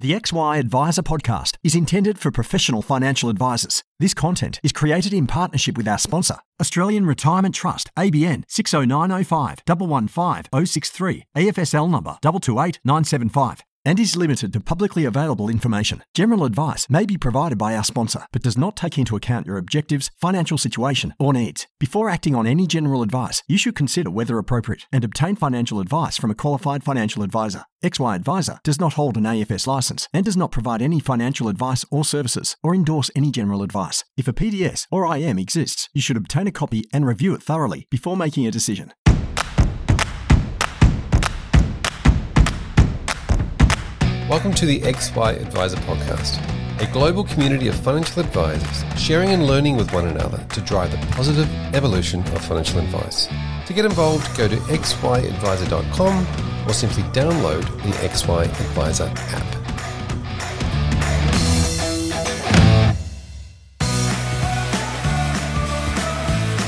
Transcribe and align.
The 0.00 0.12
XY 0.12 0.58
Adviser 0.58 1.02
podcast 1.02 1.58
is 1.62 1.74
intended 1.74 2.18
for 2.18 2.30
professional 2.30 2.80
financial 2.80 3.28
advisors. 3.28 3.84
This 3.98 4.14
content 4.14 4.58
is 4.62 4.72
created 4.72 5.12
in 5.12 5.26
partnership 5.26 5.76
with 5.76 5.86
our 5.86 5.98
sponsor, 5.98 6.36
Australian 6.58 7.04
Retirement 7.04 7.54
Trust, 7.54 7.90
ABN 7.98 8.44
60905 8.48 9.58
115 9.66 10.66
063, 10.66 11.24
AFSL 11.36 11.90
number 11.90 12.16
228975 12.22 13.62
and 13.84 13.98
is 13.98 14.16
limited 14.16 14.52
to 14.52 14.60
publicly 14.60 15.04
available 15.04 15.48
information. 15.48 16.02
General 16.14 16.44
advice 16.44 16.88
may 16.90 17.06
be 17.06 17.16
provided 17.16 17.58
by 17.58 17.74
our 17.74 17.84
sponsor, 17.84 18.26
but 18.32 18.42
does 18.42 18.58
not 18.58 18.76
take 18.76 18.98
into 18.98 19.16
account 19.16 19.46
your 19.46 19.56
objectives, 19.56 20.10
financial 20.20 20.58
situation, 20.58 21.14
or 21.18 21.32
needs. 21.32 21.66
Before 21.78 22.10
acting 22.10 22.34
on 22.34 22.46
any 22.46 22.66
general 22.66 23.02
advice, 23.02 23.42
you 23.48 23.58
should 23.58 23.74
consider 23.74 24.10
whether 24.10 24.38
appropriate 24.38 24.86
and 24.92 25.04
obtain 25.04 25.36
financial 25.36 25.80
advice 25.80 26.16
from 26.16 26.30
a 26.30 26.34
qualified 26.34 26.84
financial 26.84 27.22
advisor. 27.22 27.64
XY 27.82 28.14
Adviser 28.14 28.58
does 28.62 28.78
not 28.78 28.92
hold 28.94 29.16
an 29.16 29.24
AFS 29.24 29.66
license 29.66 30.06
and 30.12 30.24
does 30.24 30.36
not 30.36 30.52
provide 30.52 30.82
any 30.82 31.00
financial 31.00 31.48
advice 31.48 31.82
or 31.90 32.04
services 32.04 32.56
or 32.62 32.74
endorse 32.74 33.10
any 33.16 33.30
general 33.30 33.62
advice. 33.62 34.04
If 34.18 34.28
a 34.28 34.34
PDS 34.34 34.86
or 34.90 35.16
IM 35.16 35.38
exists, 35.38 35.88
you 35.94 36.02
should 36.02 36.18
obtain 36.18 36.46
a 36.46 36.52
copy 36.52 36.84
and 36.92 37.06
review 37.06 37.32
it 37.32 37.42
thoroughly 37.42 37.86
before 37.90 38.18
making 38.18 38.46
a 38.46 38.50
decision. 38.50 38.92
Welcome 44.30 44.54
to 44.54 44.64
the 44.64 44.78
XY 44.82 45.40
Adviser 45.40 45.76
Podcast, 45.78 46.38
a 46.80 46.86
global 46.92 47.24
community 47.24 47.66
of 47.66 47.74
financial 47.74 48.22
advisors 48.22 48.84
sharing 48.96 49.30
and 49.30 49.44
learning 49.44 49.76
with 49.76 49.92
one 49.92 50.06
another 50.06 50.38
to 50.54 50.60
drive 50.60 50.92
the 50.92 50.98
positive 51.16 51.50
evolution 51.74 52.20
of 52.20 52.44
financial 52.44 52.78
advice. 52.78 53.26
To 53.66 53.72
get 53.72 53.84
involved, 53.84 54.24
go 54.38 54.46
to 54.46 54.54
xyadviser.com 54.54 56.26
or 56.68 56.72
simply 56.72 57.02
download 57.12 57.62
the 57.82 57.90
XY 58.06 58.44
Adviser 58.44 59.12
app. 59.16 59.60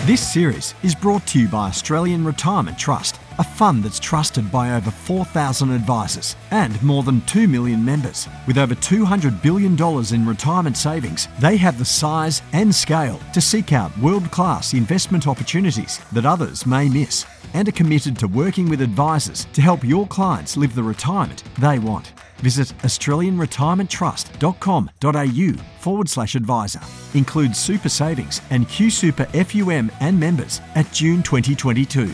This 0.04 0.32
series 0.32 0.74
is 0.82 0.96
brought 0.96 1.24
to 1.28 1.38
you 1.38 1.46
by 1.46 1.68
Australian 1.68 2.24
Retirement 2.24 2.76
Trust, 2.76 3.20
a 3.38 3.44
fund 3.44 3.84
that's 3.84 3.98
trusted 3.98 4.50
by 4.50 4.72
over 4.72 4.90
4,000 4.90 5.70
advisors 5.70 6.36
and 6.50 6.80
more 6.82 7.02
than 7.02 7.20
2 7.22 7.48
million 7.48 7.84
members. 7.84 8.28
With 8.46 8.58
over 8.58 8.74
$200 8.74 9.42
billion 9.42 9.76
in 10.14 10.26
retirement 10.26 10.76
savings, 10.76 11.28
they 11.40 11.56
have 11.56 11.78
the 11.78 11.84
size 11.84 12.42
and 12.52 12.74
scale 12.74 13.18
to 13.32 13.40
seek 13.40 13.72
out 13.72 13.96
world 13.98 14.30
class 14.30 14.74
investment 14.74 15.26
opportunities 15.26 16.00
that 16.12 16.26
others 16.26 16.66
may 16.66 16.88
miss 16.88 17.26
and 17.54 17.68
are 17.68 17.72
committed 17.72 18.18
to 18.18 18.28
working 18.28 18.68
with 18.68 18.80
advisors 18.80 19.46
to 19.52 19.60
help 19.60 19.84
your 19.84 20.06
clients 20.06 20.56
live 20.56 20.74
the 20.74 20.82
retirement 20.82 21.44
they 21.58 21.78
want. 21.78 22.12
Visit 22.42 22.68
AustralianRetirementTrust.com.au 22.82 25.80
forward 25.80 26.08
slash 26.08 26.34
advisor. 26.34 26.80
Includes 27.14 27.58
super 27.58 27.88
savings 27.88 28.42
and 28.50 28.66
QSuper 28.66 29.26
FUM 29.44 29.92
and 30.00 30.18
members 30.18 30.60
at 30.74 30.90
June 30.92 31.22
2022. 31.22 32.12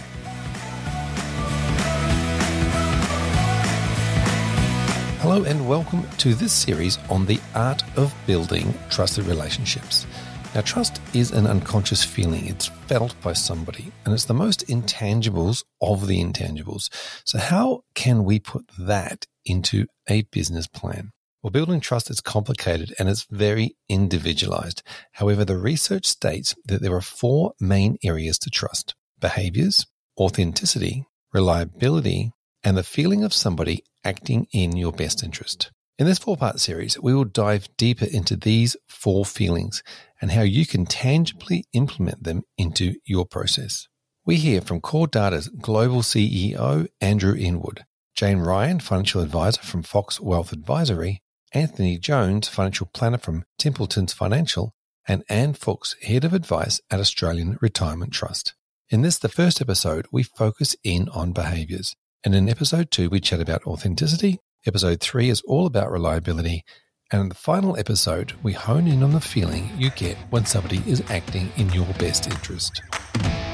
Hello, 5.29 5.45
and 5.45 5.69
welcome 5.69 6.09
to 6.17 6.33
this 6.33 6.55
series 6.55 6.97
on 7.11 7.27
the 7.27 7.39
art 7.55 7.83
of 7.99 8.15
building 8.27 8.73
trusted 8.89 9.27
relationships. 9.27 10.07
Now, 10.55 10.63
trust 10.63 11.03
is 11.13 11.33
an 11.33 11.47
unconscious 11.47 12.03
feeling. 12.03 12.47
It's 12.47 12.69
felt 12.87 13.15
by 13.21 13.35
somebody, 13.35 13.93
and 14.07 14.15
it's 14.15 14.25
the 14.25 14.33
most 14.33 14.67
intangibles 14.69 15.65
of 15.83 16.07
the 16.07 16.25
intangibles. 16.25 16.89
So, 17.27 17.37
how 17.37 17.83
can 17.95 18.25
we 18.25 18.39
put 18.39 18.71
that 18.79 19.27
into 19.45 19.85
a 20.09 20.23
business 20.23 20.67
plan? 20.67 21.11
Well, 21.43 21.51
building 21.51 21.81
trust 21.81 22.09
is 22.09 22.23
complicated 22.23 22.95
and 22.99 23.07
it's 23.11 23.27
very 23.31 23.77
individualized. 23.87 24.83
However, 25.13 25.45
the 25.45 25.59
research 25.59 26.07
states 26.07 26.55
that 26.65 26.81
there 26.81 26.95
are 26.95 27.03
four 27.03 27.53
main 27.61 27.99
areas 28.03 28.39
to 28.39 28.51
trust 28.51 28.95
behaviors, 29.21 29.87
authenticity, 30.19 31.05
reliability, 31.35 32.33
and 32.65 32.79
the 32.79 32.83
feeling 32.83 33.25
of 33.25 33.35
somebody 33.35 33.85
acting 34.09 34.47
in 34.53 34.75
your 34.75 34.93
best 34.93 35.23
interest. 35.23 35.71
In 35.99 36.07
this 36.07 36.19
four 36.19 36.37
part 36.37 36.61
series, 36.61 36.99
we 36.99 37.13
will 37.13 37.25
dive 37.25 37.69
deeper 37.77 38.07
into 38.07 38.37
these 38.37 38.75
four 38.87 39.27
feelings 39.27 39.83
and 40.21 40.31
how 40.31 40.43
you 40.43 40.65
can 40.65 40.87
tangibly 40.87 41.67
implement 41.75 42.23
them 42.23 42.43
into 42.57 42.95
your 43.05 43.27
process. 43.27 43.87
We 44.25 44.37
hear 44.37 44.63
from 44.63 44.81
CoreData's 44.81 45.49
global 45.49 46.01
CEO, 46.01 46.87
Andrew 47.03 47.35
Inwood, 47.37 47.85
Jane 48.15 48.39
Ryan, 48.39 48.81
financial 48.81 49.21
advisor 49.21 49.61
from 49.63 49.83
Fox 49.83 50.19
Wealth 50.21 50.53
Advisory, 50.53 51.23
Anthony 51.53 51.99
Jones, 51.99 52.49
financial 52.49 52.89
planner 52.95 53.19
from 53.19 53.45
Templetons 53.59 54.15
Financial, 54.15 54.73
and 55.07 55.23
Anne 55.29 55.53
Fuchs, 55.53 55.97
head 56.03 56.25
of 56.25 56.33
advice 56.33 56.81
at 56.91 57.01
Australian 57.01 57.59
Retirement 57.61 58.13
Trust. 58.13 58.55
In 58.89 59.03
this, 59.03 59.19
the 59.19 59.29
first 59.29 59.61
episode, 59.61 60.07
we 60.11 60.23
focus 60.23 60.77
in 60.83 61.09
on 61.11 61.33
behaviors. 61.33 61.95
And 62.25 62.35
in 62.35 62.49
episode 62.49 62.91
two, 62.91 63.09
we 63.09 63.21
chat 63.21 63.41
about 63.41 63.65
authenticity, 63.67 64.39
Episode 64.67 65.01
3 65.01 65.31
is 65.31 65.41
all 65.47 65.67
about 65.67 65.91
reliability. 65.91 66.65
And 67.13 67.23
in 67.23 67.29
the 67.29 67.35
final 67.35 67.79
episode, 67.79 68.33
we 68.43 68.53
hone 68.53 68.87
in 68.87 69.03
on 69.03 69.13
the 69.13 69.21
feeling 69.21 69.71
you 69.79 69.91
get 69.91 70.17
when 70.31 70.45
somebody 70.45 70.83
is 70.87 71.03
acting 71.09 71.51
in 71.57 71.71
your 71.71 71.87
best 71.95 72.27
interest. 72.27 72.83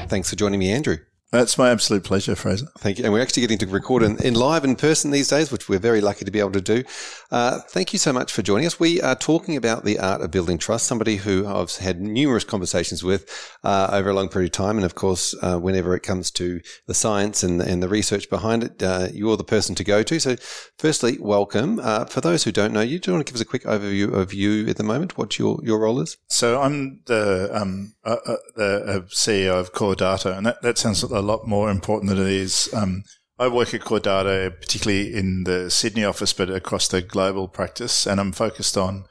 Thanks 0.07 0.29
for 0.29 0.35
joining 0.35 0.59
me, 0.59 0.71
Andrew. 0.71 0.97
That's 1.35 1.57
my 1.57 1.69
absolute 1.69 2.05
pleasure, 2.05 2.33
Fraser. 2.33 2.67
Thank 2.77 2.97
you. 2.97 3.03
And 3.03 3.11
we're 3.11 3.21
actually 3.21 3.41
getting 3.41 3.57
to 3.57 3.67
record 3.67 4.03
in, 4.03 4.17
in 4.23 4.35
live 4.35 4.63
in 4.63 4.77
person 4.77 5.11
these 5.11 5.27
days, 5.27 5.51
which 5.51 5.67
we're 5.67 5.79
very 5.79 5.99
lucky 5.99 6.23
to 6.23 6.31
be 6.31 6.39
able 6.39 6.53
to 6.53 6.61
do. 6.61 6.83
Uh, 7.29 7.59
thank 7.59 7.91
you 7.91 7.99
so 7.99 8.13
much 8.13 8.31
for 8.31 8.41
joining 8.41 8.65
us. 8.65 8.79
We 8.79 9.01
are 9.01 9.15
talking 9.15 9.57
about 9.57 9.83
the 9.83 9.99
art 9.99 10.21
of 10.21 10.31
building 10.31 10.57
trust, 10.57 10.87
somebody 10.87 11.17
who 11.17 11.45
I've 11.45 11.75
had 11.75 11.99
numerous 11.99 12.45
conversations 12.45 13.03
with 13.03 13.29
uh, 13.63 13.89
over 13.91 14.11
a 14.11 14.13
long 14.13 14.29
period 14.29 14.49
of 14.49 14.51
time. 14.53 14.77
And 14.77 14.85
of 14.85 14.95
course, 14.95 15.35
uh, 15.41 15.57
whenever 15.57 15.95
it 15.95 16.03
comes 16.03 16.31
to 16.31 16.61
the 16.85 16.93
science 16.93 17.43
and, 17.43 17.61
and 17.61 17.83
the 17.83 17.89
research 17.89 18.29
behind 18.29 18.63
it, 18.63 18.81
uh, 18.81 19.09
you're 19.11 19.35
the 19.35 19.43
person 19.43 19.75
to 19.75 19.83
go 19.83 20.03
to. 20.03 20.19
So, 20.19 20.37
firstly, 20.77 21.17
welcome. 21.19 21.79
Uh, 21.79 22.05
for 22.05 22.21
those 22.21 22.45
who 22.45 22.53
don't 22.53 22.71
know 22.71 22.81
you, 22.81 22.99
do 22.99 23.11
you 23.11 23.15
want 23.15 23.27
to 23.27 23.31
give 23.31 23.35
us 23.35 23.41
a 23.41 23.45
quick 23.45 23.63
overview 23.63 24.13
of 24.13 24.33
you 24.33 24.67
at 24.69 24.77
the 24.77 24.83
moment? 24.83 25.17
What 25.17 25.37
your, 25.37 25.59
your 25.63 25.79
role 25.79 25.99
is? 25.99 26.17
So, 26.27 26.61
I'm 26.61 27.01
the, 27.07 27.49
um, 27.51 27.95
uh, 28.05 28.17
the 28.55 29.05
CEO 29.09 29.59
of 29.59 29.73
CoreData, 29.73 30.37
and 30.37 30.45
that, 30.45 30.61
that 30.61 30.77
sounds 30.77 31.03
a 31.03 31.24
lot 31.25 31.47
more 31.47 31.69
important 31.69 32.09
than 32.09 32.19
it 32.19 32.31
is. 32.31 32.69
Um, 32.73 33.03
I 33.37 33.49
work 33.49 33.73
at 33.73 33.81
CoreData, 33.81 34.61
particularly 34.61 35.13
in 35.13 35.43
the 35.43 35.69
Sydney 35.69 36.05
office, 36.05 36.31
but 36.31 36.49
across 36.49 36.87
the 36.87 37.01
global 37.01 37.47
practice, 37.47 38.07
and 38.07 38.19
I'm 38.19 38.31
focused 38.31 38.77
on 38.77 39.05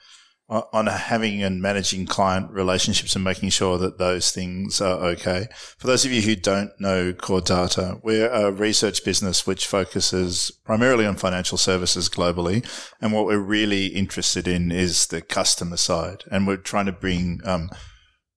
on 0.49 0.87
having 0.87 1.43
and 1.43 1.63
managing 1.63 2.07
client 2.07 2.51
relationships 2.51 3.15
and 3.15 3.25
making 3.25 3.49
sure 3.49 3.79
that 3.79 3.99
those 3.99 4.31
things 4.31 4.79
are 4.79 5.03
okay. 5.03 5.47
For 5.79 5.87
those 5.87 6.05
of 6.05 6.13
you 6.13 6.21
who 6.21 6.37
don't 6.37 6.71
know 6.79 7.15
CoreData, 7.15 8.01
we're 8.05 8.29
a 8.29 8.53
research 8.53 9.05
business 9.05 9.47
which 9.47 9.67
focuses 9.67 10.51
primarily 10.65 11.07
on 11.07 11.17
financial 11.17 11.57
services 11.57 12.11
globally, 12.11 12.63
and 13.01 13.13
what 13.13 13.25
we're 13.25 13.39
really 13.39 13.87
interested 13.87 14.47
in 14.47 14.71
is 14.71 15.07
the 15.07 15.23
customer 15.23 15.79
side, 15.79 16.25
and 16.31 16.47
we're 16.47 16.59
trying 16.59 16.87
to 16.87 16.93
bring 16.93 17.41
um, 17.45 17.71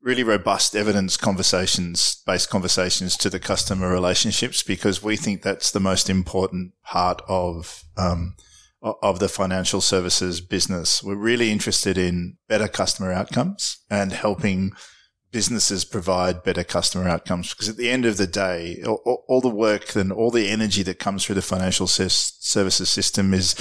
really 0.01 0.23
robust 0.23 0.75
evidence 0.75 1.17
conversations, 1.17 2.21
based 2.25 2.49
conversations 2.49 3.17
to 3.17 3.29
the 3.29 3.39
customer 3.39 3.89
relationships 3.89 4.63
because 4.63 5.03
we 5.03 5.17
think 5.17 5.41
that's 5.41 5.71
the 5.71 5.79
most 5.79 6.09
important 6.09 6.73
part 6.83 7.21
of, 7.27 7.83
um, 7.97 8.35
of 8.81 9.19
the 9.19 9.29
financial 9.29 9.81
services 9.81 10.39
business. 10.39 11.03
We're 11.03 11.15
really 11.15 11.51
interested 11.51 11.97
in 11.97 12.37
better 12.47 12.67
customer 12.67 13.11
outcomes 13.11 13.79
and 13.89 14.11
helping 14.11 14.71
businesses 15.31 15.83
provide 15.83 16.43
better 16.43 16.63
customer 16.63 17.07
outcomes 17.09 17.53
because 17.53 17.67
at 17.67 17.77
the 17.77 17.89
end 17.89 18.05
of 18.05 18.17
the 18.17 18.27
day, 18.27 18.81
all, 18.85 19.23
all 19.27 19.41
the 19.41 19.49
work 19.49 19.95
and 19.95 20.11
all 20.11 20.31
the 20.31 20.47
energy 20.47 20.83
that 20.83 20.99
comes 20.99 21.25
through 21.25 21.35
the 21.35 21.41
financial 21.41 21.87
services 21.87 22.89
system 22.89 23.33
is, 23.33 23.55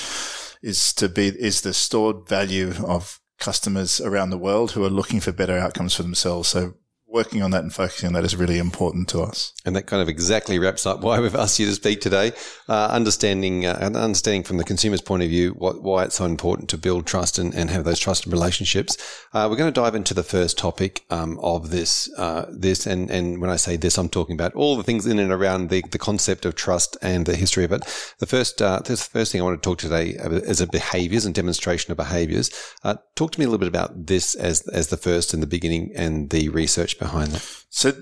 is 0.63 0.93
to 0.93 1.09
be, 1.09 1.29
is 1.29 1.63
the 1.63 1.75
stored 1.75 2.29
value 2.29 2.73
of 2.87 3.21
customers 3.39 4.01
around 4.01 4.31
the 4.31 4.39
world 4.39 4.73
who 4.73 4.85
are 4.85 4.91
looking 4.91 5.21
for 5.21 5.33
better 5.33 5.59
outcomes 5.59 5.95
for 5.95 6.03
themselves. 6.03 6.49
So 6.49 6.75
working 7.09 7.41
on 7.43 7.51
that 7.53 7.63
and 7.63 7.73
focusing 7.73 8.09
on 8.09 8.13
that 8.15 8.25
is 8.25 8.37
really 8.37 8.59
important 8.59 9.09
to 9.09 9.21
us. 9.21 9.53
And 9.65 9.77
that 9.77 9.87
kind 9.87 10.03
of 10.03 10.09
exactly 10.09 10.59
wraps 10.59 10.87
up 10.87 11.01
why 11.01 11.21
we've 11.21 11.35
asked 11.35 11.59
you 11.59 11.67
to 11.67 11.73
speak 11.73 12.01
today. 12.01 12.33
Uh, 12.69 12.89
understanding 12.89 13.65
uh, 13.65 13.79
understanding 13.95 14.43
from 14.43 14.57
the 14.57 14.65
consumer's 14.65 15.01
point 15.01 15.23
of 15.23 15.29
view 15.29 15.51
what, 15.53 15.83
why 15.83 16.05
it's 16.05 16.17
so 16.17 16.25
important 16.25 16.69
to 16.71 16.79
build 16.79 17.07
trust 17.07 17.39
and, 17.39 17.55
and 17.55 17.71
have 17.71 17.85
those 17.85 18.01
trusted 18.01 18.33
relationships. 18.33 18.97
Uh, 19.33 19.47
we're 19.49 19.57
going 19.57 19.73
to 19.73 19.81
dive 19.81 19.95
into 19.95 20.15
the 20.15 20.23
first 20.23 20.59
topic 20.59 21.05
um, 21.11 21.39
of 21.43 21.71
this 21.71 22.13
uh, 22.19 22.47
this 22.51 22.87
and 22.87 23.11
and 23.11 23.41
when 23.41 23.51
I 23.51 23.57
say 23.57 23.77
this, 23.77 23.99
I'm 23.99 24.09
talking 24.09 24.35
about 24.35 24.55
all 24.55 24.77
the 24.77 24.83
things 24.83 25.07
in 25.07 25.19
and 25.19 25.33
around 25.33 25.71
the, 25.71 25.83
the 25.91 25.99
concept 25.99 26.45
of 26.45 26.55
trust 26.57 26.97
and 27.03 27.25
the 27.25 27.37
history 27.37 27.65
of 27.65 27.73
it. 27.73 27.83
The 28.19 28.27
first 28.27 28.61
uh, 28.61 28.81
the 28.85 28.97
first 28.97 29.31
thing 29.31 29.41
I 29.41 29.45
want 29.45 29.63
to 29.63 29.67
talk 29.67 29.79
today 29.79 30.09
is 30.11 30.61
a 30.61 30.67
behaviors 30.67 31.25
and 31.25 31.35
demonstration 31.35 31.93
of 31.93 31.97
behaviors. 31.97 32.51
Uh, 32.83 32.97
talk 33.15 33.33
to 33.33 33.39
me 33.39 33.45
a 33.45 33.49
little 33.49 33.59
bit 33.59 33.69
about 33.69 34.07
this 34.07 34.35
as 34.35 34.67
as 34.69 34.89
the 34.89 34.97
first 34.97 35.33
and 35.33 35.43
the 35.43 35.47
beginning 35.47 35.93
and 35.95 36.31
the 36.31 36.49
research 36.49 36.96
behind 36.99 37.33
that? 37.33 37.65
So 37.71 37.93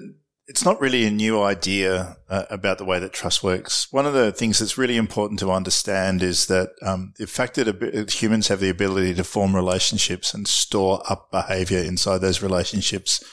it's 0.47 0.65
not 0.65 0.81
really 0.81 1.05
a 1.05 1.11
new 1.11 1.43
idea 1.43 2.19
uh, 2.29 2.45
about 2.51 2.79
the 2.79 2.85
way 2.85 2.99
that 2.99 3.13
trust 3.13 3.43
works. 3.43 3.91
One 3.91 4.05
of 4.05 4.13
the 4.13 4.31
things 4.31 4.59
that's 4.59 4.77
really 4.77 4.97
important 4.97 5.41
to 5.41 5.51
understand 5.51 6.23
is 6.23 6.47
that 6.47 6.71
um, 6.83 7.15
the 7.17 7.27
fact 7.27 7.55
that 7.55 8.11
humans 8.11 8.49
have 8.49 8.61
the 8.61 8.69
ability 8.69 9.15
to 9.15 9.25
form 9.25 9.57
relationships 9.57 10.35
and 10.35 10.47
store 10.47 11.03
up 11.09 11.31
behavior 11.31 11.79
inside 11.79 12.19
those 12.19 12.43
relationships 12.43 13.25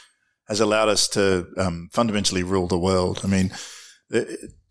has 0.47 0.61
allowed 0.61 0.89
us 0.89 1.07
to 1.09 1.47
um, 1.57 1.89
fundamentally 1.91 2.43
rule 2.43 2.67
the 2.67 2.77
world. 2.77 3.21
I 3.23 3.27
mean, 3.27 3.51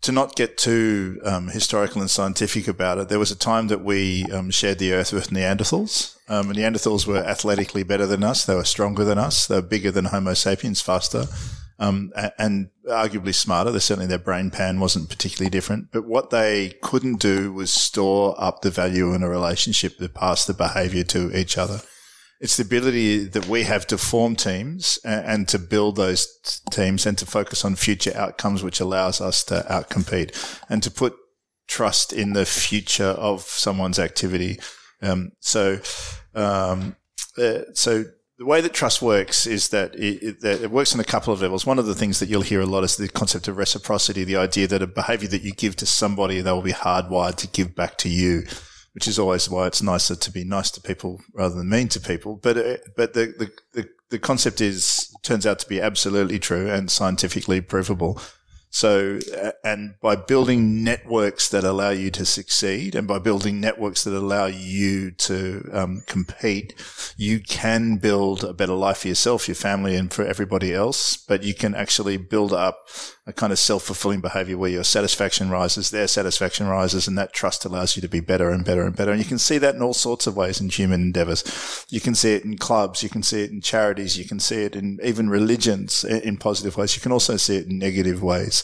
to 0.01 0.11
not 0.11 0.35
get 0.35 0.57
too 0.57 1.19
um, 1.25 1.47
historical 1.49 2.01
and 2.01 2.09
scientific 2.09 2.67
about 2.67 2.97
it, 2.97 3.09
there 3.09 3.19
was 3.19 3.31
a 3.31 3.37
time 3.37 3.67
that 3.67 3.83
we 3.83 4.25
um, 4.31 4.51
shared 4.51 4.79
the 4.79 4.93
earth 4.93 5.13
with 5.13 5.29
Neanderthals. 5.29 6.17
Um, 6.29 6.51
Neanderthals 6.51 7.05
were 7.05 7.23
athletically 7.23 7.83
better 7.83 8.05
than 8.05 8.23
us. 8.23 8.45
They 8.45 8.55
were 8.55 8.63
stronger 8.63 9.03
than 9.03 9.17
us. 9.17 9.47
They 9.47 9.55
were 9.55 9.61
bigger 9.61 9.91
than 9.91 10.05
Homo 10.05 10.33
sapiens, 10.33 10.81
faster 10.81 11.25
um, 11.81 12.13
and 12.37 12.69
arguably 12.87 13.33
smarter. 13.33 13.77
Certainly 13.79 14.07
their 14.07 14.19
brain 14.19 14.51
pan 14.51 14.79
wasn't 14.79 15.09
particularly 15.09 15.49
different, 15.49 15.91
but 15.91 16.05
what 16.05 16.29
they 16.29 16.75
couldn't 16.83 17.19
do 17.19 17.51
was 17.51 17.71
store 17.73 18.35
up 18.37 18.61
the 18.61 18.69
value 18.69 19.13
in 19.13 19.23
a 19.23 19.29
relationship 19.29 19.97
that 19.97 20.13
passed 20.13 20.45
the 20.45 20.53
behavior 20.53 21.03
to 21.05 21.35
each 21.35 21.57
other. 21.57 21.81
It's 22.41 22.57
the 22.57 22.63
ability 22.63 23.25
that 23.25 23.47
we 23.47 23.63
have 23.63 23.85
to 23.87 23.99
form 23.99 24.35
teams 24.35 24.99
and, 25.05 25.25
and 25.25 25.47
to 25.49 25.59
build 25.59 25.95
those 25.95 26.61
teams 26.71 27.05
and 27.05 27.15
to 27.19 27.25
focus 27.25 27.63
on 27.63 27.75
future 27.75 28.13
outcomes, 28.15 28.63
which 28.63 28.79
allows 28.79 29.21
us 29.21 29.43
to 29.45 29.63
outcompete 29.69 30.59
and 30.67 30.81
to 30.81 30.89
put 30.89 31.15
trust 31.67 32.11
in 32.11 32.33
the 32.33 32.45
future 32.45 33.05
of 33.05 33.41
someone's 33.43 33.99
activity. 33.99 34.59
Um, 35.03 35.33
so, 35.39 35.79
um, 36.33 36.95
uh, 37.37 37.59
so 37.73 38.05
the 38.39 38.45
way 38.45 38.59
that 38.59 38.73
trust 38.73 39.03
works 39.03 39.45
is 39.45 39.69
that 39.69 39.93
it, 39.93 40.43
it, 40.43 40.43
it, 40.43 40.71
works 40.71 40.95
on 40.95 40.99
a 40.99 41.03
couple 41.03 41.31
of 41.31 41.43
levels. 41.43 41.63
One 41.63 41.77
of 41.77 41.85
the 41.85 41.93
things 41.93 42.19
that 42.19 42.27
you'll 42.27 42.41
hear 42.41 42.61
a 42.61 42.65
lot 42.65 42.83
is 42.83 42.97
the 42.97 43.07
concept 43.07 43.47
of 43.47 43.57
reciprocity, 43.57 44.23
the 44.23 44.37
idea 44.37 44.65
that 44.65 44.81
a 44.81 44.87
behavior 44.87 45.27
that 45.29 45.43
you 45.43 45.51
give 45.51 45.75
to 45.75 45.85
somebody, 45.85 46.41
they 46.41 46.51
will 46.51 46.63
be 46.63 46.73
hardwired 46.73 47.35
to 47.35 47.47
give 47.47 47.75
back 47.75 47.99
to 47.99 48.09
you, 48.09 48.45
which 48.93 49.07
is 49.07 49.17
always 49.17 49.49
why 49.49 49.67
it's 49.67 49.81
nicer 49.81 50.15
to 50.15 50.31
be 50.31 50.43
nice 50.43 50.71
to 50.71 50.81
people 50.81 51.21
rather 51.33 51.55
than 51.55 51.69
mean 51.69 51.87
to 51.89 51.99
people. 51.99 52.37
But, 52.41 52.57
uh, 52.57 52.77
but 52.95 53.13
the, 53.13 53.33
the, 53.37 53.51
the, 53.73 53.89
the 54.09 54.19
concept 54.19 54.61
is, 54.61 55.13
turns 55.23 55.45
out 55.45 55.59
to 55.59 55.69
be 55.69 55.81
absolutely 55.81 56.39
true 56.39 56.69
and 56.69 56.91
scientifically 56.91 57.61
provable 57.61 58.19
so, 58.73 59.19
and 59.65 59.95
by 60.01 60.15
building 60.15 60.81
networks 60.81 61.49
that 61.49 61.65
allow 61.65 61.89
you 61.89 62.09
to 62.11 62.25
succeed 62.25 62.95
and 62.95 63.05
by 63.05 63.19
building 63.19 63.59
networks 63.59 64.05
that 64.05 64.17
allow 64.17 64.45
you 64.45 65.11
to 65.11 65.69
um, 65.73 66.03
compete, 66.07 66.73
you 67.17 67.41
can 67.41 67.97
build 67.97 68.45
a 68.45 68.53
better 68.53 68.73
life 68.73 68.99
for 68.99 69.09
yourself, 69.09 69.49
your 69.49 69.55
family, 69.55 69.97
and 69.97 70.13
for 70.13 70.25
everybody 70.25 70.73
else. 70.73 71.17
But 71.17 71.43
you 71.43 71.53
can 71.53 71.75
actually 71.75 72.15
build 72.15 72.53
up 72.53 72.87
a 73.27 73.33
kind 73.33 73.53
of 73.53 73.59
self-fulfilling 73.59 74.19
behavior 74.19 74.57
where 74.57 74.71
your 74.71 74.83
satisfaction 74.83 75.51
rises, 75.51 75.91
their 75.91 76.07
satisfaction 76.07 76.67
rises, 76.67 77.07
and 77.07 77.15
that 77.17 77.33
trust 77.33 77.65
allows 77.65 77.95
you 77.95 78.01
to 78.01 78.07
be 78.07 78.19
better 78.19 78.49
and 78.49 78.65
better 78.65 78.83
and 78.83 78.95
better. 78.95 79.11
And 79.11 79.19
you 79.21 79.27
can 79.27 79.37
see 79.37 79.59
that 79.59 79.75
in 79.75 79.81
all 79.81 79.93
sorts 79.93 80.25
of 80.25 80.35
ways 80.35 80.59
in 80.59 80.69
human 80.69 81.01
endeavors. 81.01 81.85
You 81.89 82.01
can 82.01 82.15
see 82.15 82.33
it 82.33 82.43
in 82.43 82.57
clubs, 82.57 83.03
you 83.03 83.09
can 83.09 83.21
see 83.21 83.43
it 83.43 83.51
in 83.51 83.61
charities, 83.61 84.17
you 84.17 84.25
can 84.25 84.39
see 84.39 84.63
it 84.63 84.75
in 84.75 84.97
even 85.03 85.29
religions 85.29 86.03
in 86.03 86.37
positive 86.37 86.77
ways. 86.77 86.95
You 86.95 87.01
can 87.01 87.11
also 87.11 87.37
see 87.37 87.57
it 87.57 87.67
in 87.67 87.77
negative 87.77 88.23
ways. 88.23 88.63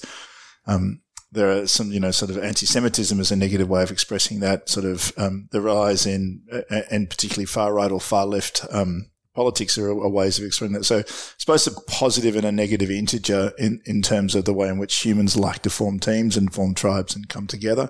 Um, 0.65 1.01
there 1.31 1.51
are 1.51 1.67
some, 1.67 1.91
you 1.91 1.99
know, 1.99 2.11
sort 2.11 2.31
of 2.31 2.39
anti-Semitism 2.39 3.19
as 3.19 3.31
a 3.31 3.35
negative 3.35 3.69
way 3.69 3.83
of 3.83 3.91
expressing 3.91 4.39
that 4.39 4.69
sort 4.69 4.85
of 4.85 5.11
um, 5.17 5.49
the 5.51 5.61
rise 5.61 6.07
in, 6.07 6.41
uh, 6.51 6.81
and 6.89 7.09
particularly 7.09 7.45
far 7.45 7.73
right 7.73 7.91
or 7.91 7.99
far 7.99 8.25
left 8.25 8.65
um, 8.71 9.11
politics 9.37 9.77
are, 9.77 9.91
are, 9.91 10.09
ways 10.09 10.39
of 10.39 10.45
expressing 10.45 10.73
that. 10.73 10.83
So 10.83 10.97
it's 10.97 11.45
both 11.45 11.67
a 11.67 11.81
positive 11.81 12.35
and 12.35 12.43
a 12.43 12.51
negative 12.51 12.89
integer 12.89 13.53
in, 13.59 13.79
in 13.85 14.01
terms 14.01 14.33
of 14.33 14.45
the 14.45 14.53
way 14.53 14.67
in 14.67 14.79
which 14.79 15.05
humans 15.05 15.37
like 15.37 15.61
to 15.61 15.69
form 15.69 15.99
teams 15.99 16.35
and 16.35 16.51
form 16.51 16.73
tribes 16.73 17.15
and 17.15 17.29
come 17.29 17.45
together. 17.45 17.87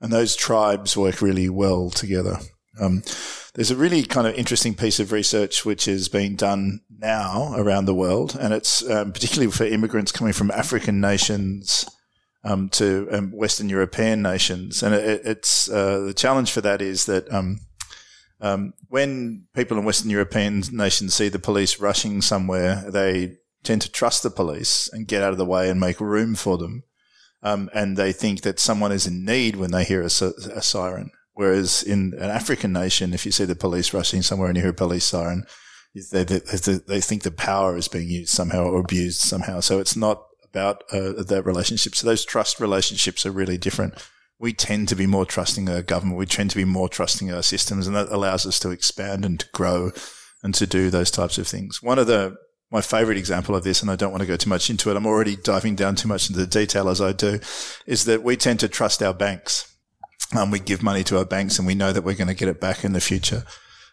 And 0.00 0.10
those 0.10 0.34
tribes 0.34 0.96
work 0.96 1.20
really 1.20 1.50
well 1.50 1.90
together. 1.90 2.38
Um, 2.80 3.02
there's 3.52 3.70
a 3.70 3.76
really 3.76 4.04
kind 4.04 4.26
of 4.26 4.34
interesting 4.36 4.74
piece 4.74 4.98
of 4.98 5.12
research 5.12 5.66
which 5.66 5.86
is 5.86 6.08
being 6.08 6.34
done 6.34 6.80
now 6.90 7.52
around 7.56 7.84
the 7.84 7.94
world, 7.94 8.34
and 8.40 8.54
it's 8.54 8.88
um, 8.88 9.12
particularly 9.12 9.52
for 9.52 9.64
immigrants 9.64 10.12
coming 10.12 10.32
from 10.32 10.50
African 10.50 10.98
nations 10.98 11.86
um, 12.42 12.70
to 12.70 13.06
um, 13.12 13.32
Western 13.32 13.68
European 13.68 14.22
nations. 14.22 14.82
And 14.82 14.94
it, 14.94 15.20
it's 15.24 15.70
uh, 15.70 16.00
the 16.00 16.14
challenge 16.14 16.52
for 16.52 16.62
that 16.62 16.80
is 16.80 17.04
that 17.04 17.30
um, 18.40 18.74
when 18.88 19.46
people 19.54 19.78
in 19.78 19.84
Western 19.84 20.10
European 20.10 20.62
nations 20.70 21.14
see 21.14 21.28
the 21.28 21.38
police 21.38 21.80
rushing 21.80 22.20
somewhere, 22.20 22.84
they 22.88 23.38
tend 23.62 23.82
to 23.82 23.90
trust 23.90 24.22
the 24.22 24.30
police 24.30 24.88
and 24.92 25.08
get 25.08 25.22
out 25.22 25.32
of 25.32 25.38
the 25.38 25.44
way 25.44 25.70
and 25.70 25.80
make 25.80 26.00
room 26.00 26.34
for 26.34 26.58
them. 26.58 26.84
Um, 27.42 27.70
and 27.74 27.96
they 27.96 28.12
think 28.12 28.42
that 28.42 28.58
someone 28.58 28.92
is 28.92 29.06
in 29.06 29.24
need 29.24 29.56
when 29.56 29.70
they 29.70 29.84
hear 29.84 30.02
a, 30.02 30.06
a, 30.06 30.62
siren. 30.62 31.10
Whereas 31.32 31.82
in 31.82 32.14
an 32.14 32.30
African 32.30 32.72
nation, 32.72 33.12
if 33.12 33.26
you 33.26 33.32
see 33.32 33.44
the 33.44 33.54
police 33.54 33.92
rushing 33.92 34.22
somewhere 34.22 34.48
and 34.48 34.56
you 34.56 34.62
hear 34.62 34.70
a 34.70 34.74
police 34.74 35.04
siren, 35.04 35.44
they, 35.94 36.24
they, 36.24 36.78
they 36.86 37.00
think 37.00 37.22
the 37.22 37.30
power 37.30 37.76
is 37.76 37.88
being 37.88 38.08
used 38.08 38.30
somehow 38.30 38.64
or 38.64 38.80
abused 38.80 39.20
somehow. 39.20 39.60
So 39.60 39.78
it's 39.78 39.96
not 39.96 40.24
about 40.44 40.82
uh, 40.92 41.22
that 41.22 41.44
relationship. 41.44 41.94
So 41.94 42.06
those 42.06 42.24
trust 42.24 42.60
relationships 42.60 43.24
are 43.26 43.30
really 43.30 43.58
different 43.58 43.94
we 44.38 44.52
tend 44.52 44.88
to 44.88 44.96
be 44.96 45.06
more 45.06 45.24
trusting 45.24 45.68
our 45.68 45.82
government. 45.82 46.18
We 46.18 46.26
tend 46.26 46.50
to 46.50 46.56
be 46.56 46.64
more 46.64 46.88
trusting 46.88 47.30
of 47.30 47.36
our 47.36 47.42
systems, 47.42 47.86
and 47.86 47.96
that 47.96 48.08
allows 48.08 48.46
us 48.46 48.58
to 48.60 48.70
expand 48.70 49.24
and 49.24 49.40
to 49.40 49.46
grow 49.52 49.92
and 50.42 50.54
to 50.54 50.66
do 50.66 50.90
those 50.90 51.10
types 51.10 51.38
of 51.38 51.48
things. 51.48 51.82
One 51.82 51.98
of 51.98 52.06
the 52.06 52.36
my 52.70 52.80
favorite 52.80 53.16
example 53.16 53.54
of 53.54 53.62
this, 53.62 53.80
and 53.80 53.90
I 53.90 53.96
don't 53.96 54.10
want 54.10 54.22
to 54.22 54.26
go 54.26 54.36
too 54.36 54.50
much 54.50 54.68
into 54.70 54.90
it. 54.90 54.96
I'm 54.96 55.06
already 55.06 55.36
diving 55.36 55.76
down 55.76 55.94
too 55.94 56.08
much 56.08 56.28
into 56.28 56.40
the 56.40 56.48
detail 56.48 56.88
as 56.88 57.00
I 57.00 57.12
do, 57.12 57.38
is 57.86 58.04
that 58.06 58.24
we 58.24 58.36
tend 58.36 58.60
to 58.60 58.68
trust 58.68 59.02
our 59.02 59.14
banks. 59.14 59.72
Um, 60.36 60.50
we 60.50 60.58
give 60.58 60.82
money 60.82 61.04
to 61.04 61.18
our 61.18 61.24
banks, 61.24 61.58
and 61.58 61.66
we 61.66 61.76
know 61.76 61.92
that 61.92 62.02
we're 62.02 62.16
going 62.16 62.26
to 62.28 62.34
get 62.34 62.48
it 62.48 62.60
back 62.60 62.84
in 62.84 62.92
the 62.92 63.00
future. 63.00 63.44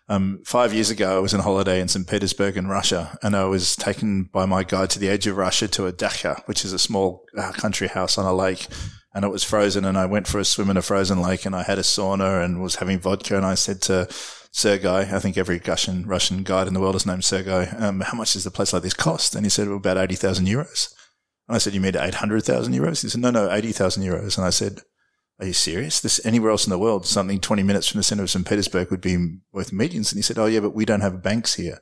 Um, 0.10 0.42
five 0.44 0.74
years 0.74 0.89
ago, 0.89 1.16
I 1.16 1.19
was 1.19 1.36
on 1.36 1.42
holiday 1.42 1.80
in 1.80 1.88
St. 1.88 2.07
Petersburg 2.07 2.57
in 2.57 2.68
Russia, 2.68 3.18
and 3.22 3.36
I 3.36 3.46
was 3.46 3.75
taken 3.75 4.24
by 4.24 4.46
my 4.46 4.63
guide 4.63 4.89
to 4.92 5.00
the 5.00 5.07
edge 5.07 5.28
of 5.28 5.38
Russia 5.38 5.68
to 5.68 5.86
a 5.86 5.92
dacha, 5.92 6.42
which 6.48 6.66
is 6.66 6.74
a 6.74 6.80
small 6.80 7.25
uh, 7.38 7.51
country 7.51 7.88
house 7.88 8.18
on 8.18 8.25
a 8.25 8.34
lake 8.34 8.68
and 9.13 9.24
it 9.24 9.31
was 9.31 9.44
frozen 9.44 9.86
and 9.86 9.98
I 9.98 10.06
went 10.06 10.27
for 10.27 10.39
a 10.39 10.45
swim 10.45 10.69
in 10.69 10.77
a 10.77 10.81
frozen 10.81 11.21
lake 11.21 11.45
and 11.45 11.56
I 11.56 11.63
had 11.63 11.77
a 11.77 11.83
sauna 11.83 12.44
and 12.44 12.62
was 12.62 12.75
having 12.75 13.00
vodka 13.00 13.38
and 13.38 13.45
I 13.45 13.54
said 13.56 13.81
to 13.83 14.07
Sergei, 14.51 15.01
I 15.12 15.19
think 15.19 15.38
every 15.38 15.62
Russian 15.65 16.06
Russian 16.06 16.44
guide 16.44 16.68
in 16.68 16.74
the 16.74 16.80
world 16.80 16.95
is 16.95 17.06
named 17.06 17.24
Sergei, 17.24 17.68
um, 17.77 18.01
how 18.01 18.18
much 18.18 18.33
does 18.33 18.45
a 18.45 18.51
place 18.51 18.74
like 18.74 18.83
this 18.83 18.94
cost? 18.94 19.36
And 19.36 19.45
he 19.45 19.50
said, 19.50 19.68
well, 19.68 19.77
about 19.77 19.98
80,000 19.98 20.45
euros. 20.45 20.94
And 21.48 21.56
I 21.56 21.57
said, 21.57 21.74
you 21.74 21.81
mean 21.81 21.95
800,000 21.98 22.74
euros? 22.74 23.01
He 23.01 23.10
said, 23.10 23.21
no, 23.21 23.31
no, 23.31 23.51
80,000 23.51 24.04
euros. 24.04 24.38
And 24.38 24.45
I 24.45 24.51
said, 24.51 24.80
are 25.39 25.48
you 25.48 25.54
serious? 25.54 26.00
This 26.00 26.24
anywhere 26.25 26.51
else 26.51 26.65
in 26.65 26.69
the 26.69 26.77
world, 26.77 27.06
something 27.06 27.39
20 27.39 27.63
minutes 27.63 27.88
from 27.88 28.00
the 28.00 28.04
center 28.04 28.24
of 28.24 28.30
St. 28.30 28.48
Petersburg 28.48 28.92
would 28.92 29.01
be 29.01 29.18
worth 29.51 29.74
millions. 29.74 30.12
And 30.12 30.18
he 30.18 30.24
said, 30.24 30.38
oh 30.38 30.45
yeah, 30.45 30.60
but 30.60 30.75
we 30.75 30.86
don't 30.86 31.01
have 31.01 31.24
banks 31.24 31.55
here. 31.55 31.79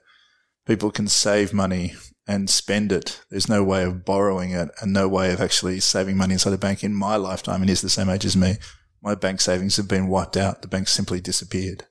People 0.65 0.91
can 0.91 1.07
save 1.07 1.53
money 1.53 1.93
and 2.31 2.50
spend 2.50 2.93
it. 2.93 3.21
There's 3.29 3.50
no 3.50 3.61
way 3.61 3.83
of 3.83 4.05
borrowing 4.05 4.51
it 4.51 4.69
and 4.81 4.93
no 4.93 5.09
way 5.09 5.33
of 5.33 5.41
actually 5.41 5.81
saving 5.81 6.15
money 6.15 6.33
inside 6.33 6.53
a 6.53 6.57
bank 6.57 6.81
in 6.81 6.93
my 6.93 7.17
lifetime. 7.17 7.59
And 7.61 7.69
he's 7.69 7.81
the 7.81 7.89
same 7.89 8.09
age 8.09 8.23
as 8.23 8.38
me. 8.38 8.55
My 9.03 9.15
bank 9.15 9.41
savings 9.41 9.75
have 9.75 9.89
been 9.89 10.07
wiped 10.07 10.38
out. 10.38 10.61
The 10.61 10.69
bank 10.69 10.88
simply 10.88 11.19
disappeared. 11.19 11.88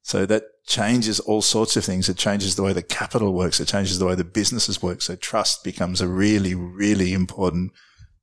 So 0.00 0.24
that 0.24 0.44
changes 0.66 1.20
all 1.20 1.42
sorts 1.42 1.76
of 1.76 1.84
things. 1.84 2.08
It 2.08 2.16
changes 2.16 2.56
the 2.56 2.62
way 2.62 2.72
the 2.72 2.82
capital 2.82 3.34
works. 3.34 3.60
It 3.60 3.68
changes 3.68 3.98
the 3.98 4.06
way 4.06 4.14
the 4.14 4.24
businesses 4.24 4.82
work. 4.82 5.02
So 5.02 5.16
trust 5.16 5.64
becomes 5.64 6.00
a 6.00 6.08
really, 6.08 6.54
really 6.54 7.12
important 7.12 7.72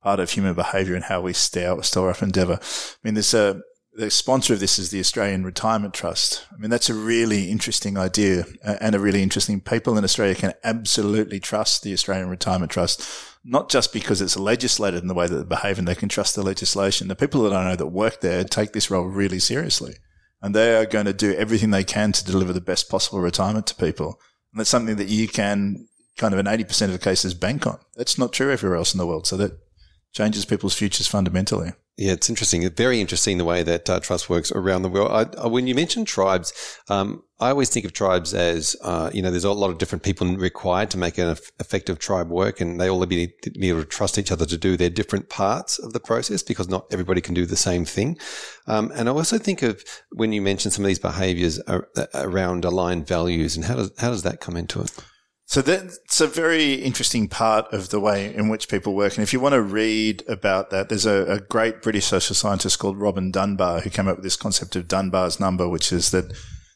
part 0.01 0.19
of 0.19 0.31
human 0.31 0.55
behavior 0.55 0.95
and 0.95 1.03
how 1.03 1.21
we 1.21 1.33
store, 1.33 2.09
up 2.09 2.23
endeavor. 2.23 2.59
I 2.61 2.97
mean, 3.03 3.13
there's 3.13 3.35
a, 3.35 3.61
the 3.95 4.11
sponsor 4.11 4.53
of 4.53 4.59
this 4.59 4.77
is 4.77 4.89
the 4.89 4.99
Australian 4.99 5.45
Retirement 5.45 5.93
Trust. 5.93 6.45
I 6.53 6.57
mean, 6.57 6.69
that's 6.69 6.89
a 6.89 6.93
really 6.93 7.49
interesting 7.49 7.97
idea 7.97 8.45
uh, 8.63 8.75
and 8.81 8.93
a 8.93 8.99
really 8.99 9.23
interesting. 9.23 9.61
People 9.61 9.97
in 9.97 10.03
Australia 10.03 10.35
can 10.35 10.53
absolutely 10.65 11.39
trust 11.39 11.81
the 11.81 11.93
Australian 11.93 12.29
Retirement 12.29 12.71
Trust, 12.71 13.07
not 13.45 13.69
just 13.69 13.93
because 13.93 14.21
it's 14.21 14.37
legislated 14.37 15.01
in 15.01 15.07
the 15.07 15.13
way 15.13 15.27
that 15.27 15.35
they 15.35 15.43
behave 15.43 15.79
and 15.79 15.87
they 15.87 15.95
can 15.95 16.09
trust 16.09 16.35
the 16.35 16.43
legislation. 16.43 17.07
The 17.07 17.15
people 17.15 17.41
that 17.43 17.53
I 17.53 17.69
know 17.69 17.77
that 17.77 17.87
work 17.87 18.19
there 18.19 18.43
take 18.43 18.73
this 18.73 18.91
role 18.91 19.05
really 19.05 19.39
seriously 19.39 19.95
and 20.41 20.53
they 20.53 20.75
are 20.75 20.85
going 20.85 21.05
to 21.05 21.13
do 21.13 21.33
everything 21.33 21.71
they 21.71 21.85
can 21.85 22.11
to 22.11 22.25
deliver 22.25 22.51
the 22.51 22.61
best 22.61 22.89
possible 22.89 23.21
retirement 23.21 23.65
to 23.67 23.75
people. 23.75 24.19
And 24.51 24.59
that's 24.59 24.69
something 24.69 24.97
that 24.97 25.07
you 25.07 25.29
can 25.29 25.87
kind 26.17 26.33
of 26.33 26.39
in 26.39 26.45
80% 26.45 26.83
of 26.83 26.91
the 26.91 26.99
cases 26.99 27.33
bank 27.33 27.65
on. 27.65 27.79
That's 27.95 28.17
not 28.17 28.33
true 28.33 28.51
everywhere 28.51 28.77
else 28.77 28.93
in 28.93 28.97
the 28.97 29.07
world. 29.07 29.25
So 29.25 29.37
that 29.37 29.57
changes 30.11 30.45
people's 30.45 30.75
futures 30.75 31.07
fundamentally. 31.07 31.71
Yeah, 31.97 32.11
it's 32.11 32.29
interesting. 32.29 32.69
Very 32.71 32.99
interesting 32.99 33.37
the 33.37 33.45
way 33.45 33.63
that 33.63 33.89
uh, 33.89 34.01
trust 34.01 34.29
works 34.29 34.51
around 34.51 34.81
the 34.81 34.89
world. 34.89 35.11
I, 35.11 35.43
I, 35.43 35.47
when 35.47 35.65
you 35.65 35.73
mention 35.73 36.03
tribes, 36.03 36.51
um, 36.89 37.23
I 37.39 37.51
always 37.51 37.69
think 37.69 37.85
of 37.85 37.93
tribes 37.93 38.33
as, 38.33 38.75
uh, 38.81 39.09
you 39.13 39.21
know, 39.21 39.31
there's 39.31 39.45
a 39.45 39.51
lot 39.53 39.69
of 39.69 39.77
different 39.77 40.03
people 40.03 40.27
required 40.35 40.91
to 40.91 40.97
make 40.97 41.17
an 41.17 41.37
effective 41.59 41.97
tribe 41.99 42.29
work, 42.29 42.59
and 42.59 42.81
they 42.81 42.89
all 42.89 43.05
be, 43.05 43.33
be 43.57 43.69
able 43.69 43.79
to 43.79 43.87
trust 43.87 44.17
each 44.17 44.29
other 44.29 44.45
to 44.45 44.57
do 44.57 44.75
their 44.75 44.89
different 44.89 45.29
parts 45.29 45.79
of 45.79 45.93
the 45.93 46.01
process 46.01 46.43
because 46.43 46.67
not 46.67 46.85
everybody 46.91 47.21
can 47.21 47.33
do 47.33 47.45
the 47.45 47.55
same 47.55 47.85
thing. 47.85 48.17
Um, 48.67 48.91
and 48.93 49.07
I 49.07 49.13
also 49.13 49.37
think 49.37 49.61
of 49.61 49.81
when 50.11 50.33
you 50.33 50.41
mention 50.41 50.71
some 50.71 50.83
of 50.83 50.87
these 50.87 50.99
behaviors 50.99 51.61
around 52.13 52.65
aligned 52.65 53.07
values, 53.07 53.55
and 53.55 53.63
how 53.63 53.75
does 53.75 53.91
how 53.97 54.09
does 54.09 54.23
that 54.23 54.41
come 54.41 54.57
into 54.57 54.81
it? 54.81 54.91
So 55.47 55.61
that's 55.61 56.19
a 56.19 56.27
very 56.27 56.73
interesting 56.73 57.27
part 57.27 57.71
of 57.71 57.89
the 57.89 57.99
way 57.99 58.33
in 58.33 58.49
which 58.49 58.67
people 58.67 58.95
work. 58.95 59.15
And 59.15 59.23
if 59.23 59.31
you 59.31 59.39
want 59.39 59.53
to 59.53 59.61
read 59.61 60.23
about 60.27 60.71
that, 60.71 60.89
there's 60.89 61.05
a, 61.05 61.33
a, 61.33 61.39
great 61.39 61.83
British 61.83 62.05
social 62.05 62.35
scientist 62.35 62.79
called 62.79 62.99
Robin 62.99 63.29
Dunbar 63.29 63.81
who 63.81 63.91
came 63.91 64.07
up 64.07 64.17
with 64.17 64.23
this 64.23 64.35
concept 64.35 64.75
of 64.75 64.87
Dunbar's 64.87 65.39
number, 65.39 65.69
which 65.69 65.93
is 65.93 66.09
that 66.11 66.33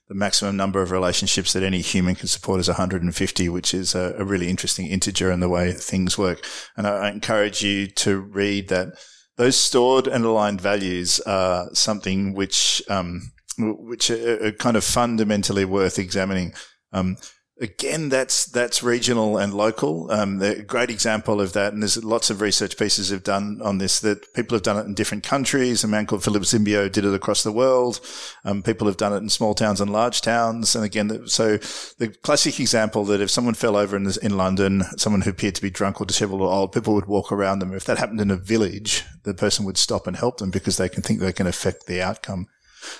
the 0.07 0.15
maximum 0.15 0.55
number 0.55 0.83
of 0.83 0.91
relationships 0.91 1.53
that 1.53 1.63
any 1.63 1.81
human 1.81 2.13
can 2.13 2.27
support 2.27 2.59
is 2.59 2.67
150, 2.67 3.49
which 3.49 3.73
is 3.73 3.95
a, 3.95 4.15
a 4.17 4.23
really 4.23 4.49
interesting 4.49 4.85
integer 4.85 5.31
in 5.31 5.39
the 5.39 5.49
way 5.49 5.71
things 5.71 6.17
work. 6.17 6.45
And 6.77 6.85
I, 6.85 7.07
I 7.07 7.11
encourage 7.11 7.63
you 7.63 7.87
to 7.87 8.19
read 8.19 8.69
that 8.69 8.89
those 9.37 9.57
stored 9.57 10.07
and 10.07 10.23
aligned 10.23 10.61
values 10.61 11.19
are 11.21 11.69
something 11.73 12.35
which, 12.35 12.83
um, 12.87 13.31
which 13.57 14.11
are, 14.11 14.47
are 14.47 14.51
kind 14.51 14.77
of 14.77 14.83
fundamentally 14.83 15.65
worth 15.65 15.97
examining. 15.97 16.53
Um, 16.91 17.17
Again, 17.61 18.07
that's 18.07 18.45
that's 18.45 18.81
regional 18.83 19.37
and 19.37 19.53
local. 19.53 20.09
Um, 20.11 20.41
a 20.41 20.61
great 20.61 20.89
example 20.89 21.41
of 21.41 21.51
that, 21.53 21.73
and 21.73 21.83
there's 21.83 22.01
lots 22.01 22.29
of 22.29 22.39
research 22.39 22.77
pieces 22.77 23.09
have 23.09 23.23
done 23.23 23.59
on 23.61 23.79
this. 23.79 23.99
That 23.99 24.33
people 24.33 24.55
have 24.55 24.63
done 24.63 24.77
it 24.77 24.85
in 24.85 24.93
different 24.93 25.25
countries. 25.25 25.83
A 25.83 25.87
man 25.89 26.05
called 26.05 26.23
Philip 26.23 26.43
Zimbardo 26.43 26.89
did 26.89 27.03
it 27.03 27.13
across 27.13 27.43
the 27.43 27.51
world. 27.51 27.99
Um, 28.45 28.63
people 28.63 28.87
have 28.87 28.95
done 28.95 29.11
it 29.11 29.17
in 29.17 29.27
small 29.27 29.53
towns 29.53 29.81
and 29.81 29.91
large 29.91 30.21
towns. 30.21 30.73
And 30.73 30.85
again, 30.85 31.27
so 31.27 31.57
the 31.57 32.15
classic 32.23 32.61
example 32.61 33.03
that 33.05 33.19
if 33.19 33.29
someone 33.29 33.55
fell 33.55 33.75
over 33.75 33.97
in, 33.97 34.09
in 34.23 34.37
London, 34.37 34.83
someone 34.95 35.21
who 35.21 35.31
appeared 35.31 35.55
to 35.55 35.61
be 35.61 35.69
drunk 35.69 35.99
or 35.99 36.05
disheveled 36.05 36.41
or 36.41 36.49
old, 36.49 36.71
people 36.71 36.93
would 36.93 37.07
walk 37.07 37.29
around 37.29 37.59
them. 37.59 37.73
If 37.73 37.83
that 37.85 37.97
happened 37.97 38.21
in 38.21 38.31
a 38.31 38.37
village, 38.37 39.03
the 39.23 39.33
person 39.33 39.65
would 39.65 39.77
stop 39.77 40.07
and 40.07 40.15
help 40.15 40.37
them 40.37 40.49
because 40.49 40.77
they 40.77 40.87
can 40.87 41.03
think 41.03 41.19
they 41.19 41.33
can 41.33 41.47
affect 41.47 41.87
the 41.87 42.01
outcome 42.01 42.47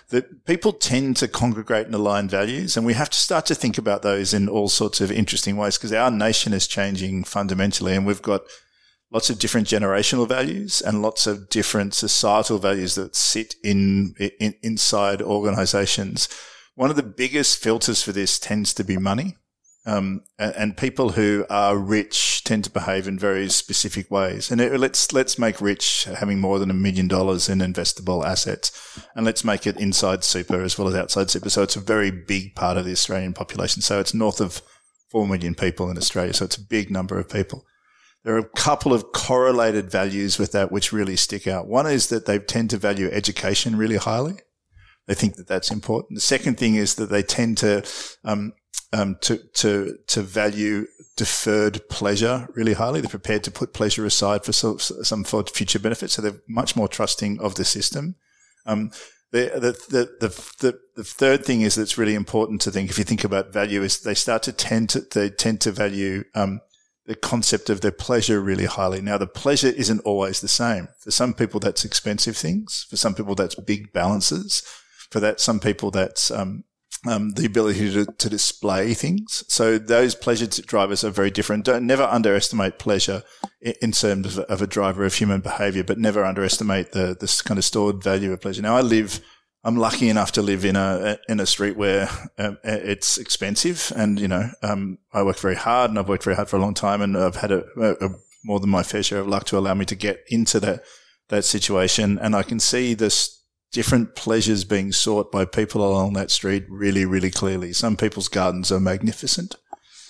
that 0.09 0.45
people 0.45 0.74
tend 0.74 1.17
to 1.17 1.27
congregate 1.27 1.86
and 1.86 1.95
align 1.95 2.27
values. 2.27 2.75
And 2.75 2.86
we 2.86 2.93
have 2.93 3.09
to 3.09 3.17
start 3.17 3.45
to 3.48 3.55
think 3.55 3.77
about 3.77 4.01
those 4.01 4.33
in 4.33 4.50
all 4.50 4.69
sorts 4.69 5.01
of 5.01 5.12
interesting 5.12 5.57
ways 5.57 5.77
because 5.77 5.93
our 5.93 6.12
nation 6.12 6.53
is 6.53 6.67
changing 6.67 7.24
fundamentally 7.24 7.95
and 7.95 8.05
we've 8.05 8.21
got 8.21 8.41
lots 9.12 9.29
of 9.29 9.39
different 9.39 9.67
generational 9.67 10.27
values 10.27 10.81
and 10.81 11.01
lots 11.01 11.25
of 11.25 11.50
different 11.50 11.93
societal 11.93 12.59
values 12.59 12.95
that 12.95 13.15
sit 13.15 13.55
in, 13.63 14.15
in 14.39 14.53
inside 14.62 15.21
organizations. 15.21 16.29
One 16.75 16.89
of 16.89 16.95
the 16.95 17.03
biggest 17.03 17.62
filters 17.62 18.01
for 18.01 18.12
this 18.12 18.39
tends 18.39 18.74
to 18.75 18.83
be 18.83 18.98
money. 18.98 19.36
Um, 19.86 20.21
and, 20.38 20.75
people 20.75 21.12
who 21.12 21.45
are 21.50 21.77
rich 21.77 22.43
tend 22.43 22.65
to 22.65 22.69
behave 22.69 23.07
in 23.07 23.17
very 23.17 23.50
specific 23.50 24.12
ways. 24.12 24.51
And 24.51 24.59
it, 24.59 24.77
let's 24.77 25.13
let's 25.13 25.39
make 25.39 25.62
rich 25.62 26.03
having 26.03 26.39
more 26.39 26.59
than 26.59 26.69
a 26.69 26.75
million 26.75 27.07
dollars 27.07 27.48
in 27.48 27.59
investable 27.59 28.25
assets, 28.25 28.71
and 29.15 29.25
let's 29.25 29.43
make 29.43 29.65
it 29.65 29.77
inside 29.77 30.24
super 30.24 30.62
as 30.62 30.77
well 30.77 30.89
as 30.89 30.95
outside 30.95 31.29
super. 31.29 31.50
So 31.50 31.63
it's 31.63 31.77
a 31.77 31.81
very 31.81 32.12
big 32.12 32.55
part 32.55 32.77
of 32.77 32.86
the 32.86 32.91
Australian 32.91 33.33
population. 33.33 33.81
So 33.81 34.00
it's 34.00 34.13
north 34.13 34.41
of 34.41 34.62
four 35.09 35.27
million 35.27 35.55
people 35.55 35.89
in 35.89 35.98
Australia. 35.98 36.33
So 36.33 36.45
it's 36.45 36.57
a 36.57 36.62
big 36.62 36.91
number 36.91 37.17
of 37.17 37.29
people. 37.29 37.65
There 38.24 38.36
are 38.36 38.39
a 38.39 38.50
couple 38.50 38.93
of 38.93 39.12
correlated 39.13 39.89
values 39.89 40.38
with 40.38 40.51
that 40.51 40.71
which 40.71 40.91
really 40.91 41.15
stick 41.15 41.48
out. 41.48 41.67
One 41.67 41.88
is 41.88 42.09
that 42.09 42.25
they 42.25 42.38
tend 42.38 42.69
to 42.71 42.77
value 42.77 43.09
education 43.12 43.77
really 43.77 43.98
highly. 43.98 44.36
They 45.07 45.13
think 45.15 45.38
that 45.38 45.48
that's 45.48 45.71
important. 45.71 46.17
The 46.17 46.21
second 46.21 46.57
thing 46.57 46.75
is 46.75 46.95
that 46.95 47.09
they 47.09 47.24
tend 47.24 47.57
to 47.59 47.83
um, 48.24 48.53
um, 48.93 49.17
to 49.22 49.38
to 49.55 49.98
to 50.08 50.22
value 50.22 50.88
deferred 51.19 51.81
pleasure 51.89 52.48
really 52.55 52.74
highly. 52.74 53.01
They're 53.01 53.10
prepared 53.10 53.43
to 53.43 53.51
put 53.51 53.74
pleasure 53.74 54.05
aside 54.05 54.46
for 54.46 54.53
some, 54.53 54.79
some 54.79 55.25
future 55.25 55.77
benefits. 55.77 56.13
So 56.13 56.22
they're 56.22 56.41
much 56.48 56.77
more 56.77 56.88
trusting 56.88 57.41
of 57.41 57.55
the 57.55 57.65
system. 57.65 58.15
Um, 58.65 58.91
the, 59.31 59.51
the, 59.89 60.08
the, 60.19 60.29
the, 60.60 60.79
the 60.96 61.03
third 61.03 61.43
thing 61.43 61.62
is 61.62 61.75
that's 61.75 61.98
really 61.98 62.15
important 62.15 62.62
to 62.62 62.72
think 62.72 62.89
if 62.89 62.98
you 62.98 63.03
think 63.03 63.25
about 63.25 63.51
value 63.51 63.84
is 63.84 64.00
they 64.00 64.13
start 64.15 64.43
to 64.43 64.53
tend 64.53 64.89
to, 64.91 65.01
they 65.01 65.29
tend 65.29 65.60
to 65.62 65.72
value, 65.72 66.24
um, 66.36 66.62
the 67.05 67.15
concept 67.15 67.69
of 67.69 67.81
their 67.81 67.91
pleasure 67.91 68.39
really 68.39 68.65
highly. 68.65 69.01
Now, 69.01 69.17
the 69.17 69.27
pleasure 69.27 69.67
isn't 69.67 70.00
always 70.01 70.39
the 70.39 70.48
same. 70.48 70.88
For 71.00 71.12
some 71.12 71.34
people, 71.34 71.60
that's 71.60 71.84
expensive 71.84 72.38
things. 72.38 72.86
For 72.89 72.98
some 72.98 73.13
people, 73.13 73.36
that's 73.36 73.55
big 73.55 73.91
balances. 73.91 74.63
For 75.12 75.19
that, 75.19 75.41
some 75.41 75.60
people, 75.60 75.91
that's, 75.91 76.31
um, 76.31 76.63
um, 77.08 77.32
the 77.32 77.46
ability 77.46 77.91
to, 77.94 78.06
to 78.06 78.29
display 78.29 78.94
things. 78.94 79.44
So 79.48 79.77
those 79.77 80.15
pleasure 80.15 80.48
drivers 80.48 81.03
are 81.03 81.10
very 81.10 81.32
different. 81.32 81.65
Don't 81.65 81.88
never 81.88 82.03
underestimate 82.03 82.79
pleasure 82.79 83.24
in 83.62 83.91
terms 83.91 84.38
of, 84.38 84.46
of 84.46 84.62
a 84.62 84.68
driver 84.68 85.06
of 85.06 85.13
human 85.13 85.41
behavior, 85.41 85.84
but 85.84 85.98
never 85.98 86.25
underestimate 86.25 86.91
the 86.91 87.15
this 87.20 87.41
kind 87.41 87.58
of 87.58 87.65
stored 87.65 88.03
value 88.03 88.34
of 88.34 88.41
pleasure. 88.41 88.62
Now 88.62 88.75
I 88.75 88.82
live. 88.82 89.22
I'm 89.62 89.75
lucky 89.75 90.08
enough 90.08 90.32
to 90.34 90.41
live 90.41 90.63
in 90.63 90.77
a 90.77 91.18
in 91.27 91.39
a 91.39 91.46
street 91.46 91.75
where 91.75 92.10
um, 92.38 92.58
it's 92.63 93.18
expensive, 93.18 93.91
and 93.96 94.20
you 94.20 94.27
know, 94.27 94.50
um, 94.63 95.00
I 95.13 95.24
work 95.24 95.38
very 95.38 95.56
hard, 95.56 95.89
and 95.89 96.00
I've 96.00 96.08
worked 96.08 96.24
very 96.24 96.36
hard 96.38 96.50
for 96.50 96.56
a 96.56 96.62
long 96.62 96.74
time, 96.74 97.01
and 97.01 97.18
I've 97.18 97.36
had 97.36 97.51
a, 97.51 97.65
a, 97.77 98.06
a 98.06 98.10
more 98.46 98.62
than 98.62 98.70
my 98.70 98.84
fair 98.84 99.03
share 99.03 99.20
of 99.20 99.27
luck 99.27 99.44
to 99.46 99.58
allow 99.58 99.74
me 99.74 99.84
to 99.86 99.96
get 99.96 100.24
into 100.29 100.62
that 100.62 100.84
that 101.27 101.44
situation, 101.44 102.18
and 102.20 102.36
I 102.36 102.44
can 102.44 102.60
see 102.60 102.94
this 102.94 103.38
different 103.71 104.15
pleasures 104.15 104.63
being 104.63 104.91
sought 104.91 105.31
by 105.31 105.45
people 105.45 105.88
along 105.88 106.13
that 106.13 106.31
street 106.31 106.65
really, 106.69 107.05
really 107.05 107.31
clearly. 107.31 107.73
Some 107.73 107.97
people's 107.97 108.27
gardens 108.27 108.71
are 108.71 108.79
magnificent. 108.79 109.55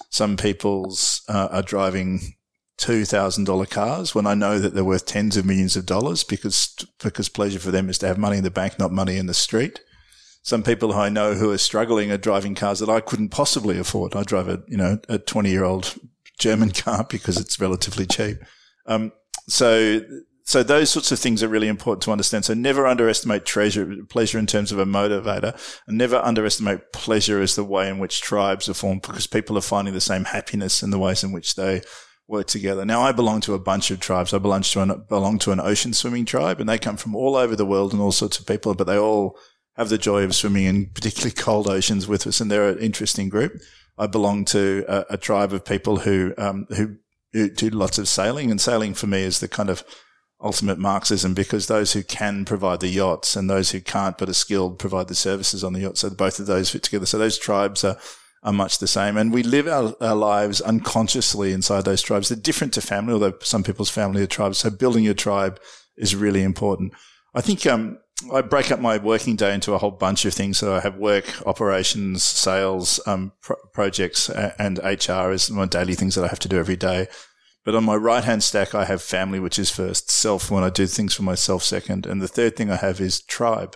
Some 0.09 0.37
people's 0.37 1.21
uh, 1.27 1.49
are 1.51 1.61
driving 1.61 2.35
two 2.77 3.03
thousand 3.03 3.43
dollar 3.43 3.65
cars 3.65 4.15
when 4.15 4.25
I 4.25 4.33
know 4.33 4.57
that 4.57 4.73
they're 4.73 4.85
worth 4.85 5.05
tens 5.05 5.35
of 5.35 5.45
millions 5.45 5.75
of 5.75 5.85
dollars 5.85 6.23
because 6.23 6.73
because 7.03 7.27
pleasure 7.27 7.59
for 7.59 7.71
them 7.71 7.89
is 7.89 7.97
to 7.99 8.07
have 8.07 8.17
money 8.17 8.37
in 8.37 8.43
the 8.43 8.49
bank, 8.49 8.79
not 8.79 8.91
money 8.91 9.17
in 9.17 9.27
the 9.27 9.33
street. 9.33 9.81
Some 10.41 10.63
people 10.63 10.93
I 10.93 11.09
know 11.09 11.33
who 11.33 11.51
are 11.51 11.57
struggling 11.57 12.11
are 12.11 12.17
driving 12.17 12.55
cars 12.55 12.79
that 12.79 12.89
I 12.89 13.01
couldn't 13.01 13.29
possibly 13.29 13.77
afford. 13.77 14.15
I 14.15 14.23
drive 14.23 14.47
a 14.47 14.63
you 14.67 14.77
know 14.77 14.99
a 15.09 15.19
twenty 15.19 15.51
year 15.51 15.65
old 15.65 15.95
German 16.39 16.71
car 16.85 17.05
because 17.07 17.37
it's 17.37 17.59
relatively 17.59 18.05
cheap. 18.05 18.37
Um, 18.85 19.11
so 19.47 20.01
so 20.49 20.63
those 20.63 20.89
sorts 20.89 21.11
of 21.11 21.19
things 21.19 21.43
are 21.43 21.47
really 21.47 21.67
important 21.67 22.01
to 22.01 22.11
understand. 22.11 22.43
So 22.43 22.55
never 22.55 22.87
underestimate 22.87 23.45
treasure, 23.45 23.97
pleasure 24.09 24.39
in 24.39 24.47
terms 24.47 24.71
of 24.71 24.79
a 24.79 24.85
motivator 24.85 25.55
and 25.85 25.95
never 25.95 26.15
underestimate 26.15 26.91
pleasure 26.91 27.39
as 27.39 27.55
the 27.55 27.63
way 27.63 27.87
in 27.87 27.99
which 27.99 28.19
tribes 28.19 28.67
are 28.67 28.73
formed 28.73 29.03
because 29.03 29.27
people 29.27 29.59
are 29.59 29.61
finding 29.61 29.93
the 29.93 30.01
same 30.01 30.23
happiness 30.23 30.81
in 30.81 30.89
the 30.89 30.97
ways 30.97 31.23
in 31.23 31.31
which 31.31 31.53
they 31.53 31.83
work 32.27 32.47
together. 32.47 32.83
Now 32.83 33.01
I 33.01 33.11
belong 33.11 33.41
to 33.41 33.53
a 33.53 33.59
bunch 33.59 33.91
of 33.91 33.99
tribes. 33.99 34.33
I 34.33 34.39
belong 34.39 34.63
to 34.63 34.81
an, 34.81 35.05
belong 35.07 35.37
to 35.37 35.51
an 35.51 35.59
ocean 35.59 35.93
swimming 35.93 36.25
tribe 36.25 36.59
and 36.59 36.67
they 36.67 36.79
come 36.79 36.97
from 36.97 37.15
all 37.15 37.35
over 37.35 37.55
the 37.55 37.63
world 37.63 37.93
and 37.93 38.01
all 38.01 38.11
sorts 38.11 38.39
of 38.39 38.47
people, 38.47 38.73
but 38.73 38.87
they 38.87 38.97
all 38.97 39.37
have 39.75 39.89
the 39.89 39.99
joy 39.99 40.23
of 40.23 40.33
swimming 40.33 40.65
in 40.65 40.87
particularly 40.87 41.29
cold 41.29 41.69
oceans 41.69 42.07
with 42.07 42.25
us. 42.25 42.41
And 42.41 42.49
they're 42.49 42.69
an 42.69 42.79
interesting 42.79 43.29
group. 43.29 43.53
I 43.99 44.07
belong 44.07 44.45
to 44.45 44.83
a, 44.87 45.05
a 45.11 45.17
tribe 45.17 45.53
of 45.53 45.63
people 45.63 45.97
who, 45.97 46.33
um, 46.39 46.65
who, 46.69 46.95
who 47.33 47.51
do 47.51 47.69
lots 47.69 47.99
of 47.99 48.07
sailing 48.07 48.49
and 48.49 48.59
sailing 48.59 48.95
for 48.95 49.05
me 49.05 49.21
is 49.21 49.41
the 49.41 49.47
kind 49.47 49.69
of 49.69 49.83
ultimate 50.41 50.77
Marxism 50.77 51.33
because 51.33 51.67
those 51.67 51.93
who 51.93 52.03
can 52.03 52.45
provide 52.45 52.79
the 52.79 52.87
yachts 52.87 53.35
and 53.35 53.49
those 53.49 53.71
who 53.71 53.81
can't 53.81 54.17
but 54.17 54.29
are 54.29 54.33
skilled 54.33 54.79
provide 54.79 55.07
the 55.07 55.15
services 55.15 55.63
on 55.63 55.73
the 55.73 55.81
yacht. 55.81 55.97
So 55.97 56.09
both 56.09 56.39
of 56.39 56.45
those 56.45 56.69
fit 56.69 56.83
together. 56.83 57.05
So 57.05 57.17
those 57.17 57.37
tribes 57.37 57.83
are, 57.83 57.97
are 58.43 58.53
much 58.53 58.79
the 58.79 58.87
same. 58.87 59.17
And 59.17 59.33
we 59.33 59.43
live 59.43 59.67
our, 59.67 59.93
our 59.99 60.15
lives 60.15 60.61
unconsciously 60.61 61.51
inside 61.51 61.83
those 61.83 62.01
tribes. 62.01 62.29
They're 62.29 62.37
different 62.37 62.73
to 62.73 62.81
family, 62.81 63.13
although 63.13 63.33
some 63.41 63.63
people's 63.63 63.89
family 63.89 64.21
are 64.23 64.27
tribes. 64.27 64.59
So 64.59 64.69
building 64.69 65.03
your 65.03 65.13
tribe 65.13 65.59
is 65.97 66.15
really 66.15 66.43
important. 66.43 66.93
I 67.35 67.41
think, 67.41 67.65
um, 67.65 67.99
I 68.33 68.41
break 68.41 68.69
up 68.69 68.81
my 68.81 68.97
working 68.97 69.37
day 69.37 69.53
into 69.53 69.73
a 69.73 69.77
whole 69.77 69.91
bunch 69.91 70.25
of 70.25 70.33
things. 70.33 70.57
So 70.57 70.75
I 70.75 70.81
have 70.81 70.97
work, 70.97 71.25
operations, 71.47 72.23
sales, 72.23 72.99
um, 73.05 73.31
pro- 73.41 73.55
projects, 73.73 74.29
and 74.29 74.77
HR 74.79 75.31
as 75.31 75.49
my 75.49 75.65
daily 75.65 75.95
things 75.95 76.15
that 76.15 76.25
I 76.25 76.27
have 76.27 76.39
to 76.39 76.49
do 76.49 76.57
every 76.57 76.75
day. 76.75 77.07
But 77.65 77.75
on 77.75 77.83
my 77.83 77.95
right 77.95 78.23
hand 78.23 78.43
stack, 78.43 78.73
I 78.73 78.85
have 78.85 79.01
family, 79.01 79.39
which 79.39 79.59
is 79.59 79.69
first, 79.69 80.09
self 80.09 80.49
when 80.49 80.63
I 80.63 80.69
do 80.69 80.87
things 80.87 81.13
for 81.13 81.23
myself 81.23 81.63
second. 81.63 82.05
And 82.05 82.21
the 82.21 82.27
third 82.27 82.55
thing 82.55 82.71
I 82.71 82.77
have 82.77 83.01
is 83.01 83.21
tribe 83.21 83.75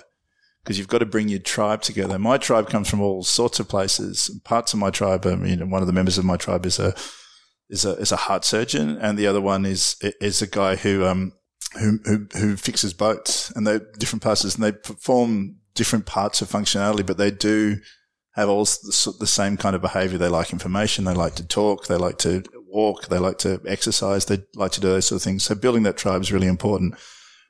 because 0.63 0.77
you've 0.77 0.87
got 0.87 0.99
to 0.99 1.05
bring 1.05 1.27
your 1.27 1.39
tribe 1.39 1.81
together. 1.81 2.17
My 2.17 2.37
tribe 2.37 2.69
comes 2.69 2.89
from 2.89 3.01
all 3.01 3.23
sorts 3.23 3.59
of 3.59 3.67
places. 3.67 4.29
Parts 4.45 4.73
of 4.73 4.79
my 4.79 4.89
tribe, 4.89 5.25
I 5.25 5.35
mean, 5.35 5.69
one 5.69 5.81
of 5.81 5.87
the 5.87 5.93
members 5.93 6.17
of 6.17 6.23
my 6.23 6.37
tribe 6.37 6.65
is 6.65 6.79
a, 6.79 6.95
is 7.69 7.83
a, 7.83 7.91
is 7.95 8.11
a 8.13 8.17
heart 8.17 8.45
surgeon. 8.45 8.97
And 8.97 9.17
the 9.17 9.27
other 9.27 9.41
one 9.41 9.65
is, 9.65 9.97
is 10.21 10.41
a 10.41 10.47
guy 10.47 10.77
who, 10.77 11.05
um, 11.05 11.33
who, 11.79 11.99
who, 12.05 12.27
who 12.37 12.55
fixes 12.55 12.93
boats 12.93 13.51
and 13.51 13.65
they 13.65 13.79
different 13.97 14.21
parts 14.21 14.43
and 14.43 14.63
they 14.63 14.71
perform 14.71 15.57
different 15.73 16.05
parts 16.05 16.41
of 16.41 16.49
functionality, 16.49 17.05
but 17.05 17.17
they 17.17 17.31
do 17.31 17.77
have 18.35 18.49
all 18.49 18.63
the 18.63 19.27
same 19.27 19.57
kind 19.57 19.75
of 19.75 19.81
behavior. 19.81 20.17
They 20.17 20.27
like 20.27 20.53
information. 20.53 21.05
They 21.05 21.13
like 21.13 21.35
to 21.35 21.45
talk. 21.45 21.87
They 21.87 21.95
like 21.95 22.17
to 22.19 22.43
walk. 22.73 23.07
They 23.07 23.19
like 23.19 23.37
to 23.39 23.61
exercise. 23.67 24.25
They 24.25 24.43
like 24.55 24.71
to 24.73 24.81
do 24.81 24.89
those 24.89 25.05
sort 25.05 25.19
of 25.21 25.23
things. 25.23 25.43
So 25.43 25.55
building 25.55 25.83
that 25.83 25.97
tribe 25.97 26.21
is 26.21 26.33
really 26.33 26.47
important. 26.47 26.95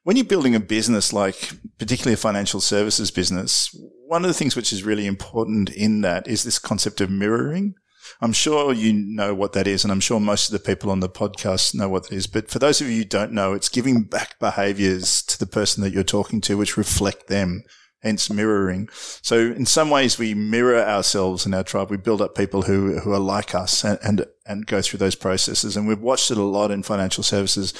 When 0.04 0.18
you're 0.18 0.26
building 0.26 0.54
a 0.54 0.60
business, 0.60 1.14
like 1.14 1.52
particularly 1.80 2.14
a 2.14 2.18
financial 2.18 2.60
services 2.60 3.10
business, 3.10 3.76
one 4.08 4.24
of 4.24 4.28
the 4.28 4.34
things 4.34 4.56
which 4.56 4.74
is 4.74 4.84
really 4.84 5.08
important 5.08 5.70
in 5.70 6.02
that 6.02 6.28
is 6.28 6.44
this 6.44 6.60
concept 6.60 7.00
of 7.00 7.10
mirroring. 7.10 7.76
I'm 8.22 8.34
sure 8.34 8.74
you 8.74 8.92
know 8.92 9.34
what 9.34 9.54
that 9.54 9.66
is, 9.66 9.84
and 9.84 9.92
I'm 9.92 10.02
sure 10.02 10.20
most 10.20 10.50
of 10.50 10.54
the 10.54 10.76
people 10.76 10.92
on 10.92 11.00
the 11.00 11.08
podcast 11.08 11.74
know 11.74 11.88
what 11.88 12.10
that 12.10 12.16
is. 12.16 12.28
But 12.28 12.50
for 12.50 12.60
those 12.60 12.82
of 12.82 12.90
you 12.90 12.98
who 12.98 13.06
don't 13.06 13.32
know, 13.32 13.54
it's 13.54 13.70
giving 13.70 14.04
back 14.04 14.38
behaviors 14.40 15.22
to 15.24 15.40
the 15.40 15.48
person 15.48 15.84
that 15.84 15.94
you're 15.94 16.04
talking 16.04 16.42
to, 16.42 16.58
which 16.58 16.76
reflect 16.76 17.28
them 17.28 17.64
hence 18.04 18.30
mirroring. 18.30 18.90
So 19.22 19.38
in 19.38 19.66
some 19.66 19.90
ways, 19.90 20.20
we 20.20 20.34
mirror 20.34 20.84
ourselves 20.84 21.46
in 21.46 21.54
our 21.54 21.64
tribe. 21.64 21.90
We 21.90 21.98
build 21.98 22.22
up 22.22 22.36
people 22.36 22.64
who, 22.64 23.00
who 23.00 23.14
are 23.14 23.20
like 23.20 23.56
us 23.56 23.84
and, 23.84 23.98
and, 24.04 24.26
and 24.46 24.68
go 24.68 24.82
through 24.82 25.00
those 25.00 25.16
processes. 25.16 25.76
And 25.76 25.88
we've 25.88 26.00
watched 26.00 26.30
it 26.30 26.38
a 26.38 26.44
lot 26.44 26.70
in 26.70 26.84
financial 26.84 27.24
services. 27.24 27.74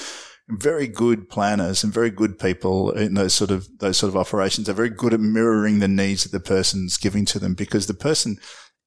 Very 0.48 0.88
good 0.88 1.28
planners 1.28 1.84
and 1.84 1.92
very 1.92 2.10
good 2.10 2.38
people 2.38 2.90
in 2.90 3.14
those 3.14 3.34
sort 3.34 3.50
of, 3.50 3.68
those 3.78 3.98
sort 3.98 4.08
of 4.08 4.16
operations 4.16 4.68
are 4.68 4.74
very 4.74 4.90
good 4.90 5.14
at 5.14 5.20
mirroring 5.20 5.78
the 5.78 5.88
needs 5.88 6.24
that 6.24 6.32
the 6.32 6.40
person's 6.40 6.96
giving 6.96 7.24
to 7.26 7.38
them 7.38 7.54
because 7.54 7.86
the 7.86 7.94
person 7.94 8.38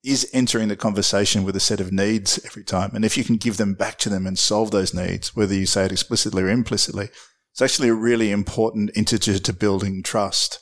is 0.03 0.29
entering 0.33 0.67
the 0.67 0.75
conversation 0.75 1.43
with 1.43 1.55
a 1.55 1.59
set 1.59 1.79
of 1.79 1.91
needs 1.91 2.39
every 2.45 2.63
time. 2.63 2.91
And 2.93 3.03
if 3.03 3.17
you 3.17 3.23
can 3.23 3.37
give 3.37 3.57
them 3.57 3.73
back 3.73 3.97
to 3.99 4.09
them 4.09 4.25
and 4.25 4.37
solve 4.37 4.71
those 4.71 4.93
needs, 4.93 5.35
whether 5.35 5.53
you 5.53 5.65
say 5.65 5.85
it 5.85 5.91
explicitly 5.91 6.43
or 6.43 6.49
implicitly, 6.49 7.09
it's 7.51 7.61
actually 7.61 7.89
a 7.89 7.93
really 7.95 8.31
important 8.31 8.91
integer 8.95 9.39
to 9.39 9.53
building 9.53 10.03
trust. 10.03 10.59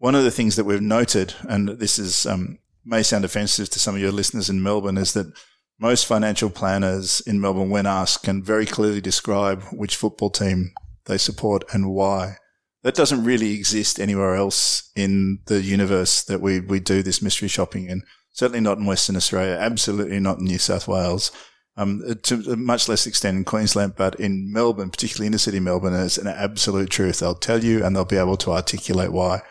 One 0.00 0.14
of 0.14 0.24
the 0.24 0.30
things 0.30 0.56
that 0.56 0.64
we've 0.64 0.80
noted, 0.80 1.34
and 1.48 1.68
this 1.68 1.98
is 1.98 2.24
um, 2.24 2.58
may 2.84 3.02
sound 3.02 3.24
offensive 3.24 3.68
to 3.68 3.78
some 3.78 3.94
of 3.94 4.00
your 4.00 4.12
listeners 4.12 4.48
in 4.48 4.62
Melbourne, 4.62 4.96
is 4.96 5.12
that 5.12 5.32
most 5.78 6.06
financial 6.06 6.48
planners 6.48 7.20
in 7.26 7.38
Melbourne, 7.38 7.68
when 7.68 7.86
asked, 7.86 8.24
can 8.24 8.42
very 8.42 8.64
clearly 8.64 9.02
describe 9.02 9.62
which 9.72 9.96
football 9.96 10.30
team 10.30 10.72
they 11.04 11.18
support 11.18 11.64
and 11.72 11.90
why. 11.90 12.36
That 12.82 12.94
doesn't 12.94 13.24
really 13.24 13.52
exist 13.52 14.00
anywhere 14.00 14.36
else 14.36 14.90
in 14.96 15.40
the 15.46 15.60
universe 15.60 16.24
that 16.24 16.40
we, 16.40 16.60
we 16.60 16.80
do 16.80 17.02
this 17.02 17.20
mystery 17.20 17.48
shopping 17.48 17.86
in. 17.86 18.02
Certainly 18.32 18.60
not 18.62 18.78
in 18.78 18.86
Western 18.86 19.16
Australia. 19.16 19.58
Absolutely 19.60 20.18
not 20.18 20.38
in 20.38 20.44
New 20.44 20.58
South 20.58 20.88
Wales 20.88 21.30
um, 21.76 22.02
to 22.22 22.34
a 22.50 22.56
much 22.56 22.88
less 22.88 23.06
extent 23.06 23.36
in 23.36 23.44
Queensland, 23.44 23.94
but 23.96 24.14
in 24.16 24.52
Melbourne, 24.52 24.90
particularly 24.90 25.26
in 25.26 25.32
the 25.32 25.38
city 25.38 25.60
Melbourne, 25.60 25.94
it's 25.94 26.18
an 26.18 26.26
absolute 26.26 26.90
truth. 26.90 27.20
They'll 27.20 27.34
tell 27.34 27.62
you 27.62 27.84
and 27.84 27.94
they'll 27.94 28.04
be 28.04 28.16
able 28.16 28.36
to 28.38 28.52
articulate 28.52 29.12
why. 29.12 29.42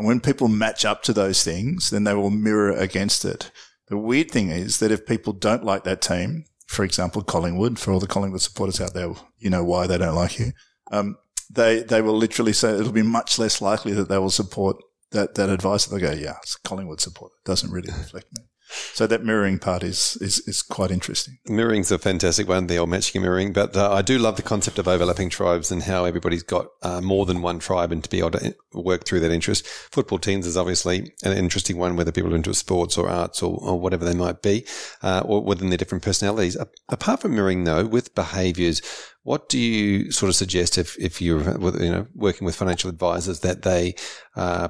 And 0.00 0.06
when 0.06 0.20
people 0.20 0.48
match 0.48 0.86
up 0.86 1.02
to 1.02 1.12
those 1.12 1.44
things, 1.44 1.90
then 1.90 2.04
they 2.04 2.14
will 2.14 2.30
mirror 2.30 2.72
against 2.72 3.22
it. 3.26 3.50
The 3.88 3.98
weird 3.98 4.30
thing 4.30 4.48
is 4.48 4.78
that 4.78 4.90
if 4.90 5.04
people 5.04 5.34
don't 5.34 5.62
like 5.62 5.84
that 5.84 6.00
team, 6.00 6.46
for 6.66 6.86
example, 6.86 7.20
Collingwood, 7.20 7.78
for 7.78 7.92
all 7.92 8.00
the 8.00 8.06
Collingwood 8.06 8.40
supporters 8.40 8.80
out 8.80 8.94
there, 8.94 9.12
you 9.36 9.50
know 9.50 9.62
why 9.62 9.86
they 9.86 9.98
don't 9.98 10.14
like 10.14 10.38
you. 10.38 10.52
Um, 10.90 11.18
they, 11.50 11.82
they 11.82 12.00
will 12.00 12.16
literally 12.16 12.54
say 12.54 12.70
it'll 12.70 12.92
be 12.92 13.02
much 13.02 13.38
less 13.38 13.60
likely 13.60 13.92
that 13.92 14.08
they 14.08 14.16
will 14.16 14.30
support 14.30 14.78
that, 15.10 15.34
that 15.34 15.50
advice. 15.50 15.84
They'll 15.84 16.00
go, 16.00 16.12
yeah, 16.12 16.36
it's 16.42 16.56
Collingwood 16.56 17.02
support. 17.02 17.32
It 17.44 17.46
doesn't 17.46 17.70
really 17.70 17.92
reflect 17.92 18.28
me. 18.38 18.44
So 18.92 19.06
that 19.06 19.24
mirroring 19.24 19.58
part 19.58 19.82
is, 19.82 20.16
is, 20.20 20.40
is 20.40 20.62
quite 20.62 20.90
interesting. 20.90 21.38
Mirroring's 21.46 21.90
a 21.90 21.98
fantastic 21.98 22.48
one, 22.48 22.66
the 22.66 22.78
old 22.78 22.90
matching 22.90 23.22
mirroring. 23.22 23.52
But 23.52 23.76
uh, 23.76 23.92
I 23.92 24.02
do 24.02 24.18
love 24.18 24.36
the 24.36 24.42
concept 24.42 24.78
of 24.78 24.88
overlapping 24.88 25.30
tribes 25.30 25.70
and 25.70 25.82
how 25.82 26.04
everybody's 26.04 26.42
got 26.42 26.66
uh, 26.82 27.00
more 27.00 27.26
than 27.26 27.42
one 27.42 27.58
tribe 27.58 27.92
and 27.92 28.02
to 28.04 28.10
be 28.10 28.18
able 28.18 28.32
to 28.32 28.54
work 28.74 29.04
through 29.04 29.20
that 29.20 29.32
interest. 29.32 29.66
Football 29.66 30.18
teams 30.18 30.46
is 30.46 30.56
obviously 30.56 31.12
an 31.22 31.36
interesting 31.36 31.78
one, 31.78 31.96
whether 31.96 32.12
people 32.12 32.32
are 32.32 32.36
into 32.36 32.54
sports 32.54 32.96
or 32.96 33.08
arts 33.08 33.42
or, 33.42 33.58
or 33.60 33.78
whatever 33.80 34.04
they 34.04 34.14
might 34.14 34.42
be, 34.42 34.66
uh, 35.02 35.22
or 35.24 35.42
within 35.42 35.70
their 35.70 35.78
different 35.78 36.04
personalities. 36.04 36.56
Apart 36.88 37.20
from 37.20 37.34
mirroring, 37.34 37.64
though, 37.64 37.86
with 37.86 38.14
behaviours, 38.14 38.82
what 39.22 39.48
do 39.48 39.58
you 39.58 40.10
sort 40.10 40.28
of 40.28 40.36
suggest 40.36 40.78
if, 40.78 40.98
if 40.98 41.20
you're 41.20 41.42
you 41.82 41.90
know 41.90 42.06
working 42.14 42.46
with 42.46 42.56
financial 42.56 42.88
advisors 42.88 43.40
that 43.40 43.62
they 43.62 43.94
uh, 44.34 44.68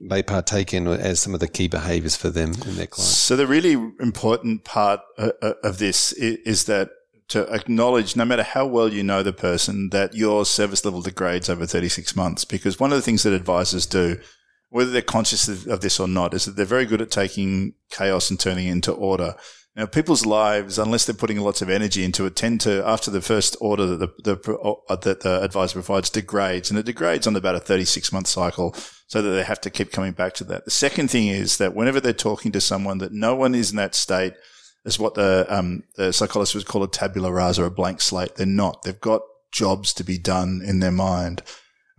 they 0.00 0.22
partake 0.22 0.74
in 0.74 0.86
as 0.86 1.20
some 1.20 1.34
of 1.34 1.40
the 1.40 1.48
key 1.48 1.68
behaviors 1.68 2.16
for 2.16 2.30
them 2.30 2.50
and 2.50 2.76
their 2.76 2.86
clients? 2.86 3.16
So 3.16 3.36
the 3.36 3.46
really 3.46 3.72
important 3.72 4.64
part 4.64 5.00
uh, 5.18 5.30
uh, 5.42 5.54
of 5.62 5.78
this 5.78 6.12
is 6.12 6.64
that 6.64 6.90
to 7.28 7.52
acknowledge, 7.52 8.14
no 8.14 8.24
matter 8.24 8.44
how 8.44 8.66
well 8.66 8.92
you 8.92 9.02
know 9.02 9.22
the 9.22 9.32
person, 9.32 9.90
that 9.90 10.14
your 10.14 10.44
service 10.46 10.84
level 10.84 11.02
degrades 11.02 11.48
over 11.48 11.66
36 11.66 12.14
months. 12.14 12.44
Because 12.44 12.78
one 12.78 12.92
of 12.92 12.98
the 12.98 13.02
things 13.02 13.24
that 13.24 13.32
advisors 13.32 13.84
do, 13.84 14.18
whether 14.68 14.90
they're 14.90 15.02
conscious 15.02 15.48
of 15.48 15.80
this 15.80 15.98
or 15.98 16.06
not, 16.06 16.34
is 16.34 16.44
that 16.44 16.52
they're 16.52 16.64
very 16.64 16.86
good 16.86 17.02
at 17.02 17.10
taking 17.10 17.74
chaos 17.90 18.30
and 18.30 18.38
turning 18.38 18.68
it 18.68 18.72
into 18.72 18.92
order. 18.92 19.34
Now, 19.74 19.86
people's 19.86 20.24
lives, 20.24 20.78
unless 20.78 21.04
they're 21.04 21.14
putting 21.14 21.40
lots 21.40 21.60
of 21.60 21.68
energy 21.68 22.02
into 22.04 22.24
it, 22.24 22.36
tend 22.36 22.62
to, 22.62 22.82
after 22.86 23.10
the 23.10 23.20
first 23.20 23.56
order 23.60 23.86
that 23.86 24.24
the, 24.24 24.36
the, 24.36 24.82
uh, 24.88 24.96
that 24.96 25.20
the 25.20 25.42
advisor 25.42 25.74
provides 25.74 26.08
degrades, 26.08 26.70
and 26.70 26.78
it 26.78 26.86
degrades 26.86 27.26
on 27.26 27.36
about 27.36 27.56
a 27.56 27.60
36 27.60 28.10
month 28.12 28.26
cycle 28.26 28.74
so 29.06 29.22
that 29.22 29.30
they 29.30 29.44
have 29.44 29.60
to 29.60 29.70
keep 29.70 29.92
coming 29.92 30.12
back 30.12 30.34
to 30.34 30.44
that. 30.44 30.64
The 30.64 30.70
second 30.70 31.10
thing 31.10 31.28
is 31.28 31.58
that 31.58 31.74
whenever 31.74 32.00
they're 32.00 32.12
talking 32.12 32.52
to 32.52 32.60
someone 32.60 32.98
that 32.98 33.12
no 33.12 33.34
one 33.34 33.54
is 33.54 33.70
in 33.70 33.76
that 33.76 33.94
state 33.94 34.34
is 34.84 34.98
what 34.98 35.14
the, 35.14 35.46
um, 35.48 35.84
the 35.96 36.12
psychologist 36.12 36.54
would 36.54 36.66
call 36.66 36.82
a 36.82 36.88
tabula 36.88 37.32
rasa, 37.32 37.64
a 37.64 37.70
blank 37.70 38.00
slate. 38.00 38.36
They're 38.36 38.46
not. 38.46 38.82
They've 38.82 39.00
got 39.00 39.22
jobs 39.52 39.92
to 39.94 40.04
be 40.04 40.18
done 40.18 40.60
in 40.64 40.80
their 40.80 40.92
mind. 40.92 41.42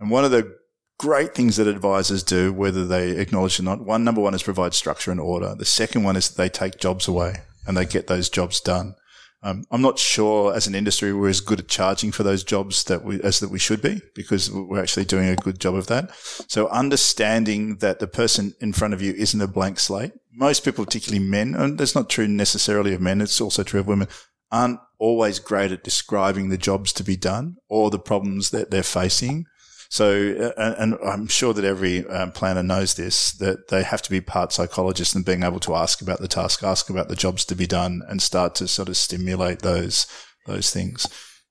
And 0.00 0.10
one 0.10 0.24
of 0.24 0.30
the 0.30 0.56
great 0.98 1.34
things 1.34 1.56
that 1.56 1.66
advisors 1.66 2.22
do, 2.22 2.52
whether 2.52 2.86
they 2.86 3.10
acknowledge 3.12 3.58
or 3.58 3.62
not, 3.62 3.84
one, 3.84 4.04
number 4.04 4.20
one 4.20 4.34
is 4.34 4.42
provide 4.42 4.74
structure 4.74 5.10
and 5.10 5.20
order. 5.20 5.54
The 5.54 5.64
second 5.64 6.02
one 6.02 6.16
is 6.16 6.28
that 6.28 6.36
they 6.36 6.48
take 6.48 6.78
jobs 6.78 7.08
away 7.08 7.36
and 7.66 7.76
they 7.76 7.84
get 7.84 8.06
those 8.06 8.28
jobs 8.28 8.60
done. 8.60 8.94
Um, 9.42 9.64
I'm 9.70 9.82
not 9.82 9.98
sure 9.98 10.54
as 10.54 10.66
an 10.66 10.74
industry 10.74 11.12
we're 11.12 11.28
as 11.28 11.40
good 11.40 11.60
at 11.60 11.68
charging 11.68 12.10
for 12.10 12.24
those 12.24 12.42
jobs 12.42 12.82
that 12.84 13.04
we 13.04 13.20
as 13.22 13.38
that 13.38 13.50
we 13.50 13.58
should 13.58 13.80
be 13.80 14.00
because 14.14 14.50
we're 14.50 14.82
actually 14.82 15.04
doing 15.04 15.28
a 15.28 15.36
good 15.36 15.60
job 15.60 15.74
of 15.76 15.86
that. 15.86 16.10
So 16.48 16.68
understanding 16.68 17.76
that 17.76 18.00
the 18.00 18.08
person 18.08 18.54
in 18.60 18.72
front 18.72 18.94
of 18.94 19.02
you 19.02 19.12
isn't 19.12 19.40
a 19.40 19.46
blank 19.46 19.78
slate. 19.78 20.12
Most 20.32 20.64
people, 20.64 20.84
particularly 20.84 21.24
men, 21.24 21.54
and 21.54 21.78
that's 21.78 21.94
not 21.94 22.10
true 22.10 22.28
necessarily 22.28 22.94
of 22.94 23.00
men. 23.00 23.20
It's 23.20 23.40
also 23.40 23.62
true 23.62 23.80
of 23.80 23.86
women, 23.86 24.08
aren't 24.50 24.80
always 24.98 25.38
great 25.38 25.72
at 25.72 25.84
describing 25.84 26.48
the 26.48 26.58
jobs 26.58 26.92
to 26.94 27.04
be 27.04 27.16
done 27.16 27.56
or 27.68 27.90
the 27.90 27.98
problems 27.98 28.50
that 28.50 28.70
they're 28.70 28.82
facing. 28.82 29.46
So, 29.90 30.52
uh, 30.56 30.74
and 30.78 30.98
I'm 31.02 31.28
sure 31.28 31.54
that 31.54 31.64
every 31.64 32.06
um, 32.08 32.32
planner 32.32 32.62
knows 32.62 32.94
this, 32.94 33.32
that 33.32 33.68
they 33.68 33.82
have 33.82 34.02
to 34.02 34.10
be 34.10 34.20
part 34.20 34.52
psychologist 34.52 35.14
and 35.14 35.24
being 35.24 35.42
able 35.42 35.60
to 35.60 35.74
ask 35.74 36.02
about 36.02 36.20
the 36.20 36.28
task, 36.28 36.62
ask 36.62 36.90
about 36.90 37.08
the 37.08 37.16
jobs 37.16 37.44
to 37.46 37.54
be 37.54 37.66
done 37.66 38.02
and 38.06 38.20
start 38.20 38.54
to 38.56 38.68
sort 38.68 38.90
of 38.90 38.98
stimulate 38.98 39.60
those, 39.60 40.06
those 40.46 40.70
things. 40.70 41.06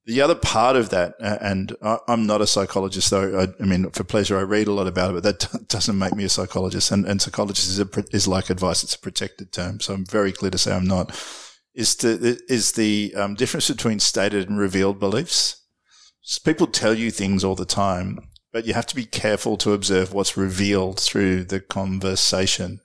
The 0.06 0.22
other 0.22 0.36
part 0.36 0.76
of 0.76 0.92
that, 0.92 1.16
and 1.20 1.76
I'm 2.08 2.28
not 2.28 2.42
a 2.42 2.48
psychologist 2.48 3.10
though. 3.10 3.48
I, 3.60 3.64
mean, 3.64 3.90
for 3.90 4.04
pleasure, 4.04 4.38
I 4.38 4.44
read 4.44 4.68
a 4.68 4.72
lot 4.72 4.88
about 4.88 5.10
it, 5.10 5.22
but 5.22 5.24
that 5.24 5.68
doesn't 5.68 5.98
make 5.98 6.16
me 6.16 6.24
a 6.24 6.30
psychologist. 6.30 6.92
And, 6.92 7.06
and 7.06 7.22
psychologist 7.22 7.68
is, 7.68 7.80
a, 7.80 7.90
is 8.12 8.28
like 8.28 8.50
advice. 8.50 8.84
It's 8.84 8.96
a 8.96 9.00
protected 9.00 9.52
term. 9.52 9.80
So 9.80 9.96
I'm 9.96 10.06
very 10.06 10.32
clear 10.32 10.52
to 10.52 10.58
say 10.58 10.74
I'm 10.74 10.88
not. 10.88 11.12
Is 11.74 11.96
the, 11.98 12.40
is 12.48 12.72
the 12.72 13.14
um, 13.16 13.36
difference 13.36 13.70
between 13.70 14.00
stated 14.00 14.50
and 14.50 14.58
revealed 14.58 15.00
beliefs 15.00 15.67
people 16.44 16.68
tell 16.68 16.94
you 16.94 17.12
things 17.12 17.44
all 17.44 17.56
the 17.56 17.66
time, 17.66 18.20
but 18.52 18.66
you 18.66 18.74
have 18.74 18.88
to 18.88 18.96
be 18.96 19.06
careful 19.06 19.58
to 19.58 19.74
observe 19.74 20.14
what's 20.14 20.36
revealed 20.36 21.00
through 21.00 21.46
the 21.46 21.60
conversation. 21.60 22.80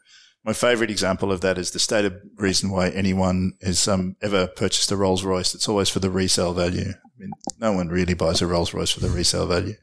My 0.45 0.53
favorite 0.53 0.91
example 0.91 1.31
of 1.31 1.41
that 1.41 1.59
is 1.59 1.71
the 1.71 1.79
stated 1.79 2.21
reason 2.37 2.71
why 2.71 2.89
anyone 2.91 3.53
has 3.63 3.87
um, 3.87 4.17
ever 4.21 4.49
purchased 4.49 4.91
a 4.91 4.97
Rolls 4.97 5.25
Royce. 5.25 5.55
It's 5.55 5.69
always 5.69 5.89
for 5.89 6.01
the 6.01 6.11
resale 6.11 6.53
value. 6.53 6.91
I 6.91 7.19
mean, 7.19 7.31
no 7.59 7.73
one 7.73 7.89
really 7.89 8.15
buys 8.15 8.43
a 8.43 8.47
Rolls 8.47 8.75
Royce 8.75 8.91
for 8.91 9.01
the 9.01 9.09
resale 9.09 9.47
value. 9.47 9.75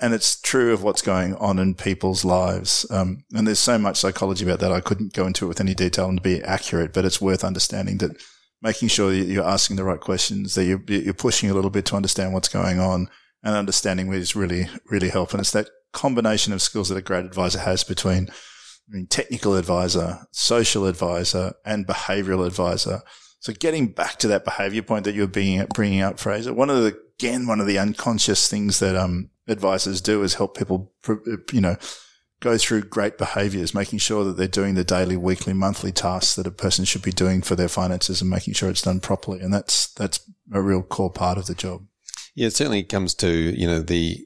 And 0.00 0.12
it's 0.12 0.40
true 0.40 0.72
of 0.72 0.82
what's 0.82 1.02
going 1.02 1.36
on 1.36 1.58
in 1.58 1.74
people's 1.74 2.24
lives. 2.24 2.84
Um, 2.90 3.24
and 3.32 3.46
there's 3.46 3.60
so 3.60 3.78
much 3.78 3.96
psychology 3.96 4.44
about 4.44 4.58
that. 4.60 4.72
I 4.72 4.80
couldn't 4.80 5.12
go 5.12 5.26
into 5.26 5.44
it 5.44 5.48
with 5.48 5.60
any 5.60 5.74
detail 5.74 6.08
and 6.08 6.22
be 6.22 6.42
accurate, 6.42 6.92
but 6.92 7.04
it's 7.04 7.20
worth 7.20 7.44
understanding 7.44 7.98
that 7.98 8.20
making 8.60 8.88
sure 8.88 9.10
that 9.10 9.24
you're 9.24 9.44
asking 9.44 9.76
the 9.76 9.84
right 9.84 10.00
questions, 10.00 10.54
that 10.54 10.64
you're, 10.64 10.82
you're 10.88 11.14
pushing 11.14 11.50
a 11.50 11.54
little 11.54 11.70
bit 11.70 11.84
to 11.86 11.96
understand 11.96 12.32
what's 12.32 12.48
going 12.48 12.80
on 12.80 13.08
and 13.42 13.54
understanding 13.54 14.12
is 14.12 14.34
really, 14.34 14.68
really 14.86 15.08
helpful. 15.08 15.38
And 15.38 15.44
it's 15.44 15.52
that 15.52 15.70
combination 15.92 16.52
of 16.52 16.62
skills 16.62 16.88
that 16.88 16.98
a 16.98 17.02
great 17.02 17.24
advisor 17.24 17.60
has 17.60 17.84
between 17.84 18.28
I 18.28 18.96
mean, 18.96 19.06
technical 19.06 19.54
advisor, 19.54 20.26
social 20.32 20.86
advisor, 20.86 21.54
and 21.64 21.86
behavioral 21.86 22.46
advisor. 22.46 23.02
So 23.40 23.52
getting 23.52 23.88
back 23.88 24.18
to 24.18 24.28
that 24.28 24.44
behavior 24.44 24.82
point 24.82 25.04
that 25.04 25.14
you're 25.14 25.28
being, 25.28 25.64
bringing 25.74 26.00
up, 26.00 26.18
Fraser, 26.18 26.52
one 26.52 26.70
of 26.70 26.82
the, 26.82 26.98
again, 27.18 27.46
one 27.46 27.60
of 27.60 27.66
the 27.66 27.78
unconscious 27.78 28.48
things 28.48 28.80
that, 28.80 28.96
um, 28.96 29.30
advisors 29.46 30.00
do 30.00 30.22
is 30.22 30.34
help 30.34 30.56
people, 30.56 30.92
you 31.52 31.60
know, 31.60 31.76
go 32.40 32.56
through 32.56 32.82
great 32.82 33.18
behaviors, 33.18 33.74
making 33.74 33.98
sure 33.98 34.24
that 34.24 34.36
they're 34.36 34.46
doing 34.46 34.74
the 34.74 34.84
daily, 34.84 35.16
weekly, 35.16 35.52
monthly 35.52 35.92
tasks 35.92 36.36
that 36.36 36.46
a 36.46 36.52
person 36.52 36.84
should 36.84 37.02
be 37.02 37.10
doing 37.10 37.42
for 37.42 37.56
their 37.56 37.68
finances 37.68 38.20
and 38.20 38.30
making 38.30 38.54
sure 38.54 38.70
it's 38.70 38.82
done 38.82 39.00
properly. 39.00 39.40
And 39.40 39.52
that's, 39.52 39.92
that's 39.94 40.20
a 40.52 40.62
real 40.62 40.82
core 40.82 41.10
part 41.10 41.38
of 41.38 41.46
the 41.46 41.54
job. 41.54 41.84
Yeah, 42.34 42.46
it 42.46 42.54
certainly 42.54 42.84
comes 42.84 43.14
to, 43.14 43.28
you 43.28 43.66
know, 43.66 43.80
the, 43.80 44.24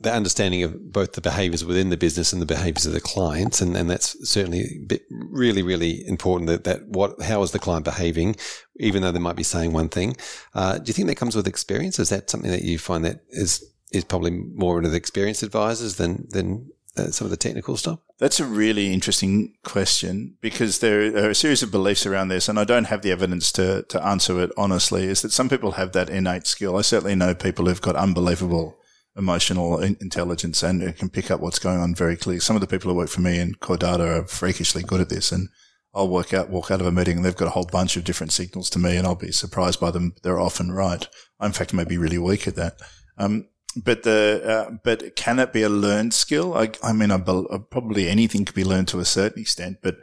the 0.00 0.12
understanding 0.12 0.64
of 0.64 0.92
both 0.92 1.12
the 1.12 1.20
behaviors 1.20 1.64
within 1.64 1.90
the 1.90 1.96
business 1.96 2.32
and 2.32 2.42
the 2.42 2.46
behaviors 2.46 2.86
of 2.86 2.92
the 2.92 3.00
clients. 3.00 3.60
And, 3.60 3.76
and 3.76 3.88
that's 3.88 4.28
certainly 4.28 4.64
really, 5.10 5.62
really 5.62 6.04
important 6.08 6.48
that, 6.48 6.64
that 6.64 6.88
what, 6.88 7.22
how 7.22 7.42
is 7.42 7.52
the 7.52 7.60
client 7.60 7.84
behaving, 7.84 8.34
even 8.80 9.02
though 9.02 9.12
they 9.12 9.20
might 9.20 9.36
be 9.36 9.44
saying 9.44 9.72
one 9.72 9.88
thing. 9.88 10.16
Uh, 10.54 10.78
do 10.78 10.84
you 10.86 10.94
think 10.94 11.06
that 11.06 11.14
comes 11.16 11.36
with 11.36 11.46
experience? 11.46 12.00
Is 12.00 12.08
that 12.08 12.28
something 12.28 12.50
that 12.50 12.62
you 12.62 12.78
find 12.78 13.04
that 13.04 13.20
is, 13.28 13.64
is 13.92 14.04
probably 14.04 14.32
more 14.32 14.78
into 14.78 14.90
the 14.90 14.96
experienced 14.96 15.44
advisors 15.44 15.96
than, 15.96 16.26
than 16.30 16.68
uh, 16.96 17.10
some 17.10 17.24
of 17.26 17.30
the 17.30 17.36
technical 17.36 17.76
stuff? 17.76 18.00
That's 18.18 18.40
a 18.40 18.44
really 18.44 18.92
interesting 18.92 19.54
question 19.64 20.36
because 20.40 20.78
there 20.80 21.24
are 21.24 21.30
a 21.30 21.34
series 21.34 21.62
of 21.62 21.70
beliefs 21.70 22.06
around 22.06 22.28
this, 22.28 22.48
and 22.48 22.58
I 22.58 22.64
don't 22.64 22.84
have 22.84 23.02
the 23.02 23.10
evidence 23.10 23.50
to, 23.52 23.82
to 23.88 24.04
answer 24.04 24.40
it 24.40 24.50
honestly. 24.56 25.04
Is 25.04 25.22
that 25.22 25.32
some 25.32 25.48
people 25.48 25.72
have 25.72 25.92
that 25.92 26.10
innate 26.10 26.46
skill. 26.46 26.76
I 26.76 26.82
certainly 26.82 27.14
know 27.14 27.34
people 27.34 27.66
who've 27.66 27.80
got 27.80 27.96
unbelievable 27.96 28.78
emotional 29.16 29.78
intelligence 29.78 30.62
and 30.62 30.96
can 30.96 31.10
pick 31.10 31.30
up 31.30 31.40
what's 31.40 31.58
going 31.58 31.78
on 31.78 31.94
very 31.94 32.16
clearly. 32.16 32.40
Some 32.40 32.56
of 32.56 32.60
the 32.60 32.66
people 32.66 32.90
who 32.90 32.96
work 32.96 33.10
for 33.10 33.20
me 33.20 33.38
in 33.38 33.54
CoreData 33.56 34.20
are 34.20 34.26
freakishly 34.26 34.82
good 34.82 35.00
at 35.00 35.08
this 35.08 35.32
and 35.32 35.48
I'll 35.94 36.08
work 36.08 36.32
out, 36.32 36.48
walk 36.48 36.70
out 36.70 36.80
of 36.80 36.86
a 36.86 36.92
meeting 36.92 37.18
and 37.18 37.24
they've 37.24 37.36
got 37.36 37.48
a 37.48 37.52
whole 37.52 37.66
bunch 37.70 37.96
of 37.96 38.04
different 38.04 38.32
signals 38.32 38.70
to 38.70 38.78
me 38.78 38.96
and 38.96 39.06
I'll 39.06 39.14
be 39.14 39.32
surprised 39.32 39.80
by 39.80 39.90
them. 39.90 40.14
They're 40.22 40.40
often 40.40 40.72
right. 40.72 41.06
I, 41.38 41.46
in 41.46 41.52
fact, 41.52 41.74
may 41.74 41.84
be 41.84 41.98
really 41.98 42.18
weak 42.18 42.48
at 42.48 42.56
that. 42.56 42.76
Um, 43.18 43.48
but 43.76 44.02
the, 44.02 44.42
uh, 44.44 44.76
but 44.84 45.16
can 45.16 45.38
it 45.38 45.52
be 45.52 45.62
a 45.62 45.68
learned 45.68 46.14
skill? 46.14 46.54
I, 46.54 46.70
I 46.82 46.92
mean, 46.92 47.10
I, 47.10 47.18
probably 47.18 48.08
anything 48.08 48.44
can 48.44 48.54
be 48.54 48.64
learned 48.64 48.88
to 48.88 49.00
a 49.00 49.04
certain 49.04 49.40
extent, 49.40 49.78
but 49.82 49.96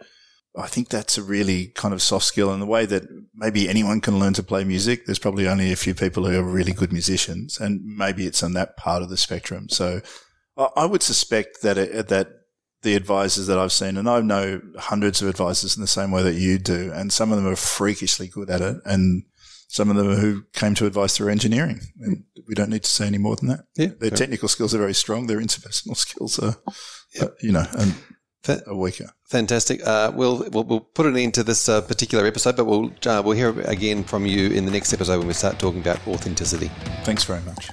I 0.58 0.68
think 0.68 0.90
that's 0.90 1.18
a 1.18 1.24
really 1.24 1.68
kind 1.68 1.94
of 1.94 2.02
soft 2.02 2.26
skill 2.26 2.54
in 2.54 2.60
the 2.60 2.66
way 2.66 2.86
that 2.86 3.04
maybe 3.36 3.70
anyone 3.70 4.02
can 4.02 4.20
learn 4.20 4.34
to 4.34 4.44
play 4.44 4.64
music. 4.64 5.06
There's 5.06 5.20
probably 5.20 5.48
only 5.48 5.72
a 5.72 5.78
few 5.78 5.94
people 5.94 6.26
who 6.26 6.40
are 6.40 6.44
really 6.44 6.74
good 6.74 6.92
musicians 6.92 7.60
and 7.60 7.82
maybe 7.86 8.26
it's 8.26 8.44
on 8.44 8.54
that 8.54 8.76
part 8.76 9.04
of 9.04 9.10
the 9.10 9.18
spectrum. 9.18 9.70
So 9.70 10.02
I 10.76 10.86
would 10.86 11.04
suspect 11.04 11.62
that 11.62 11.78
it, 11.78 12.08
that 12.10 12.28
the 12.82 12.96
advisors 12.96 13.48
that 13.48 13.58
I've 13.58 13.72
seen, 13.72 13.98
and 13.98 14.10
I 14.10 14.22
know 14.22 14.62
hundreds 14.78 15.22
of 15.22 15.28
advisors 15.28 15.76
in 15.76 15.82
the 15.82 15.88
same 15.88 16.12
way 16.12 16.24
that 16.24 16.36
you 16.36 16.58
do, 16.58 16.92
and 16.94 17.12
some 17.12 17.32
of 17.32 17.38
them 17.38 17.48
are 17.48 17.56
freakishly 17.56 18.28
good 18.28 18.50
at 18.50 18.62
it, 18.62 18.78
and 18.86 19.24
some 19.70 19.92
of 19.92 19.96
them 19.96 20.16
who 20.16 20.44
came 20.54 20.74
to 20.74 20.88
advice 20.88 21.16
through 21.16 21.32
engineering. 21.32 21.80
And 22.02 22.24
we 22.48 22.56
don't 22.56 22.72
need 22.72 22.84
to 22.84 22.90
say 22.90 23.06
any 23.06 23.20
more 23.20 23.36
than 23.36 23.50
that. 23.50 23.66
Yeah, 23.78 23.92
their 24.00 24.10
technical 24.10 24.50
skills 24.50 24.74
are 24.74 24.80
very 24.80 24.96
strong. 24.96 25.28
Their 25.28 25.40
interpersonal 25.40 25.96
skills 25.96 26.40
are, 26.40 26.56
uh, 27.22 27.28
you 27.42 27.52
know, 27.52 27.66
and 27.78 27.94
Fa- 28.44 28.64
are 28.68 28.76
weaker. 28.76 29.12
Fantastic. 29.30 29.86
Uh, 29.86 30.12
we'll, 30.16 30.50
we'll, 30.50 30.64
we'll 30.64 30.80
put 30.80 31.06
it 31.06 31.16
into 31.16 31.44
this 31.44 31.70
uh, 31.70 31.82
particular 31.82 32.26
episode, 32.26 32.56
but 32.56 32.66
we'll 32.66 32.92
uh, 33.06 33.22
we'll 33.24 33.38
hear 33.38 33.60
again 33.62 34.04
from 34.04 34.26
you 34.26 34.50
in 34.50 34.66
the 34.66 34.72
next 34.72 34.92
episode 34.92 35.20
when 35.20 35.28
we 35.28 35.34
start 35.34 35.60
talking 35.60 35.82
about 35.82 36.00
authenticity. 36.08 36.72
Thanks 37.04 37.24
very 37.26 37.42
much, 37.42 37.70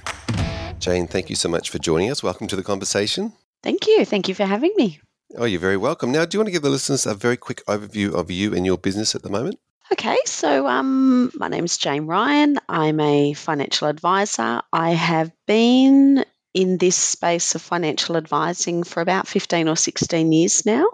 Jane. 0.77 1.07
Thank 1.07 1.31
you 1.31 1.35
so 1.35 1.49
much 1.49 1.71
for 1.71 1.79
joining 1.79 2.11
us. 2.11 2.21
Welcome 2.21 2.47
to 2.47 2.55
the 2.55 2.63
conversation. 2.63 3.33
Thank 3.63 3.87
you. 3.87 4.05
Thank 4.05 4.27
you 4.27 4.35
for 4.35 4.45
having 4.45 4.73
me. 4.75 4.99
Oh, 5.35 5.45
you're 5.45 5.59
very 5.59 5.77
welcome. 5.77 6.11
Now, 6.11 6.25
do 6.25 6.35
you 6.35 6.39
want 6.39 6.47
to 6.47 6.51
give 6.53 6.61
the 6.61 6.69
listeners 6.69 7.05
a 7.07 7.15
very 7.15 7.37
quick 7.37 7.65
overview 7.65 8.13
of 8.13 8.29
you 8.29 8.53
and 8.53 8.65
your 8.65 8.77
business 8.77 9.15
at 9.15 9.23
the 9.23 9.29
moment? 9.29 9.59
Okay, 9.89 10.17
so 10.25 10.67
um, 10.67 11.31
my 11.35 11.47
name 11.47 11.63
is 11.63 11.77
Jane 11.77 12.07
Ryan. 12.07 12.59
I'm 12.67 12.99
a 12.99 13.33
financial 13.33 13.87
advisor. 13.87 14.61
I 14.73 14.91
have 14.91 15.31
been 15.45 16.25
in 16.53 16.77
this 16.77 16.97
space 16.97 17.55
of 17.55 17.61
financial 17.61 18.17
advising 18.17 18.83
for 18.83 18.99
about 18.99 19.29
15 19.29 19.69
or 19.69 19.77
16 19.77 20.31
years 20.33 20.65
now. 20.65 20.87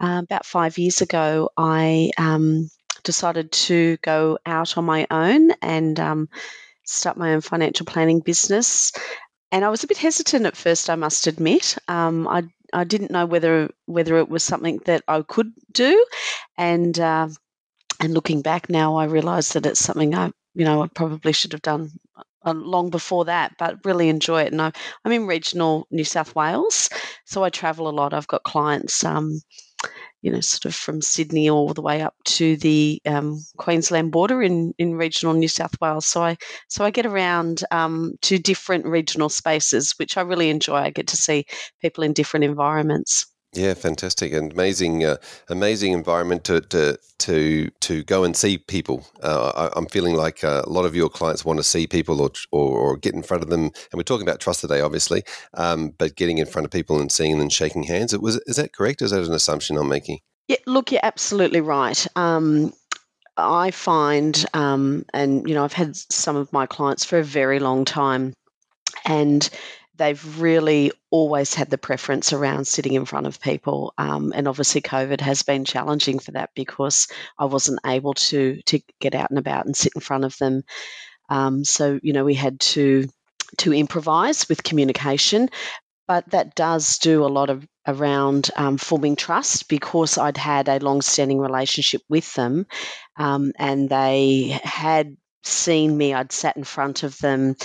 Uh, 0.00 0.22
about 0.24 0.46
five 0.46 0.78
years 0.78 1.02
ago, 1.02 1.50
I 1.58 2.12
um, 2.16 2.70
decided 3.02 3.52
to 3.52 3.98
go 3.98 4.38
out 4.46 4.78
on 4.78 4.84
my 4.86 5.06
own 5.10 5.50
and 5.60 6.00
um, 6.00 6.28
start 6.84 7.18
my 7.18 7.34
own 7.34 7.42
financial 7.42 7.84
planning 7.84 8.20
business. 8.20 8.90
And 9.52 9.66
I 9.66 9.68
was 9.68 9.84
a 9.84 9.86
bit 9.86 9.98
hesitant 9.98 10.46
at 10.46 10.56
first, 10.56 10.88
I 10.88 10.94
must 10.94 11.26
admit. 11.26 11.76
Um, 11.88 12.26
I 12.26 12.44
I 12.72 12.84
didn't 12.84 13.12
know 13.12 13.26
whether 13.26 13.70
whether 13.86 14.16
it 14.16 14.28
was 14.28 14.42
something 14.42 14.80
that 14.86 15.04
I 15.06 15.22
could 15.22 15.52
do, 15.70 16.04
and 16.58 16.98
uh, 16.98 17.28
and 18.00 18.14
looking 18.14 18.42
back 18.42 18.68
now, 18.68 18.96
I 18.96 19.04
realise 19.04 19.52
that 19.52 19.66
it's 19.66 19.80
something 19.80 20.14
I 20.14 20.30
you 20.54 20.64
know 20.64 20.82
I 20.82 20.88
probably 20.88 21.32
should 21.32 21.52
have 21.52 21.62
done 21.62 21.90
uh, 22.44 22.52
long 22.54 22.90
before 22.90 23.24
that, 23.26 23.52
but 23.58 23.84
really 23.84 24.08
enjoy 24.08 24.42
it. 24.42 24.52
And 24.52 24.60
I, 24.60 24.72
am 25.04 25.12
in 25.12 25.26
regional 25.26 25.86
New 25.90 26.04
South 26.04 26.34
Wales, 26.34 26.90
so 27.24 27.42
I 27.44 27.50
travel 27.50 27.88
a 27.88 27.90
lot. 27.90 28.14
I've 28.14 28.28
got 28.28 28.42
clients 28.44 29.04
um, 29.04 29.40
you 30.24 30.30
know, 30.30 30.40
sort 30.40 30.64
of 30.64 30.74
from 30.74 31.02
Sydney 31.02 31.50
all 31.50 31.74
the 31.74 31.82
way 31.82 32.00
up 32.00 32.14
to 32.24 32.56
the 32.56 32.98
um, 33.04 33.44
Queensland 33.58 34.10
border 34.10 34.42
in, 34.42 34.72
in 34.78 34.94
regional 34.94 35.34
New 35.34 35.48
South 35.48 35.78
Wales. 35.82 36.06
So 36.06 36.22
I 36.22 36.38
so 36.68 36.82
I 36.82 36.90
get 36.90 37.04
around 37.04 37.62
um, 37.70 38.14
to 38.22 38.38
different 38.38 38.86
regional 38.86 39.28
spaces, 39.28 39.94
which 39.98 40.16
I 40.16 40.22
really 40.22 40.48
enjoy. 40.48 40.76
I 40.76 40.90
get 40.90 41.08
to 41.08 41.16
see 41.18 41.44
people 41.82 42.04
in 42.04 42.14
different 42.14 42.44
environments. 42.44 43.26
Yeah, 43.54 43.74
fantastic 43.74 44.32
and 44.32 44.52
amazing, 44.52 45.04
uh, 45.04 45.16
amazing 45.48 45.92
environment 45.92 46.42
to, 46.44 46.60
to 46.60 46.98
to 47.18 47.70
to 47.80 48.02
go 48.02 48.24
and 48.24 48.36
see 48.36 48.58
people. 48.58 49.06
Uh, 49.22 49.70
I, 49.74 49.78
am 49.78 49.86
feeling 49.86 50.14
like 50.14 50.42
uh, 50.42 50.62
a 50.64 50.70
lot 50.70 50.84
of 50.84 50.96
your 50.96 51.08
clients 51.08 51.44
want 51.44 51.58
to 51.60 51.62
see 51.62 51.86
people 51.86 52.20
or, 52.20 52.30
or, 52.50 52.78
or 52.78 52.96
get 52.96 53.14
in 53.14 53.22
front 53.22 53.44
of 53.44 53.50
them, 53.50 53.62
and 53.62 53.94
we're 53.94 54.02
talking 54.02 54.26
about 54.26 54.40
trust 54.40 54.60
today, 54.60 54.80
obviously. 54.80 55.22
Um, 55.54 55.90
but 55.96 56.16
getting 56.16 56.38
in 56.38 56.46
front 56.46 56.64
of 56.64 56.72
people 56.72 57.00
and 57.00 57.12
seeing 57.12 57.30
them 57.30 57.40
and 57.40 57.52
shaking 57.52 57.84
hands. 57.84 58.12
It 58.12 58.20
was 58.20 58.36
is 58.46 58.56
that 58.56 58.72
correct? 58.72 59.02
Is 59.02 59.12
that 59.12 59.22
an 59.22 59.32
assumption 59.32 59.76
I'm 59.76 59.88
making? 59.88 60.18
Yeah, 60.48 60.56
look, 60.66 60.90
you're 60.90 61.00
absolutely 61.02 61.60
right. 61.60 62.06
Um, 62.16 62.72
I 63.36 63.70
find, 63.70 64.44
um, 64.52 65.04
and 65.14 65.48
you 65.48 65.54
know, 65.54 65.64
I've 65.64 65.72
had 65.72 65.96
some 65.96 66.36
of 66.36 66.52
my 66.52 66.66
clients 66.66 67.04
for 67.04 67.18
a 67.18 67.24
very 67.24 67.60
long 67.60 67.84
time, 67.84 68.34
and 69.04 69.48
they've 69.96 70.40
really 70.40 70.92
always 71.10 71.54
had 71.54 71.70
the 71.70 71.78
preference 71.78 72.32
around 72.32 72.66
sitting 72.66 72.94
in 72.94 73.04
front 73.04 73.26
of 73.26 73.40
people. 73.40 73.92
Um, 73.98 74.32
and 74.34 74.48
obviously, 74.48 74.80
COVID 74.80 75.20
has 75.20 75.42
been 75.42 75.64
challenging 75.64 76.18
for 76.18 76.32
that 76.32 76.50
because 76.54 77.08
I 77.38 77.44
wasn't 77.44 77.80
able 77.86 78.14
to 78.14 78.60
to 78.62 78.80
get 79.00 79.14
out 79.14 79.30
and 79.30 79.38
about 79.38 79.66
and 79.66 79.76
sit 79.76 79.92
in 79.94 80.00
front 80.00 80.24
of 80.24 80.36
them. 80.38 80.62
Um, 81.28 81.64
so 81.64 82.00
you 82.02 82.12
know, 82.12 82.24
we 82.24 82.34
had 82.34 82.60
to 82.60 83.06
to 83.58 83.72
improvise 83.72 84.48
with 84.48 84.64
communication, 84.64 85.48
but 86.08 86.28
that 86.30 86.54
does 86.54 86.98
do 86.98 87.24
a 87.24 87.26
lot 87.26 87.50
of 87.50 87.66
around 87.86 88.50
um, 88.56 88.78
forming 88.78 89.14
trust 89.14 89.68
because 89.68 90.16
I'd 90.16 90.38
had 90.38 90.68
a 90.68 90.78
long-standing 90.78 91.38
relationship 91.38 92.00
with 92.08 92.32
them, 92.34 92.66
um, 93.16 93.52
and 93.58 93.88
they 93.88 94.58
had 94.64 95.16
seen 95.44 95.96
me. 95.96 96.14
I'd 96.14 96.32
sat 96.32 96.56
in 96.56 96.64
front 96.64 97.02
of 97.02 97.18
them 97.18 97.56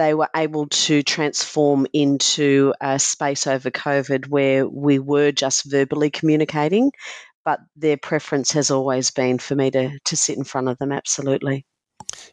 they 0.00 0.14
were 0.14 0.30
able 0.34 0.66
to 0.68 1.02
transform 1.02 1.86
into 1.92 2.72
a 2.80 2.98
space 2.98 3.46
over 3.46 3.70
COVID 3.70 4.28
where 4.28 4.66
we 4.66 4.98
were 4.98 5.30
just 5.30 5.70
verbally 5.70 6.08
communicating, 6.08 6.90
but 7.44 7.60
their 7.76 7.98
preference 7.98 8.50
has 8.52 8.70
always 8.70 9.10
been 9.10 9.38
for 9.38 9.54
me 9.54 9.70
to, 9.70 9.98
to 10.06 10.16
sit 10.16 10.38
in 10.38 10.44
front 10.44 10.68
of 10.68 10.78
them, 10.78 10.90
absolutely. 10.90 11.66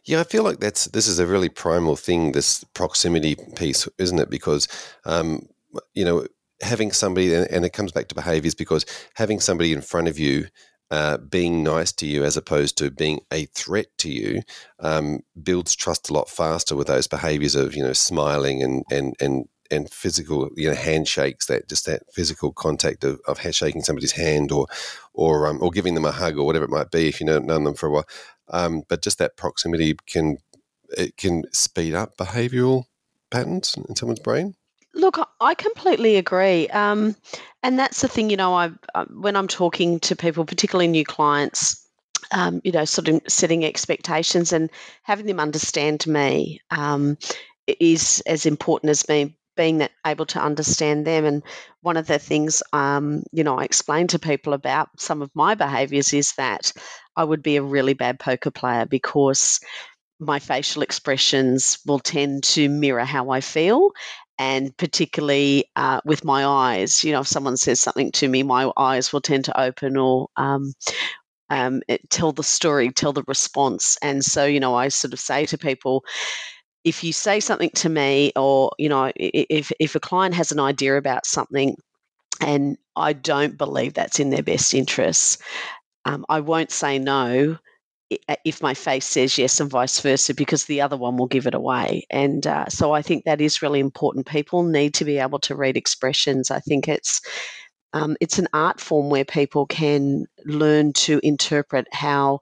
Yeah, 0.06 0.20
I 0.20 0.24
feel 0.24 0.44
like 0.44 0.60
that's 0.60 0.86
this 0.86 1.06
is 1.06 1.18
a 1.18 1.26
really 1.26 1.50
primal 1.50 1.94
thing, 1.94 2.32
this 2.32 2.64
proximity 2.72 3.36
piece, 3.54 3.86
isn't 3.98 4.18
it? 4.18 4.30
Because, 4.30 4.66
um, 5.04 5.46
you 5.92 6.06
know, 6.06 6.26
having 6.62 6.90
somebody, 6.90 7.34
and 7.34 7.66
it 7.66 7.74
comes 7.74 7.92
back 7.92 8.08
to 8.08 8.14
behaviors, 8.14 8.54
because 8.54 8.86
having 9.14 9.40
somebody 9.40 9.74
in 9.74 9.82
front 9.82 10.08
of 10.08 10.18
you 10.18 10.46
uh, 10.90 11.18
being 11.18 11.62
nice 11.62 11.92
to 11.92 12.06
you 12.06 12.24
as 12.24 12.36
opposed 12.36 12.78
to 12.78 12.90
being 12.90 13.20
a 13.32 13.44
threat 13.46 13.86
to 13.98 14.10
you 14.10 14.42
um, 14.80 15.20
builds 15.42 15.76
trust 15.76 16.10
a 16.10 16.12
lot 16.12 16.28
faster 16.28 16.74
with 16.74 16.86
those 16.86 17.06
behaviors 17.06 17.54
of 17.54 17.74
you 17.74 17.82
know 17.82 17.92
smiling 17.92 18.62
and 18.62 18.84
and 18.90 19.14
and 19.20 19.46
and 19.70 19.90
physical 19.90 20.48
you 20.56 20.68
know 20.68 20.74
handshakes 20.74 21.46
that 21.46 21.68
just 21.68 21.86
that 21.86 22.02
physical 22.12 22.52
contact 22.52 23.04
of, 23.04 23.20
of 23.26 23.40
shaking 23.54 23.82
somebody's 23.82 24.12
hand 24.12 24.50
or 24.50 24.66
or 25.12 25.46
um, 25.46 25.58
or 25.62 25.70
giving 25.70 25.94
them 25.94 26.04
a 26.04 26.12
hug 26.12 26.38
or 26.38 26.46
whatever 26.46 26.64
it 26.64 26.70
might 26.70 26.90
be 26.90 27.08
if 27.08 27.20
you 27.20 27.26
know 27.26 27.38
known 27.38 27.64
them 27.64 27.74
for 27.74 27.86
a 27.86 27.90
while. 27.90 28.08
Um, 28.50 28.82
but 28.88 29.02
just 29.02 29.18
that 29.18 29.36
proximity 29.36 29.96
can 30.06 30.38
it 30.96 31.16
can 31.16 31.44
speed 31.52 31.94
up 31.94 32.16
behavioral 32.16 32.84
patterns 33.30 33.76
in 33.88 33.94
someone's 33.94 34.20
brain 34.20 34.54
Look, 34.98 35.18
I 35.40 35.54
completely 35.54 36.16
agree. 36.16 36.68
Um, 36.68 37.16
and 37.62 37.78
that's 37.78 38.02
the 38.02 38.08
thing, 38.08 38.30
you 38.30 38.36
know, 38.36 38.54
I 38.54 38.70
uh, 38.94 39.04
when 39.06 39.36
I'm 39.36 39.48
talking 39.48 40.00
to 40.00 40.16
people, 40.16 40.44
particularly 40.44 40.88
new 40.88 41.04
clients, 41.04 41.88
um, 42.32 42.60
you 42.64 42.72
know, 42.72 42.84
sort 42.84 43.08
of 43.08 43.20
setting 43.28 43.64
expectations 43.64 44.52
and 44.52 44.70
having 45.04 45.26
them 45.26 45.40
understand 45.40 46.06
me 46.06 46.60
um, 46.70 47.16
is 47.80 48.22
as 48.26 48.44
important 48.46 48.90
as 48.90 49.08
me 49.08 49.36
being 49.56 49.78
that 49.78 49.92
able 50.06 50.26
to 50.26 50.40
understand 50.42 51.06
them. 51.06 51.24
And 51.24 51.42
one 51.82 51.96
of 51.96 52.06
the 52.08 52.18
things, 52.18 52.62
um, 52.72 53.22
you 53.32 53.44
know, 53.44 53.58
I 53.58 53.64
explain 53.64 54.08
to 54.08 54.18
people 54.18 54.52
about 54.52 54.88
some 54.98 55.22
of 55.22 55.30
my 55.34 55.54
behaviors 55.54 56.12
is 56.12 56.32
that 56.34 56.72
I 57.16 57.24
would 57.24 57.42
be 57.42 57.56
a 57.56 57.62
really 57.62 57.94
bad 57.94 58.18
poker 58.20 58.50
player 58.52 58.86
because 58.86 59.60
my 60.20 60.38
facial 60.38 60.82
expressions 60.82 61.78
will 61.86 62.00
tend 62.00 62.42
to 62.44 62.68
mirror 62.68 63.04
how 63.04 63.30
I 63.30 63.40
feel 63.40 63.90
and 64.38 64.76
particularly 64.76 65.64
uh, 65.76 66.00
with 66.04 66.24
my 66.24 66.44
eyes. 66.46 67.02
You 67.02 67.12
know, 67.12 67.20
if 67.20 67.28
someone 67.28 67.56
says 67.56 67.80
something 67.80 68.12
to 68.12 68.28
me, 68.28 68.42
my 68.42 68.70
eyes 68.76 69.12
will 69.12 69.20
tend 69.20 69.44
to 69.46 69.60
open 69.60 69.96
or 69.96 70.28
um, 70.36 70.72
um, 71.50 71.82
tell 72.10 72.32
the 72.32 72.42
story, 72.42 72.90
tell 72.90 73.12
the 73.12 73.24
response. 73.26 73.96
And 74.02 74.24
so, 74.24 74.44
you 74.44 74.60
know, 74.60 74.74
I 74.74 74.88
sort 74.88 75.12
of 75.12 75.20
say 75.20 75.46
to 75.46 75.58
people, 75.58 76.04
if 76.84 77.02
you 77.02 77.12
say 77.12 77.40
something 77.40 77.70
to 77.74 77.88
me, 77.88 78.32
or 78.36 78.70
you 78.78 78.88
know, 78.88 79.12
if 79.16 79.72
if 79.80 79.94
a 79.94 80.00
client 80.00 80.34
has 80.34 80.52
an 80.52 80.60
idea 80.60 80.96
about 80.96 81.26
something, 81.26 81.76
and 82.40 82.78
I 82.96 83.12
don't 83.12 83.58
believe 83.58 83.94
that's 83.94 84.20
in 84.20 84.30
their 84.30 84.42
best 84.42 84.72
interests, 84.74 85.38
um, 86.04 86.24
I 86.28 86.40
won't 86.40 86.70
say 86.70 86.98
no 86.98 87.58
if 88.44 88.62
my 88.62 88.74
face 88.74 89.04
says 89.04 89.36
yes 89.36 89.60
and 89.60 89.70
vice 89.70 90.00
versa 90.00 90.34
because 90.34 90.64
the 90.64 90.80
other 90.80 90.96
one 90.96 91.16
will 91.16 91.26
give 91.26 91.46
it 91.46 91.54
away. 91.54 92.06
And 92.10 92.46
uh, 92.46 92.66
so 92.68 92.92
i 92.92 93.02
think 93.02 93.24
that 93.24 93.40
is 93.40 93.62
really 93.62 93.80
important. 93.80 94.26
People 94.26 94.62
need 94.62 94.94
to 94.94 95.04
be 95.04 95.18
able 95.18 95.38
to 95.40 95.54
read 95.54 95.76
expressions. 95.76 96.50
I 96.50 96.60
think 96.60 96.88
it's 96.88 97.20
um, 97.94 98.16
it's 98.20 98.38
an 98.38 98.48
art 98.52 98.80
form 98.80 99.08
where 99.08 99.24
people 99.24 99.66
can 99.66 100.26
learn 100.44 100.92
to 100.94 101.20
interpret 101.22 101.86
how 101.92 102.40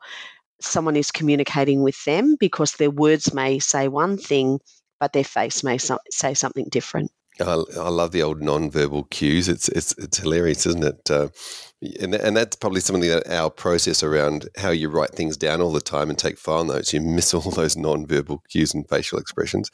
someone 0.61 0.97
is 0.97 1.11
communicating 1.11 1.83
with 1.83 2.03
them 2.05 2.37
because 2.41 2.73
their 2.73 2.91
words 2.91 3.35
may 3.35 3.59
say 3.59 3.89
one 3.89 4.19
thing 4.19 4.59
but 5.01 5.13
their 5.13 5.25
face 5.25 5.63
may 5.63 5.79
so- 5.79 5.99
say 6.11 6.35
something 6.35 6.67
different. 6.71 7.11
I, 7.41 7.63
I, 7.77 7.89
love 7.89 8.13
the 8.13 8.23
old 8.23 8.43
non-verbal 8.43 9.05
cues. 9.05 9.49
It's 9.49 9.69
it's 9.69 9.93
it's 9.99 10.19
hilarious, 10.19 10.67
isn't 10.67 10.85
it? 10.85 11.11
Uh, 11.11 11.29
and 12.01 12.15
and 12.15 12.37
that's 12.37 12.57
probably 12.57 12.81
something 12.81 13.09
that 13.09 13.31
our 13.31 13.51
process 13.51 14.03
around 14.03 14.49
how 14.57 14.71
you 14.71 14.89
write 14.89 15.11
things 15.11 15.37
down 15.37 15.61
all 15.61 15.73
the 15.73 15.81
time 15.81 16.09
and 16.09 16.19
take 16.19 16.39
file 16.39 16.65
notes. 16.65 16.93
You 16.93 17.01
miss 17.01 17.35
all 17.35 17.51
those 17.51 17.77
non-verbal 17.77 18.43
cues 18.49 18.75
and 18.75 18.89
facial 18.89 19.19
expressions. 19.19 19.71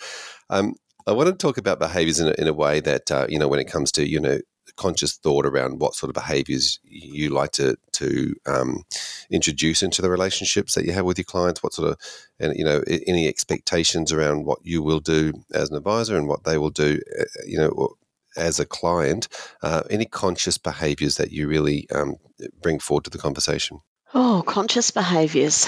Um, 0.50 0.74
I 1.06 1.12
want 1.12 1.28
to 1.28 1.34
talk 1.34 1.58
about 1.58 1.78
behaviors 1.78 2.20
in 2.20 2.28
a, 2.28 2.34
in 2.38 2.48
a 2.48 2.52
way 2.52 2.80
that 2.80 3.10
uh, 3.10 3.26
you 3.28 3.38
know 3.38 3.48
when 3.48 3.60
it 3.60 3.70
comes 3.70 3.92
to 3.92 4.08
you 4.08 4.20
know 4.20 4.38
conscious 4.76 5.16
thought 5.16 5.46
around 5.46 5.80
what 5.80 5.94
sort 5.94 6.10
of 6.10 6.14
behaviors 6.14 6.78
you 6.84 7.30
like 7.30 7.52
to 7.52 7.76
to 7.92 8.34
um, 8.46 8.84
introduce 9.30 9.82
into 9.82 10.02
the 10.02 10.10
relationships 10.10 10.74
that 10.74 10.84
you 10.84 10.92
have 10.92 11.04
with 11.04 11.18
your 11.18 11.24
clients? 11.24 11.62
What 11.62 11.74
sort 11.74 11.90
of 11.90 11.98
and 12.40 12.56
you 12.56 12.64
know 12.64 12.82
any 13.06 13.28
expectations 13.28 14.12
around 14.12 14.44
what 14.44 14.58
you 14.62 14.82
will 14.82 15.00
do 15.00 15.32
as 15.54 15.70
an 15.70 15.76
advisor 15.76 16.16
and 16.16 16.28
what 16.28 16.44
they 16.44 16.58
will 16.58 16.70
do, 16.70 17.00
uh, 17.18 17.24
you 17.46 17.58
know, 17.58 17.94
as 18.36 18.60
a 18.60 18.66
client? 18.66 19.28
Uh, 19.62 19.82
any 19.90 20.04
conscious 20.04 20.58
behaviors 20.58 21.16
that 21.16 21.32
you 21.32 21.48
really 21.48 21.88
um, 21.90 22.16
bring 22.60 22.78
forward 22.78 23.04
to 23.04 23.10
the 23.10 23.18
conversation? 23.18 23.80
Oh, 24.14 24.42
conscious 24.46 24.90
behaviors. 24.90 25.66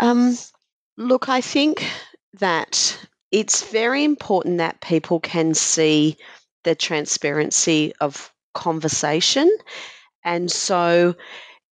Um, 0.00 0.38
look, 0.96 1.28
I 1.28 1.40
think 1.40 1.84
that 2.38 2.98
it's 3.30 3.70
very 3.70 4.04
important 4.04 4.58
that 4.58 4.80
people 4.80 5.20
can 5.20 5.54
see 5.54 6.16
the 6.64 6.74
transparency 6.74 7.92
of 8.00 8.32
conversation. 8.54 9.50
And 10.24 10.50
so, 10.50 11.14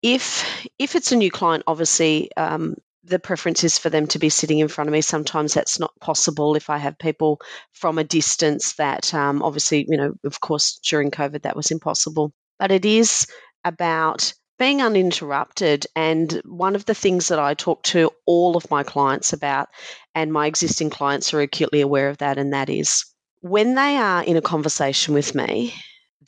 if 0.03 0.67
if 0.79 0.97
it's 0.97 1.13
a 1.13 1.17
new 1.17 1.31
client, 1.31 1.65
obviously 1.67 2.31
um, 2.37 2.75
the 3.05 3.19
preference 3.19 3.65
is 3.65 3.79
for 3.79 3.91
them 3.91 4.07
to 4.09 4.19
be 4.19 4.29
sitting 4.29 4.59
in 4.59 4.69
front 4.69 4.89
of 4.89 4.93
me. 4.93 5.01
Sometimes 5.01 5.55
that's 5.55 5.79
not 5.79 5.93
possible 6.01 6.55
if 6.57 6.71
I 6.71 6.79
have 6.79 6.99
people 6.99 7.41
from 7.73 7.99
a 7.99 8.05
distance. 8.05 8.75
That 8.75 9.13
um, 9.15 9.43
obviously, 9.43 9.87
you 9.89 9.97
know, 9.97 10.13
of 10.25 10.41
course, 10.41 10.79
during 10.89 11.11
COVID, 11.11 11.43
that 11.43 11.57
was 11.57 11.71
impossible. 11.71 12.33
But 12.59 12.73
it 12.73 12.85
is 12.85 13.27
about 13.65 14.33
being 14.59 14.83
uninterrupted. 14.83 15.87
And 15.97 16.41
one 16.45 16.77
of 16.77 16.85
the 16.85 16.95
things 16.95 17.29
that 17.29 17.39
I 17.39 17.55
talk 17.55 17.83
to 17.85 18.11
all 18.27 18.57
of 18.57 18.71
my 18.71 18.83
clients 18.83 19.33
about, 19.33 19.69
and 20.15 20.33
my 20.33 20.47
existing 20.47 20.91
clients 20.91 21.33
are 21.33 21.41
acutely 21.41 21.81
aware 21.81 22.11
of 22.11 22.19
that, 22.19 22.37
and 22.37 22.53
that 22.53 22.69
is 22.69 23.05
when 23.41 23.75
they 23.75 23.97
are 23.97 24.23
in 24.23 24.37
a 24.37 24.43
conversation 24.43 25.15
with 25.15 25.35
me 25.35 25.75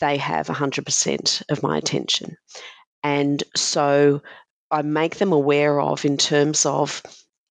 they 0.02 0.16
have 0.16 0.48
100% 0.48 1.42
of 1.48 1.62
my 1.62 1.78
attention. 1.78 2.36
And 3.04 3.42
so 3.54 4.20
I 4.70 4.82
make 4.82 5.16
them 5.16 5.32
aware 5.32 5.80
of 5.80 6.04
in 6.04 6.16
terms 6.16 6.66
of 6.66 7.02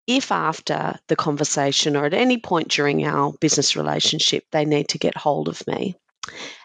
if 0.05 0.33
after 0.33 0.99
the 1.07 1.15
conversation 1.15 1.95
or 1.95 2.05
at 2.05 2.13
any 2.13 2.37
point 2.37 2.67
during 2.67 3.05
our 3.05 3.31
business 3.39 3.77
relationship 3.77 4.43
they 4.51 4.65
need 4.65 4.89
to 4.89 4.97
get 4.97 5.15
hold 5.15 5.47
of 5.47 5.65
me. 5.65 5.95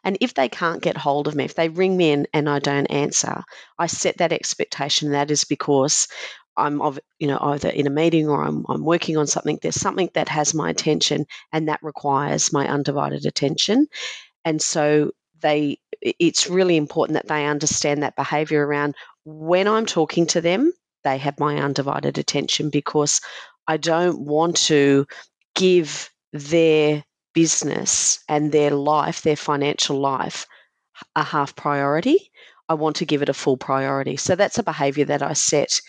And 0.03 0.19
if 0.21 0.35
they 0.35 0.49
can't 0.49 0.83
get 0.83 0.97
hold 0.97 1.29
of 1.29 1.37
me, 1.37 1.45
if 1.45 1.55
they 1.55 1.69
ring 1.69 1.97
me 1.97 2.11
in 2.11 2.27
and 2.33 2.49
I 2.49 2.59
don't 2.59 2.87
answer, 2.87 3.43
I 3.79 3.87
set 3.87 4.19
that 4.19 4.33
expectation. 4.33 5.13
That 5.13 5.31
is 5.31 5.45
because 5.45 6.09
I'm 6.57 6.83
of 6.83 6.99
you 7.21 7.29
know 7.29 7.39
either 7.41 7.69
in 7.69 7.87
a 7.87 7.91
meeting 7.91 8.29
or 8.29 8.43
I'm, 8.43 8.65
I'm 8.69 8.85
working 8.85 9.17
on 9.17 9.29
something. 9.29 9.59
There's 9.63 9.81
something 9.81 10.11
that 10.15 10.29
has 10.29 10.53
my 10.53 10.71
attention 10.71 11.27
and 11.53 11.69
that 11.69 11.81
requires 11.83 12.53
my 12.53 12.67
undivided 12.67 13.25
attention. 13.25 13.87
And 14.45 14.61
so 14.61 15.13
they 15.47 15.79
it's 16.03 16.49
really 16.49 16.77
important 16.77 17.15
that 17.15 17.29
they 17.29 17.47
understand 17.47 18.03
that 18.03 18.17
behavior 18.17 18.67
around 18.67 18.95
when 19.25 19.67
I'm 19.67 19.87
talking 19.87 20.27
to 20.29 20.41
them, 20.41 20.73
they 21.05 21.19
have 21.19 21.41
my 21.41 21.57
undivided 21.59 22.19
attention 22.19 22.71
because 22.71 23.21
I 23.67 23.77
don't 23.77 24.21
want 24.21 24.57
to 24.69 25.07
give 25.55 26.11
their 26.33 27.05
business 27.35 28.21
and 28.29 28.53
their 28.53 28.71
life, 28.71 29.23
their 29.23 29.37
financial 29.37 29.99
life, 29.99 30.47
a 31.15 31.23
half 31.23 31.57
priority. 31.57 32.31
I 32.69 32.75
want 32.75 32.97
to 32.97 33.07
give 33.07 33.23
it 33.23 33.29
a 33.29 33.35
full 33.35 33.57
priority. 33.57 34.17
So 34.17 34.35
that's 34.35 34.59
a 34.59 34.63
behavior 34.63 35.05
that 35.07 35.23
I 35.23 35.33
set 35.33 35.81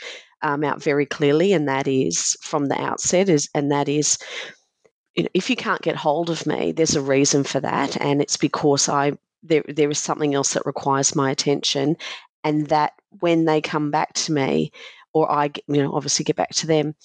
um, 0.41 0.63
out 0.63 0.81
very 0.81 1.05
clearly, 1.05 1.53
and 1.53 1.67
that 1.67 1.87
is 1.87 2.37
from 2.41 2.67
the 2.67 2.79
outset 2.79 3.29
is, 3.29 3.49
and 3.55 3.71
that 3.71 3.89
is, 3.89 4.17
you 5.15 5.23
know, 5.23 5.29
if 5.33 5.49
you 5.49 5.55
can't 5.55 5.81
get 5.81 5.95
hold 5.95 6.29
of 6.29 6.45
me, 6.45 6.71
there's 6.71 6.95
a 6.95 7.01
reason 7.01 7.43
for 7.43 7.59
that, 7.59 7.99
and 7.99 8.21
it's 8.21 8.37
because 8.37 8.87
I 8.87 9.13
there 9.43 9.63
there 9.67 9.89
is 9.89 9.99
something 9.99 10.33
else 10.33 10.53
that 10.53 10.65
requires 10.65 11.15
my 11.15 11.31
attention 11.31 11.95
and 12.43 12.67
that 12.67 12.93
when 13.19 13.45
they 13.45 13.61
come 13.61 13.91
back 13.91 14.13
to 14.13 14.31
me 14.31 14.71
or 15.13 15.31
I 15.31 15.51
you 15.67 15.81
know 15.81 15.93
obviously 15.93 16.25
get 16.25 16.35
back 16.35 16.51
to 16.55 16.67
them 16.67 16.95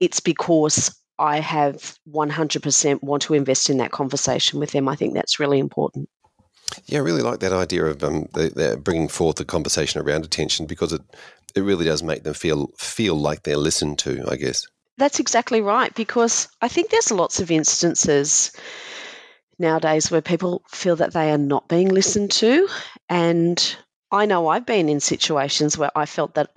it's 0.00 0.20
because 0.20 0.96
I 1.18 1.38
have 1.40 1.96
100% 2.10 3.02
want 3.02 3.22
to 3.22 3.34
invest 3.34 3.70
in 3.70 3.78
that 3.78 3.92
conversation 3.92 4.58
with 4.58 4.72
them 4.72 4.88
I 4.88 4.96
think 4.96 5.14
that's 5.14 5.40
really 5.40 5.58
important 5.58 6.08
yeah, 6.86 6.98
I 6.98 7.02
really 7.02 7.22
like 7.22 7.40
that 7.40 7.52
idea 7.52 7.84
of 7.84 8.02
um, 8.02 8.28
the, 8.32 8.48
the 8.48 8.80
bringing 8.82 9.08
forth 9.08 9.38
a 9.40 9.44
conversation 9.44 10.00
around 10.00 10.24
attention 10.24 10.66
because 10.66 10.92
it 10.92 11.02
it 11.54 11.60
really 11.60 11.84
does 11.84 12.02
make 12.02 12.22
them 12.22 12.34
feel 12.34 12.70
feel 12.78 13.14
like 13.14 13.42
they're 13.42 13.56
listened 13.56 13.98
to. 14.00 14.24
I 14.30 14.36
guess 14.36 14.66
that's 14.98 15.20
exactly 15.20 15.60
right 15.60 15.94
because 15.94 16.48
I 16.60 16.68
think 16.68 16.90
there's 16.90 17.10
lots 17.10 17.40
of 17.40 17.50
instances 17.50 18.52
nowadays 19.62 20.10
where 20.10 20.20
people 20.20 20.62
feel 20.68 20.96
that 20.96 21.14
they 21.14 21.30
are 21.32 21.38
not 21.38 21.68
being 21.68 21.88
listened 21.88 22.30
to. 22.32 22.68
And 23.08 23.76
I 24.10 24.26
know 24.26 24.48
I've 24.48 24.66
been 24.66 24.90
in 24.90 25.00
situations 25.00 25.78
where 25.78 25.90
I 25.96 26.04
felt 26.04 26.34
that 26.34 26.50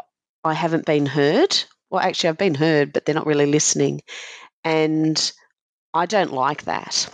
I 0.44 0.54
haven't 0.54 0.86
been 0.86 1.06
heard. 1.06 1.58
Well, 1.90 2.02
actually, 2.02 2.30
I've 2.30 2.38
been 2.38 2.56
heard, 2.56 2.92
but 2.92 3.06
they're 3.06 3.16
not 3.16 3.28
really 3.28 3.46
listening. 3.46 4.02
And 4.66 5.32
I 5.94 6.06
don't 6.06 6.34
like 6.34 6.66
that. 6.66 7.08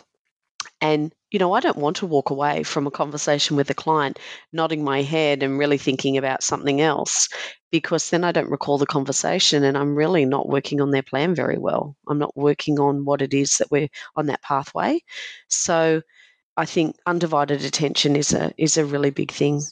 And, 0.82 1.14
you 1.32 1.40
know, 1.40 1.54
I 1.54 1.62
don't 1.62 1.78
want 1.78 1.96
to 1.98 2.06
walk 2.06 2.30
away 2.30 2.64
from 2.64 2.88
a 2.88 2.92
conversation 2.92 3.56
with 3.56 3.70
a 3.70 3.74
client 3.74 4.20
nodding 4.52 4.84
my 4.84 5.02
head 5.02 5.44
and 5.44 5.58
really 5.58 5.78
thinking 5.78 6.18
about 6.18 6.44
something 6.44 6.82
else 6.82 7.30
because 7.72 8.10
then 8.10 8.24
I 8.26 8.32
don't 8.34 8.50
recall 8.52 8.78
the 8.78 8.86
conversation 8.86 9.64
and 9.64 9.78
I'm 9.78 9.96
really 9.96 10.26
not 10.26 10.50
working 10.50 10.82
on 10.82 10.92
their 10.92 11.04
plan 11.04 11.34
very 11.34 11.58
well. 11.58 11.96
I'm 12.10 12.20
not 12.20 12.36
working 12.36 12.80
on 12.80 13.06
what 13.06 13.22
it 13.22 13.34
is 13.34 13.58
that 13.58 13.72
we're 13.72 13.88
on 14.18 14.26
that 14.28 14.42
pathway. 14.42 15.00
So 15.48 16.02
I 16.58 16.66
think 16.66 16.98
undivided 17.06 17.64
attention 17.66 18.16
is 18.16 18.34
a 18.34 18.54
is 18.58 18.78
a 18.78 18.86
really 18.86 19.12
big 19.12 19.32
thing. 19.32 19.64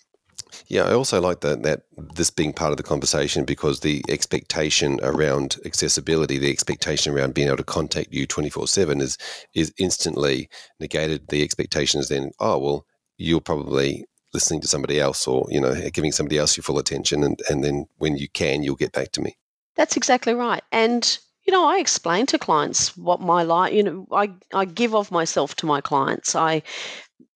Yeah, 0.68 0.84
I 0.84 0.94
also 0.94 1.22
like 1.22 1.42
that 1.42 1.64
that 1.64 1.84
this 2.16 2.30
being 2.30 2.54
part 2.54 2.72
of 2.72 2.78
the 2.78 2.84
conversation 2.84 3.46
because 3.46 3.80
the 3.80 4.04
expectation 4.10 5.00
around 5.04 5.58
accessibility, 5.66 6.38
the 6.38 6.52
expectation 6.52 7.14
around 7.14 7.34
being 7.34 7.48
able 7.48 7.58
to 7.58 7.64
contact 7.64 8.14
you 8.14 8.26
twenty 8.26 8.50
four 8.50 8.68
seven 8.68 9.02
is 9.02 9.18
is 9.54 9.74
instantly 9.78 10.50
negated. 10.80 11.28
The 11.30 11.44
expectation 11.44 12.00
is 12.00 12.10
then, 12.10 12.32
oh 12.40 12.58
well, 12.58 12.86
you're 13.18 13.42
probably 13.42 14.06
listening 14.34 14.62
to 14.62 14.68
somebody 14.68 15.00
else 15.00 15.28
or 15.28 15.48
you 15.50 15.60
know 15.60 15.74
giving 15.92 16.12
somebody 16.12 16.38
else 16.38 16.58
your 16.58 16.64
full 16.64 16.80
attention, 16.80 17.24
and 17.24 17.40
and 17.50 17.64
then 17.64 17.86
when 17.98 18.18
you 18.18 18.30
can, 18.30 18.64
you'll 18.64 18.76
get 18.76 18.94
back 18.94 19.12
to 19.14 19.22
me. 19.22 19.38
That's 19.76 19.98
exactly 19.98 20.34
right, 20.34 20.64
and 20.72 21.18
you 21.50 21.54
know, 21.54 21.66
I 21.66 21.80
explain 21.80 22.28
to 22.28 22.38
clients 22.38 22.96
what 22.96 23.22
my 23.22 23.42
life. 23.42 23.74
You 23.74 23.82
know, 23.82 24.08
I 24.12 24.30
I 24.54 24.66
give 24.66 24.94
of 24.94 25.12
myself 25.12 25.56
to 25.56 25.66
my 25.66 25.82
clients. 25.82 26.36
I 26.36 26.62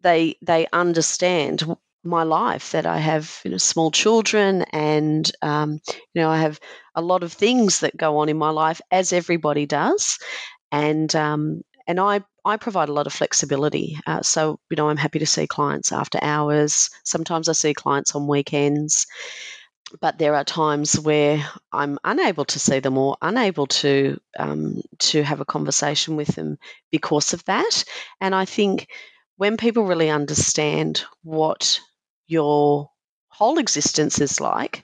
they 0.01 0.35
they 0.41 0.67
understand 0.71 1.63
my 2.03 2.23
life 2.23 2.71
that 2.71 2.85
I 2.85 2.97
have 2.97 3.39
you 3.45 3.51
know 3.51 3.57
small 3.57 3.91
children 3.91 4.63
and 4.73 5.29
um, 5.41 5.79
you 6.13 6.21
know 6.21 6.29
I 6.29 6.39
have 6.39 6.59
a 6.95 7.01
lot 7.01 7.23
of 7.23 7.33
things 7.33 7.79
that 7.79 7.97
go 7.97 8.17
on 8.17 8.29
in 8.29 8.37
my 8.37 8.49
life 8.49 8.81
as 8.91 9.13
everybody 9.13 9.65
does. 9.65 10.17
And 10.71 11.13
um, 11.15 11.61
and 11.87 11.99
I 11.99 12.21
I 12.45 12.57
provide 12.57 12.89
a 12.89 12.93
lot 12.93 13.07
of 13.07 13.13
flexibility. 13.13 13.97
Uh, 14.07 14.21
so 14.21 14.59
you 14.69 14.77
know 14.77 14.89
I'm 14.89 14.97
happy 14.97 15.19
to 15.19 15.25
see 15.25 15.47
clients 15.47 15.91
after 15.91 16.19
hours. 16.21 16.89
Sometimes 17.05 17.49
I 17.49 17.53
see 17.53 17.73
clients 17.73 18.15
on 18.15 18.27
weekends. 18.27 19.05
But 20.01 20.17
there 20.17 20.35
are 20.35 20.43
times 20.43 20.99
where 20.99 21.45
I'm 21.71 21.99
unable 22.03 22.45
to 22.45 22.59
see 22.59 22.79
them 22.79 22.97
or 22.97 23.15
unable 23.21 23.67
to 23.67 24.19
um, 24.39 24.81
to 24.99 25.23
have 25.23 25.39
a 25.39 25.45
conversation 25.45 26.15
with 26.15 26.29
them 26.35 26.57
because 26.91 27.33
of 27.33 27.43
that. 27.45 27.83
And 28.19 28.33
I 28.33 28.45
think 28.45 28.87
when 29.37 29.57
people 29.57 29.83
really 29.83 30.09
understand 30.09 31.03
what 31.21 31.79
your 32.33 32.89
whole 33.29 33.57
existence 33.57 34.19
is 34.19 34.41
like, 34.41 34.83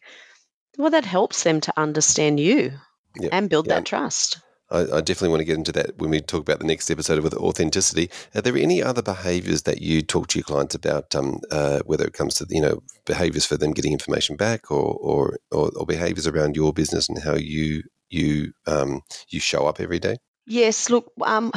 well, 0.77 0.91
that 0.91 1.05
helps 1.05 1.43
them 1.43 1.59
to 1.62 1.73
understand 1.75 2.39
you 2.39 2.71
yep. 3.19 3.29
and 3.33 3.49
build 3.49 3.67
yep. 3.67 3.77
that 3.77 3.85
trust. 3.85 4.39
I, 4.71 4.81
I, 4.81 5.01
definitely 5.01 5.29
want 5.29 5.41
to 5.41 5.45
get 5.45 5.57
into 5.57 5.71
that 5.73 5.97
when 5.97 6.12
we 6.12 6.21
talk 6.21 6.41
about 6.41 6.59
the 6.59 6.65
next 6.65 6.91
episode 6.91 7.23
with 7.23 7.33
authenticity. 7.33 8.09
Are 8.35 8.41
there 8.41 8.55
any 8.55 8.83
other 8.83 9.01
behaviours 9.01 9.63
that 9.63 9.81
you 9.81 10.01
talk 10.01 10.27
to 10.27 10.39
your 10.39 10.43
clients 10.43 10.75
about, 10.75 11.15
um, 11.15 11.39
uh, 11.49 11.79
whether 11.85 12.05
it 12.05 12.13
comes 12.13 12.35
to 12.35 12.45
you 12.49 12.62
know 12.62 12.83
behaviours 13.05 13.45
for 13.45 13.57
them 13.57 13.73
getting 13.73 13.93
information 13.93 14.35
back, 14.35 14.69
or 14.69 14.93
or, 15.01 15.38
or, 15.51 15.71
or 15.75 15.85
behaviours 15.85 16.27
around 16.27 16.55
your 16.55 16.71
business 16.71 17.09
and 17.09 17.17
how 17.19 17.35
you 17.35 17.81
you 18.09 18.53
um, 18.67 19.01
you 19.29 19.39
show 19.39 19.65
up 19.65 19.79
every 19.79 19.99
day? 19.99 20.17
Yes, 20.45 20.89
look, 20.89 21.12
um, 21.23 21.51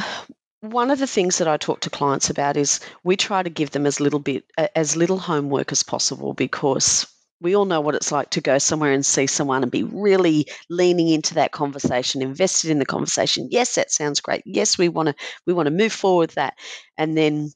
one 0.63 0.89
of 0.89 0.99
the 0.99 1.07
things 1.07 1.39
that 1.39 1.47
I 1.47 1.57
talk 1.57 1.81
to 1.81 1.89
clients 1.89 2.29
about 2.29 2.55
is 2.55 2.79
we 3.03 3.17
try 3.17 3.43
to 3.43 3.49
give 3.49 3.71
them 3.71 3.85
as 3.85 3.99
little 3.99 4.19
bit 4.19 4.45
as 4.75 4.95
little 4.95 5.17
homework 5.17 5.73
as 5.73 5.83
possible 5.83 6.33
because 6.33 7.05
we 7.41 7.53
all 7.53 7.65
know 7.65 7.81
what 7.81 7.95
it's 7.95 8.13
like 8.13 8.29
to 8.29 8.39
go 8.39 8.57
somewhere 8.57 8.93
and 8.93 9.05
see 9.05 9.27
someone 9.27 9.63
and 9.63 9.71
be 9.71 9.83
really 9.83 10.47
leaning 10.69 11.09
into 11.09 11.33
that 11.33 11.51
conversation, 11.51 12.21
invested 12.21 12.71
in 12.71 12.79
the 12.79 12.85
conversation. 12.85 13.49
Yes, 13.51 13.75
that 13.75 13.91
sounds 13.91 14.21
great. 14.21 14.41
Yes, 14.45 14.77
we 14.77 14.87
want 14.87 15.09
to 15.09 15.15
we 15.45 15.51
want 15.51 15.67
to 15.67 15.71
move 15.71 15.91
forward 15.91 16.29
with 16.29 16.35
that. 16.35 16.53
And 16.97 17.17
then 17.17 17.51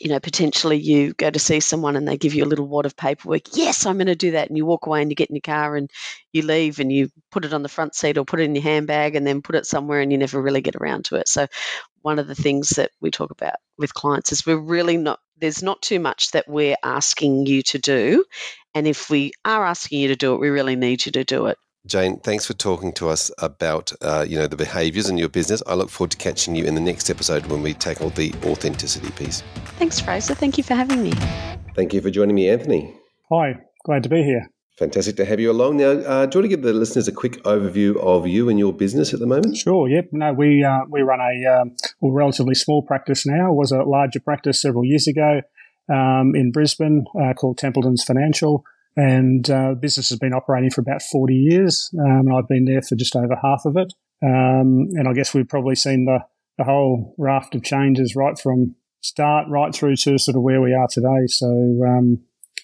you 0.00 0.08
know, 0.08 0.18
potentially 0.20 0.78
you 0.78 1.12
go 1.14 1.30
to 1.30 1.38
see 1.38 1.60
someone 1.60 1.94
and 1.94 2.08
they 2.08 2.16
give 2.16 2.32
you 2.32 2.42
a 2.42 2.46
little 2.46 2.66
wad 2.66 2.86
of 2.86 2.96
paperwork. 2.96 3.42
Yes, 3.54 3.84
I'm 3.84 3.98
going 3.98 4.06
to 4.06 4.14
do 4.14 4.30
that. 4.30 4.48
And 4.48 4.56
you 4.56 4.64
walk 4.64 4.86
away 4.86 5.02
and 5.02 5.10
you 5.10 5.14
get 5.14 5.28
in 5.28 5.36
your 5.36 5.42
car 5.42 5.76
and 5.76 5.90
you 6.32 6.42
leave 6.42 6.80
and 6.80 6.90
you 6.90 7.10
put 7.30 7.44
it 7.44 7.52
on 7.52 7.62
the 7.62 7.68
front 7.68 7.94
seat 7.94 8.16
or 8.16 8.24
put 8.24 8.40
it 8.40 8.44
in 8.44 8.54
your 8.54 8.62
handbag 8.62 9.14
and 9.14 9.26
then 9.26 9.42
put 9.42 9.56
it 9.56 9.66
somewhere 9.66 10.00
and 10.00 10.10
you 10.10 10.16
never 10.16 10.40
really 10.40 10.62
get 10.62 10.76
around 10.76 11.04
to 11.06 11.16
it. 11.16 11.28
So, 11.28 11.46
one 12.02 12.18
of 12.18 12.28
the 12.28 12.34
things 12.34 12.70
that 12.70 12.90
we 13.00 13.10
talk 13.10 13.30
about 13.30 13.54
with 13.78 13.94
clients 13.94 14.32
is 14.32 14.46
we're 14.46 14.56
really 14.56 14.96
not, 14.96 15.20
there's 15.38 15.62
not 15.62 15.82
too 15.82 16.00
much 16.00 16.30
that 16.32 16.48
we're 16.48 16.76
asking 16.82 17.46
you 17.46 17.62
to 17.62 17.78
do. 17.78 18.24
And 18.74 18.86
if 18.86 19.10
we 19.10 19.32
are 19.44 19.64
asking 19.64 20.00
you 20.00 20.08
to 20.08 20.16
do 20.16 20.34
it, 20.34 20.40
we 20.40 20.48
really 20.48 20.76
need 20.76 21.04
you 21.06 21.12
to 21.12 21.24
do 21.24 21.46
it. 21.46 21.58
Jane, 21.86 22.20
thanks 22.20 22.46
for 22.46 22.52
talking 22.52 22.92
to 22.94 23.08
us 23.08 23.30
about 23.38 23.90
uh, 24.02 24.24
you 24.28 24.36
know 24.36 24.46
the 24.46 24.56
behaviours 24.56 25.08
in 25.08 25.16
your 25.16 25.30
business. 25.30 25.62
I 25.66 25.74
look 25.74 25.88
forward 25.88 26.10
to 26.10 26.18
catching 26.18 26.54
you 26.54 26.64
in 26.64 26.74
the 26.74 26.80
next 26.80 27.08
episode 27.08 27.46
when 27.46 27.62
we 27.62 27.72
tackle 27.72 28.10
the 28.10 28.34
authenticity 28.44 29.10
piece. 29.12 29.42
Thanks, 29.78 29.98
Fraser. 29.98 30.34
Thank 30.34 30.58
you 30.58 30.64
for 30.64 30.74
having 30.74 31.02
me. 31.02 31.12
Thank 31.74 31.94
you 31.94 32.02
for 32.02 32.10
joining 32.10 32.34
me, 32.34 32.50
Anthony. 32.50 32.94
Hi, 33.30 33.54
glad 33.84 34.02
to 34.02 34.10
be 34.10 34.22
here. 34.22 34.50
Fantastic 34.78 35.16
to 35.16 35.24
have 35.24 35.40
you 35.40 35.50
along. 35.50 35.76
Now, 35.76 35.90
uh, 35.90 36.26
do 36.26 36.38
you 36.38 36.42
want 36.42 36.44
to 36.44 36.48
give 36.48 36.62
the 36.62 36.72
listeners 36.72 37.06
a 37.06 37.12
quick 37.12 37.42
overview 37.42 37.96
of 37.98 38.26
you 38.26 38.48
and 38.48 38.58
your 38.58 38.72
business 38.72 39.12
at 39.12 39.20
the 39.20 39.26
moment? 39.26 39.56
Sure. 39.56 39.88
Yep. 39.88 40.08
No, 40.12 40.32
we 40.32 40.64
uh, 40.64 40.80
we 40.88 41.02
run 41.02 41.20
a 41.20 41.60
um, 41.60 41.76
well, 42.00 42.12
relatively 42.12 42.54
small 42.54 42.82
practice 42.82 43.26
now. 43.26 43.52
It 43.52 43.56
was 43.56 43.72
a 43.72 43.82
larger 43.82 44.20
practice 44.20 44.62
several 44.62 44.84
years 44.84 45.06
ago 45.06 45.42
um, 45.92 46.32
in 46.34 46.50
Brisbane 46.50 47.04
uh, 47.20 47.34
called 47.34 47.58
Templetons 47.58 48.04
Financial 48.04 48.64
and 48.96 49.48
uh, 49.50 49.74
business 49.74 50.10
has 50.10 50.18
been 50.18 50.32
operating 50.32 50.70
for 50.70 50.80
about 50.80 51.02
40 51.02 51.34
years. 51.34 51.90
Um, 51.98 52.26
and 52.26 52.34
I've 52.34 52.48
been 52.48 52.64
there 52.64 52.82
for 52.82 52.96
just 52.96 53.16
over 53.16 53.36
half 53.40 53.64
of 53.64 53.76
it. 53.76 53.92
Um, 54.22 54.88
and 54.94 55.08
I 55.08 55.12
guess 55.12 55.32
we've 55.32 55.48
probably 55.48 55.74
seen 55.74 56.04
the, 56.04 56.18
the 56.58 56.64
whole 56.64 57.14
raft 57.16 57.54
of 57.54 57.62
changes 57.62 58.16
right 58.16 58.38
from 58.38 58.74
start 59.00 59.46
right 59.48 59.74
through 59.74 59.96
to 59.96 60.18
sort 60.18 60.36
of 60.36 60.42
where 60.42 60.60
we 60.60 60.74
are 60.74 60.88
today. 60.90 61.26
So, 61.28 61.46
um, 61.46 62.18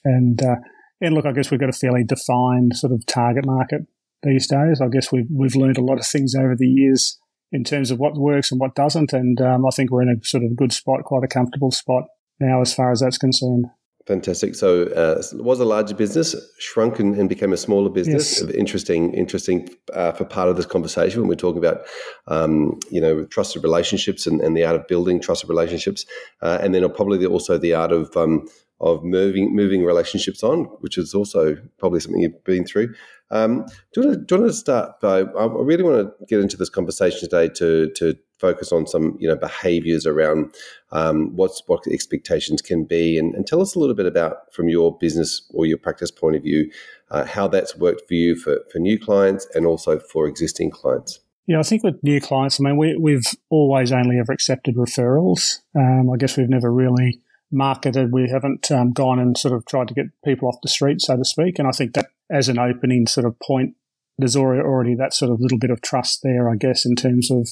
and, 0.04 0.42
uh, 0.42 0.56
and 1.00 1.14
look, 1.14 1.26
I 1.26 1.32
guess 1.32 1.50
we've 1.50 1.60
got 1.60 1.68
a 1.68 1.72
fairly 1.72 2.04
defined 2.04 2.76
sort 2.76 2.92
of 2.92 3.04
target 3.06 3.44
market 3.44 3.82
these 4.22 4.46
days. 4.46 4.80
I 4.80 4.88
guess 4.88 5.12
we've, 5.12 5.28
we've 5.30 5.56
learned 5.56 5.78
a 5.78 5.84
lot 5.84 5.98
of 5.98 6.06
things 6.06 6.34
over 6.34 6.56
the 6.56 6.66
years 6.66 7.18
in 7.52 7.64
terms 7.64 7.90
of 7.90 7.98
what 7.98 8.16
works 8.16 8.50
and 8.50 8.60
what 8.60 8.74
doesn't. 8.74 9.12
And 9.12 9.40
um, 9.40 9.66
I 9.66 9.70
think 9.70 9.90
we're 9.90 10.02
in 10.02 10.08
a 10.20 10.24
sort 10.24 10.44
of 10.44 10.56
good 10.56 10.72
spot, 10.72 11.04
quite 11.04 11.24
a 11.24 11.28
comfortable 11.28 11.70
spot 11.70 12.04
now 12.40 12.60
as 12.60 12.74
far 12.74 12.90
as 12.92 13.00
that's 13.00 13.18
concerned. 13.18 13.66
Fantastic. 14.06 14.54
So 14.54 14.84
uh, 14.84 15.20
it 15.32 15.42
was 15.42 15.58
a 15.58 15.64
larger 15.64 15.94
business, 15.94 16.36
shrunk 16.60 17.00
and, 17.00 17.16
and 17.16 17.28
became 17.28 17.52
a 17.52 17.56
smaller 17.56 17.90
business. 17.90 18.40
Yes. 18.40 18.50
Interesting, 18.52 19.12
interesting 19.14 19.68
uh, 19.94 20.12
for 20.12 20.24
part 20.24 20.48
of 20.48 20.56
this 20.56 20.66
conversation 20.66 21.20
when 21.20 21.28
we're 21.28 21.34
talking 21.34 21.58
about, 21.58 21.80
um, 22.28 22.78
you 22.88 23.00
know, 23.00 23.24
trusted 23.24 23.64
relationships 23.64 24.24
and, 24.24 24.40
and, 24.40 24.56
the 24.56 24.64
art 24.64 24.76
of 24.76 24.86
building 24.86 25.20
trusted 25.20 25.50
relationships, 25.50 26.06
uh, 26.40 26.58
and 26.60 26.72
then 26.72 26.88
probably 26.92 27.18
the, 27.18 27.26
also 27.26 27.58
the 27.58 27.74
art 27.74 27.90
of 27.90 28.16
um, 28.16 28.46
of 28.80 29.02
moving 29.02 29.54
moving 29.54 29.84
relationships 29.84 30.42
on, 30.42 30.64
which 30.80 30.98
is 30.98 31.14
also 31.14 31.56
probably 31.78 32.00
something 32.00 32.20
you've 32.20 32.44
been 32.44 32.64
through. 32.64 32.94
Um, 33.30 33.66
do, 33.92 34.02
you 34.02 34.06
want 34.06 34.18
to, 34.18 34.24
do 34.24 34.34
you 34.34 34.40
want 34.40 34.52
to 34.52 34.56
start 34.56 35.00
by? 35.00 35.20
I 35.20 35.46
really 35.46 35.82
want 35.82 35.96
to 35.96 36.26
get 36.26 36.40
into 36.40 36.56
this 36.56 36.68
conversation 36.68 37.20
today 37.20 37.48
to 37.54 37.90
to 37.96 38.16
focus 38.38 38.70
on 38.70 38.86
some 38.86 39.16
you 39.18 39.28
know 39.28 39.36
behaviors 39.36 40.06
around 40.06 40.54
um, 40.92 41.34
what's 41.34 41.62
what 41.66 41.86
expectations 41.86 42.60
can 42.60 42.84
be 42.84 43.18
and, 43.18 43.34
and, 43.34 43.46
tell 43.46 43.62
us 43.62 43.74
a 43.74 43.78
little 43.78 43.94
bit 43.94 44.04
about 44.04 44.52
from 44.52 44.68
your 44.68 44.96
business 44.98 45.50
or 45.54 45.64
your 45.64 45.78
practice 45.78 46.10
point 46.10 46.36
of 46.36 46.42
view 46.42 46.70
uh, 47.10 47.24
how 47.24 47.48
that's 47.48 47.74
worked 47.76 48.06
for 48.06 48.12
you 48.12 48.36
for, 48.36 48.60
for 48.70 48.78
new 48.78 48.98
clients 48.98 49.46
and 49.54 49.64
also 49.64 49.98
for 49.98 50.26
existing 50.26 50.70
clients 50.70 51.20
yeah, 51.46 51.60
I 51.60 51.62
think 51.62 51.84
with 51.84 52.02
new 52.02 52.20
clients, 52.20 52.58
I 52.58 52.64
mean, 52.64 52.76
we, 52.76 52.96
we've 52.96 53.22
always 53.50 53.92
only 53.92 54.18
ever 54.18 54.32
accepted 54.32 54.74
referrals. 54.74 55.60
Um, 55.76 56.10
I 56.10 56.16
guess 56.16 56.36
we've 56.36 56.48
never 56.48 56.72
really 56.72 57.20
marketed. 57.56 58.12
We 58.12 58.28
haven't 58.28 58.70
um, 58.70 58.92
gone 58.92 59.18
and 59.18 59.36
sort 59.36 59.54
of 59.54 59.64
tried 59.66 59.88
to 59.88 59.94
get 59.94 60.06
people 60.24 60.48
off 60.48 60.60
the 60.62 60.68
street, 60.68 61.00
so 61.00 61.16
to 61.16 61.24
speak. 61.24 61.58
And 61.58 61.66
I 61.66 61.72
think 61.72 61.94
that 61.94 62.06
as 62.30 62.48
an 62.48 62.58
opening 62.58 63.06
sort 63.06 63.26
of 63.26 63.38
point, 63.40 63.74
there's 64.18 64.36
already, 64.36 64.94
that 64.94 65.12
sort 65.12 65.30
of 65.30 65.40
little 65.40 65.58
bit 65.58 65.70
of 65.70 65.82
trust 65.82 66.20
there, 66.22 66.48
I 66.48 66.56
guess, 66.56 66.86
in 66.86 66.96
terms 66.96 67.30
of 67.30 67.48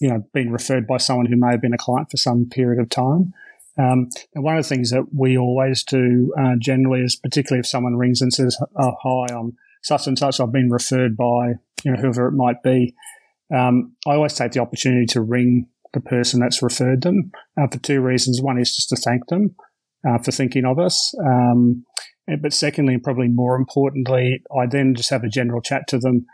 you 0.00 0.08
know, 0.08 0.24
been 0.32 0.52
referred 0.52 0.86
by 0.86 0.98
someone 0.98 1.26
who 1.26 1.36
may 1.36 1.50
have 1.50 1.60
been 1.60 1.74
a 1.74 1.78
client 1.78 2.10
for 2.10 2.16
some 2.16 2.48
period 2.48 2.80
of 2.80 2.88
time. 2.88 3.32
Um, 3.78 4.08
and 4.34 4.42
one 4.44 4.56
of 4.56 4.64
the 4.64 4.68
things 4.68 4.90
that 4.90 5.06
we 5.14 5.38
always 5.38 5.84
do 5.84 6.34
uh, 6.38 6.54
generally 6.58 7.00
is, 7.00 7.16
particularly 7.16 7.60
if 7.60 7.66
someone 7.66 7.96
rings 7.96 8.20
and 8.20 8.32
says, 8.32 8.56
"Oh, 8.76 8.96
hi, 9.02 9.34
I'm 9.34 9.56
such 9.82 10.06
and 10.06 10.18
such. 10.18 10.40
I've 10.40 10.52
been 10.52 10.70
referred 10.70 11.16
by 11.16 11.54
you 11.84 11.92
know 11.92 11.96
whoever 12.00 12.26
it 12.26 12.32
might 12.32 12.62
be." 12.62 12.94
Um, 13.54 13.94
I 14.06 14.14
always 14.14 14.34
take 14.34 14.52
the 14.52 14.60
opportunity 14.60 15.06
to 15.06 15.20
ring 15.20 15.68
the 15.92 16.00
person 16.00 16.40
that's 16.40 16.62
referred 16.62 17.02
them 17.02 17.30
uh, 17.60 17.66
for 17.70 17.78
two 17.78 18.00
reasons. 18.00 18.42
One 18.42 18.58
is 18.58 18.74
just 18.74 18.88
to 18.90 18.96
thank 18.96 19.26
them 19.28 19.54
uh, 20.08 20.18
for 20.18 20.32
thinking 20.32 20.64
of 20.64 20.78
us. 20.78 21.14
Um, 21.24 21.84
but 22.42 22.52
secondly, 22.52 22.94
and 22.94 23.02
probably 23.02 23.28
more 23.28 23.56
importantly, 23.56 24.42
I 24.56 24.66
then 24.66 24.94
just 24.94 25.10
have 25.10 25.24
a 25.24 25.28
general 25.28 25.62
chat 25.62 25.88
to 25.88 25.98
them 25.98 26.26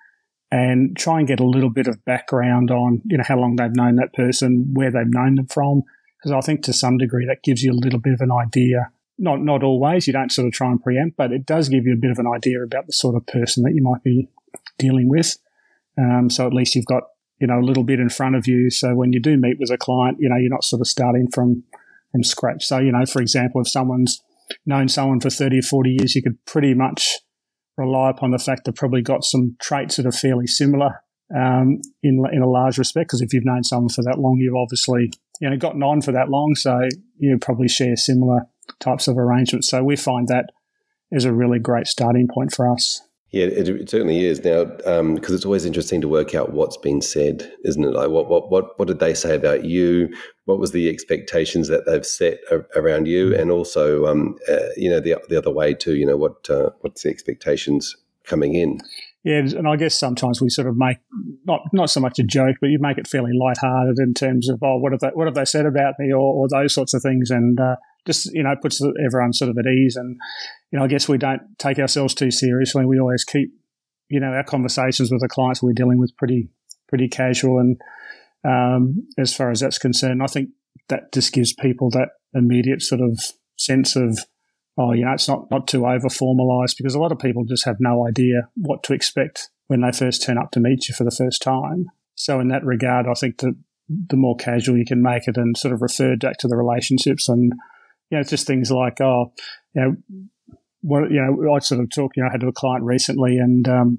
and 0.51 0.97
try 0.97 1.19
and 1.19 1.29
get 1.29 1.41
a 1.41 1.47
little 1.47 1.71
bit 1.71 1.87
of 1.87 2.05
background 2.05 2.71
on, 2.71 3.01
you 3.05 3.17
know, 3.17 3.25
how 3.27 3.39
long 3.39 3.57
they've 3.57 3.75
known 3.75 3.97
that 3.97 4.13
person, 4.13 4.71
where 4.73 4.91
they've 4.91 5.03
known 5.07 5.37
them 5.37 5.47
from. 5.47 5.83
Because 6.19 6.33
I 6.33 6.41
think 6.41 6.63
to 6.65 6.73
some 6.73 6.99
degree 6.99 7.27
that 7.27 7.43
gives 7.43 7.63
you 7.63 7.73
a 7.73 7.75
little 7.75 8.01
bit 8.01 8.15
of 8.15 8.21
an 8.21 8.33
idea. 8.33 8.91
Not 9.19 9.43
not 9.43 9.63
always, 9.63 10.07
you 10.07 10.13
don't 10.13 10.33
sort 10.33 10.49
of 10.49 10.53
try 10.53 10.71
and 10.71 10.83
preempt, 10.83 11.17
but 11.17 11.31
it 11.31 11.47
does 11.47 11.69
give 11.69 11.87
you 11.87 11.93
a 11.93 12.01
bit 12.01 12.11
of 12.11 12.19
an 12.19 12.27
idea 12.27 12.63
about 12.63 12.87
the 12.87 12.93
sort 12.93 13.15
of 13.15 13.27
person 13.27 13.63
that 13.63 13.75
you 13.75 13.83
might 13.83 14.03
be 14.03 14.29
dealing 14.79 15.09
with. 15.09 15.37
Um, 15.97 16.29
so 16.31 16.47
at 16.47 16.53
least 16.53 16.75
you've 16.75 16.87
got, 16.87 17.05
you 17.45 17.49
know, 17.49 17.61
a 17.61 17.69
little 17.69 17.85
bit 17.85 18.01
in 18.01 18.09
front 18.09 18.37
of 18.37 18.49
you. 18.49 18.71
So 18.71 18.95
when 18.95 19.13
you 19.13 19.21
do 19.21 19.37
meet 19.37 19.59
with 19.61 19.71
a 19.71 19.77
client, 19.77 20.17
you 20.19 20.31
know, 20.31 20.37
you're 20.37 20.49
not 20.49 20.65
sort 20.65 20.81
of 20.81 20.87
starting 20.87 21.29
from 21.31 21.63
from 22.11 22.25
scratch. 22.25 22.65
So, 22.65 22.79
you 22.79 22.91
know, 22.91 23.05
for 23.05 23.21
example, 23.21 23.61
if 23.61 23.69
someone's 23.69 24.23
known 24.65 24.89
someone 24.89 25.21
for 25.21 25.29
30 25.29 25.59
or 25.59 25.63
40 25.63 25.91
years, 25.91 26.15
you 26.15 26.23
could 26.23 26.43
pretty 26.47 26.73
much 26.73 27.19
rely 27.77 28.09
upon 28.09 28.31
the 28.31 28.39
fact 28.39 28.63
they've 28.65 28.75
probably 28.75 29.03
got 29.03 29.25
some 29.25 29.57
traits 29.61 29.97
that 29.97 30.07
are 30.07 30.13
fairly 30.13 30.47
similar 30.47 31.03
um, 31.37 31.83
in 32.03 32.25
in 32.33 32.41
a 32.41 32.49
large 32.49 32.79
respect. 32.79 33.09
Because 33.09 33.21
if 33.21 33.35
you've 33.35 33.45
known 33.45 33.63
someone 33.63 33.91
for 33.91 34.03
that 34.05 34.19
long, 34.19 34.39
you've 34.39 34.57
obviously 34.57 35.13
you 35.39 35.51
know 35.51 35.59
gotten 35.59 35.83
on 35.83 36.01
for 36.01 36.13
that 36.13 36.31
long, 36.31 36.55
so 36.55 36.89
you 37.19 37.37
probably 37.39 37.69
share 37.69 37.95
similar 37.95 38.47
types 38.81 39.07
of 39.07 39.19
arrangements. 39.19 39.69
So 39.69 39.85
we 39.85 39.97
find 39.97 40.29
that 40.29 40.47
is 41.11 41.27
a 41.27 41.35
really 41.35 41.59
great 41.59 41.89
starting 41.89 42.27
point 42.27 42.55
for 42.55 42.73
us. 42.73 43.03
Yeah, 43.35 43.47
it, 43.47 43.69
it 43.69 43.91
certainly 43.91 44.27
is 44.27 44.45
now 44.45 44.63
because 44.63 45.01
um, 45.01 45.19
it's 45.35 45.45
always 45.45 45.65
interesting 45.65 46.01
to 46.01 46.07
work 46.07 46.37
out 46.37 46.53
what's 46.53 46.77
been 46.77 47.01
said, 47.03 47.53
isn't 47.65 47.83
it? 47.83 47.93
Like 47.93 48.09
what 48.09 48.29
what 48.29 48.49
what 48.49 48.79
what 48.79 48.87
did 48.87 49.01
they 49.01 49.13
say 49.13 49.35
about 49.35 49.65
you? 49.65 50.09
What 50.45 50.61
was 50.61 50.71
the 50.71 50.89
expectations 50.89 51.67
that 51.67 51.85
they've 51.85 52.07
set 52.07 52.39
around 52.77 53.09
you, 53.09 53.35
and 53.35 53.51
also 53.51 54.07
um, 54.07 54.37
uh, 54.49 54.69
you 54.77 54.89
know 54.89 55.01
the 55.01 55.17
the 55.29 55.37
other 55.37 55.51
way 55.51 55.75
too. 55.75 55.97
You 55.97 56.07
know 56.07 56.17
what 56.17 56.49
uh, 56.49 56.71
what's 56.83 57.03
the 57.03 57.11
expectations 57.11 57.97
coming 58.23 58.55
in? 58.55 58.79
Yeah, 59.25 59.39
and 59.39 59.67
I 59.67 59.75
guess 59.75 59.99
sometimes 59.99 60.41
we 60.41 60.49
sort 60.49 60.69
of 60.69 60.77
make 60.77 60.99
not 61.45 61.63
not 61.73 61.91
so 61.91 61.99
much 61.99 62.21
a 62.21 62.23
joke, 62.23 62.59
but 62.61 62.69
you 62.69 62.79
make 62.79 62.99
it 62.99 63.09
fairly 63.09 63.33
lighthearted 63.37 63.99
in 63.99 64.15
terms 64.15 64.49
of 64.49 64.63
oh, 64.63 64.77
what 64.77 64.93
have 64.93 65.01
they 65.01 65.09
what 65.09 65.27
have 65.27 65.35
they 65.35 65.45
said 65.45 65.67
about 65.67 65.95
me, 65.99 66.13
or, 66.13 66.19
or 66.21 66.49
those 66.49 66.73
sorts 66.73 66.95
of 66.95 67.03
things, 67.03 67.31
and 67.31 67.59
uh, 67.59 67.75
just 68.07 68.33
you 68.33 68.43
know 68.43 68.55
puts 68.61 68.81
everyone 69.05 69.33
sort 69.33 69.51
of 69.51 69.59
at 69.59 69.67
ease. 69.67 69.97
And 69.97 70.19
you 70.75 70.81
know, 70.81 70.87
I 70.87 70.89
guess 70.89 71.09
we 71.09 71.19
don't 71.19 71.41
take 71.57 71.79
ourselves 71.79 72.15
too 72.15 72.33
seriously. 72.33 72.85
We 72.85 72.99
always 72.99 73.23
keep 73.23 73.55
you 74.09 74.19
know 74.19 74.33
our 74.33 74.43
conversations 74.43 75.09
with 75.13 75.21
the 75.21 75.29
clients 75.29 75.63
we're 75.63 75.73
dealing 75.73 75.99
with 75.99 76.17
pretty 76.17 76.49
pretty 76.89 77.07
casual. 77.07 77.61
And 77.61 77.81
um, 78.45 79.07
as 79.17 79.33
far 79.33 79.53
as 79.53 79.61
that's 79.61 79.79
concerned, 79.79 80.21
I 80.21 80.27
think 80.27 80.49
that 80.89 81.13
just 81.15 81.33
gives 81.33 81.53
people 81.55 81.91
that 81.91 82.09
immediate 82.35 82.83
sort 82.83 83.03
of 83.03 83.21
sense 83.57 83.95
of 83.95 84.19
oh, 84.77 84.93
you 84.93 85.05
know, 85.05 85.13
it's 85.13 85.29
not 85.29 85.49
not 85.49 85.69
too 85.69 85.87
over 85.87 86.09
formalized 86.09 86.77
because 86.77 86.97
a 86.97 87.01
lot 87.01 87.13
of 87.13 87.21
people 87.21 87.45
just 87.45 87.67
have 87.67 87.77
no 87.79 88.05
idea 88.09 88.49
what 88.57 88.83
to 88.83 88.95
expect 88.95 89.51
when 89.69 89.83
they 89.83 89.93
first 89.93 90.25
turn 90.25 90.39
up 90.39 90.51
to 90.51 90.61
meet 90.61 90.89
you 90.89 90.95
for 90.97 91.05
the 91.05 91.15
first 91.17 91.41
time. 91.41 91.87
So 92.17 92.41
in 92.41 92.49
that 92.49 92.65
regard, 92.65 93.07
I 93.07 93.15
think 93.15 93.39
that 93.39 93.55
the 93.89 94.17
more 94.17 94.35
casual 94.35 94.77
you 94.77 94.85
can 94.85 95.03
make 95.03 95.29
it 95.29 95.37
and 95.37 95.57
sort 95.57 95.73
of 95.73 95.83
refer 95.83 96.17
back 96.17 96.39
to 96.39 96.49
the 96.49 96.57
relationships 96.57 97.29
and 97.29 97.53
you 98.11 98.19
know, 98.19 98.25
just 98.25 98.47
things 98.47 98.71
like, 98.71 99.01
oh, 99.01 99.33
you 99.75 99.83
know, 99.83 99.97
what, 100.85 101.11
you 101.11 101.21
know, 101.21 101.55
I 101.55 101.61
sort 101.61 101.81
of 101.81 101.89
talked, 101.91 102.17
you 102.17 102.23
know, 102.23 102.29
I 102.29 102.33
had 102.33 102.43
to 102.43 102.49
a 102.49 102.53
client 102.53 102.85
recently 102.85 103.39
and 103.39 103.67
um, 103.67 103.99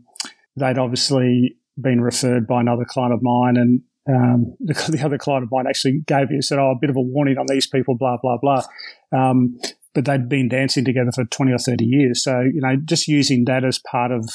they'd 0.55 0.77
obviously 0.77 1.57
been 1.81 1.99
referred 1.99 2.45
by 2.45 2.61
another 2.61 2.85
client 2.85 3.11
of 3.11 3.23
mine 3.23 3.57
and 3.57 3.81
um, 4.07 4.55
the, 4.59 4.73
the, 4.91 5.03
other 5.03 5.17
client 5.17 5.43
of 5.43 5.51
mine 5.51 5.65
actually 5.67 6.03
gave 6.05 6.29
me, 6.29 6.41
said, 6.41 6.59
oh, 6.59 6.71
a 6.71 6.79
bit 6.79 6.91
of 6.91 6.95
a 6.95 7.01
warning 7.01 7.39
on 7.39 7.47
these 7.49 7.65
people, 7.65 7.97
blah, 7.97 8.17
blah, 8.21 8.37
blah. 8.37 8.61
Um, 9.11 9.59
but 9.95 10.05
they'd 10.05 10.29
been 10.29 10.47
dancing 10.47 10.85
together 10.85 11.11
for 11.11 11.25
20 11.25 11.51
or 11.51 11.57
30 11.57 11.85
years. 11.85 12.23
So, 12.23 12.41
you 12.41 12.61
know, 12.61 12.75
just 12.85 13.07
using 13.07 13.45
that 13.45 13.65
as 13.65 13.79
part 13.79 14.11
of 14.11 14.29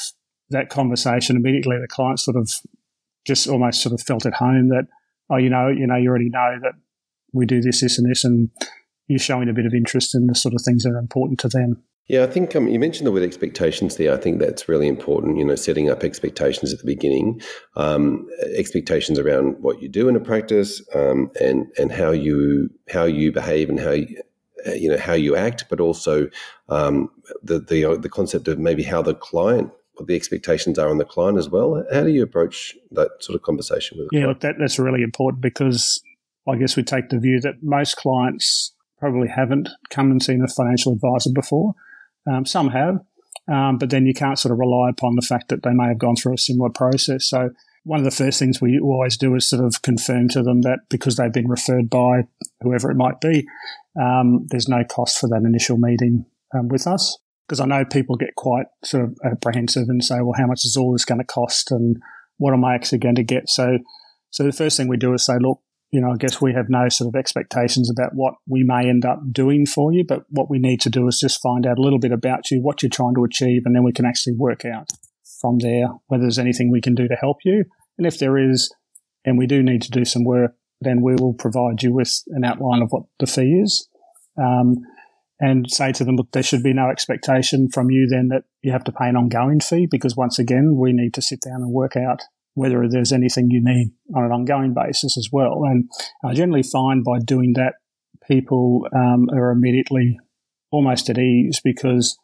that 0.49 0.69
conversation, 0.69 1.37
immediately 1.37 1.77
the 1.79 1.87
client 1.87 2.19
sort 2.19 2.35
of 2.35 2.51
just 3.25 3.47
almost 3.47 3.81
sort 3.81 3.93
of 3.93 4.01
felt 4.01 4.25
at 4.25 4.33
home 4.33 4.67
that, 4.69 4.87
oh, 5.29 5.37
you 5.37 5.49
know, 5.49 5.69
you 5.69 5.87
know, 5.87 5.95
you 5.95 6.09
already 6.09 6.29
know 6.29 6.57
that 6.61 6.73
we 7.31 7.45
do 7.45 7.61
this, 7.61 7.79
this, 7.79 7.97
and 7.97 8.09
this, 8.09 8.25
and 8.25 8.49
you're 9.07 9.19
showing 9.19 9.47
a 9.47 9.53
bit 9.53 9.65
of 9.65 9.73
interest 9.73 10.13
in 10.15 10.27
the 10.27 10.35
sort 10.35 10.53
of 10.53 10.61
things 10.65 10.83
that 10.83 10.89
are 10.89 10.99
important 10.99 11.39
to 11.39 11.47
them. 11.47 11.81
Yeah, 12.11 12.23
I 12.23 12.27
think 12.27 12.57
um, 12.57 12.67
you 12.67 12.77
mentioned 12.77 13.07
the 13.07 13.11
word 13.13 13.23
expectations 13.23 13.95
there. 13.95 14.13
I 14.13 14.17
think 14.17 14.39
that's 14.39 14.67
really 14.67 14.89
important. 14.89 15.37
You 15.37 15.45
know, 15.45 15.55
setting 15.55 15.89
up 15.89 16.03
expectations 16.03 16.73
at 16.73 16.79
the 16.79 16.85
beginning, 16.85 17.41
um, 17.77 18.27
expectations 18.53 19.17
around 19.17 19.55
what 19.61 19.81
you 19.81 19.87
do 19.87 20.09
in 20.09 20.17
a 20.17 20.19
practice, 20.19 20.81
um, 20.93 21.31
and 21.39 21.67
and 21.77 21.89
how 21.89 22.11
you 22.11 22.69
how 22.89 23.05
you 23.05 23.31
behave 23.31 23.69
and 23.69 23.79
how 23.79 23.91
you, 23.91 24.21
uh, 24.67 24.73
you 24.73 24.89
know 24.89 24.97
how 24.97 25.13
you 25.13 25.37
act, 25.37 25.67
but 25.69 25.79
also 25.79 26.27
um, 26.67 27.09
the 27.43 27.59
the 27.59 27.97
the 27.97 28.09
concept 28.09 28.49
of 28.49 28.59
maybe 28.59 28.83
how 28.83 29.01
the 29.01 29.15
client 29.15 29.71
what 29.93 30.07
the 30.07 30.15
expectations 30.17 30.77
are 30.77 30.89
on 30.89 30.97
the 30.97 31.05
client 31.05 31.37
as 31.37 31.47
well. 31.47 31.81
How 31.93 32.03
do 32.03 32.09
you 32.09 32.23
approach 32.23 32.75
that 32.91 33.11
sort 33.21 33.37
of 33.37 33.43
conversation 33.43 33.97
with? 33.97 34.09
yeah, 34.11 34.27
look, 34.27 34.41
that, 34.41 34.55
that's 34.59 34.77
really 34.77 35.01
important 35.01 35.41
because 35.41 36.03
I 36.45 36.57
guess 36.57 36.75
we 36.75 36.83
take 36.83 37.07
the 37.07 37.19
view 37.19 37.39
that 37.39 37.63
most 37.63 37.95
clients 37.95 38.73
probably 38.99 39.29
haven't 39.29 39.69
come 39.89 40.11
and 40.11 40.21
seen 40.21 40.43
a 40.43 40.49
financial 40.49 40.91
advisor 40.91 41.29
before. 41.33 41.73
Um, 42.29 42.45
some 42.45 42.69
have, 42.69 42.99
um, 43.51 43.77
but 43.77 43.89
then 43.89 44.05
you 44.05 44.13
can't 44.13 44.37
sort 44.37 44.51
of 44.51 44.59
rely 44.59 44.89
upon 44.89 45.15
the 45.15 45.21
fact 45.21 45.49
that 45.49 45.63
they 45.63 45.73
may 45.73 45.87
have 45.87 45.97
gone 45.97 46.15
through 46.15 46.35
a 46.35 46.37
similar 46.37 46.69
process. 46.69 47.27
So 47.27 47.49
one 47.83 47.99
of 47.99 48.05
the 48.05 48.11
first 48.11 48.37
things 48.37 48.61
we 48.61 48.79
always 48.79 49.17
do 49.17 49.35
is 49.35 49.49
sort 49.49 49.63
of 49.65 49.81
confirm 49.81 50.29
to 50.29 50.43
them 50.43 50.61
that 50.61 50.79
because 50.89 51.15
they've 51.15 51.33
been 51.33 51.49
referred 51.49 51.89
by 51.89 52.23
whoever 52.61 52.91
it 52.91 52.97
might 52.97 53.19
be, 53.19 53.45
um, 53.99 54.45
there's 54.49 54.69
no 54.69 54.83
cost 54.83 55.17
for 55.19 55.27
that 55.29 55.43
initial 55.45 55.77
meeting 55.77 56.25
um, 56.53 56.67
with 56.67 56.85
us. 56.85 57.17
Because 57.47 57.59
I 57.59 57.65
know 57.65 57.83
people 57.83 58.15
get 58.15 58.35
quite 58.35 58.67
sort 58.85 59.05
of 59.05 59.17
apprehensive 59.25 59.89
and 59.89 60.03
say, 60.03 60.21
well, 60.21 60.37
how 60.37 60.45
much 60.45 60.63
is 60.63 60.77
all 60.77 60.93
this 60.93 61.03
going 61.03 61.19
to 61.19 61.25
cost 61.25 61.71
and 61.71 61.97
what 62.37 62.53
am 62.53 62.63
I 62.63 62.75
actually 62.75 62.99
going 62.99 63.15
to 63.15 63.23
get? 63.23 63.49
So, 63.49 63.79
so 64.29 64.43
the 64.43 64.53
first 64.53 64.77
thing 64.77 64.87
we 64.87 64.95
do 64.95 65.13
is 65.13 65.25
say, 65.25 65.37
look, 65.39 65.59
you 65.91 65.99
know, 65.99 66.11
I 66.11 66.15
guess 66.15 66.41
we 66.41 66.53
have 66.53 66.69
no 66.69 66.87
sort 66.87 67.09
of 67.09 67.19
expectations 67.19 67.89
about 67.89 68.11
what 68.13 68.35
we 68.47 68.63
may 68.63 68.87
end 68.89 69.05
up 69.05 69.19
doing 69.31 69.65
for 69.65 69.91
you, 69.91 70.05
but 70.07 70.23
what 70.29 70.49
we 70.49 70.57
need 70.57 70.79
to 70.81 70.89
do 70.89 71.05
is 71.07 71.19
just 71.19 71.41
find 71.41 71.67
out 71.67 71.77
a 71.77 71.81
little 71.81 71.99
bit 71.99 72.13
about 72.13 72.49
you, 72.49 72.61
what 72.61 72.81
you're 72.81 72.89
trying 72.89 73.15
to 73.15 73.25
achieve, 73.25 73.63
and 73.65 73.75
then 73.75 73.83
we 73.83 73.91
can 73.91 74.05
actually 74.05 74.33
work 74.33 74.63
out 74.63 74.89
from 75.41 75.57
there 75.59 75.87
whether 76.07 76.21
there's 76.21 76.39
anything 76.39 76.71
we 76.71 76.81
can 76.81 76.95
do 76.95 77.07
to 77.07 77.15
help 77.15 77.37
you. 77.43 77.65
And 77.97 78.07
if 78.07 78.19
there 78.19 78.37
is, 78.37 78.73
and 79.25 79.37
we 79.37 79.47
do 79.47 79.61
need 79.61 79.81
to 79.81 79.91
do 79.91 80.05
some 80.05 80.23
work, 80.23 80.55
then 80.79 81.01
we 81.01 81.15
will 81.15 81.33
provide 81.33 81.83
you 81.83 81.93
with 81.93 82.23
an 82.27 82.45
outline 82.45 82.81
of 82.81 82.89
what 82.91 83.03
the 83.19 83.27
fee 83.27 83.59
is. 83.61 83.87
Um, 84.41 84.77
and 85.39 85.69
say 85.69 85.91
to 85.91 86.05
them, 86.05 86.15
look, 86.15 86.31
there 86.31 86.43
should 86.43 86.63
be 86.63 86.73
no 86.73 86.89
expectation 86.89 87.67
from 87.69 87.89
you 87.89 88.07
then 88.07 88.29
that 88.29 88.43
you 88.61 88.71
have 88.71 88.83
to 88.85 88.91
pay 88.91 89.09
an 89.09 89.15
ongoing 89.15 89.59
fee 89.59 89.87
because 89.89 90.15
once 90.15 90.39
again, 90.39 90.75
we 90.77 90.93
need 90.93 91.15
to 91.15 91.21
sit 91.21 91.41
down 91.41 91.61
and 91.61 91.71
work 91.71 91.97
out 91.97 92.21
whether 92.53 92.87
there's 92.87 93.11
anything 93.11 93.49
you 93.49 93.61
need 93.63 93.91
on 94.15 94.25
an 94.25 94.31
ongoing 94.31 94.73
basis 94.73 95.17
as 95.17 95.29
well. 95.31 95.63
And 95.65 95.89
I 96.23 96.33
generally 96.33 96.63
find 96.63 97.03
by 97.03 97.19
doing 97.19 97.53
that, 97.53 97.75
people 98.27 98.87
um, 98.95 99.29
are 99.33 99.51
immediately 99.51 100.19
almost 100.71 101.09
at 101.09 101.17
ease 101.17 101.59
because, 101.63 102.17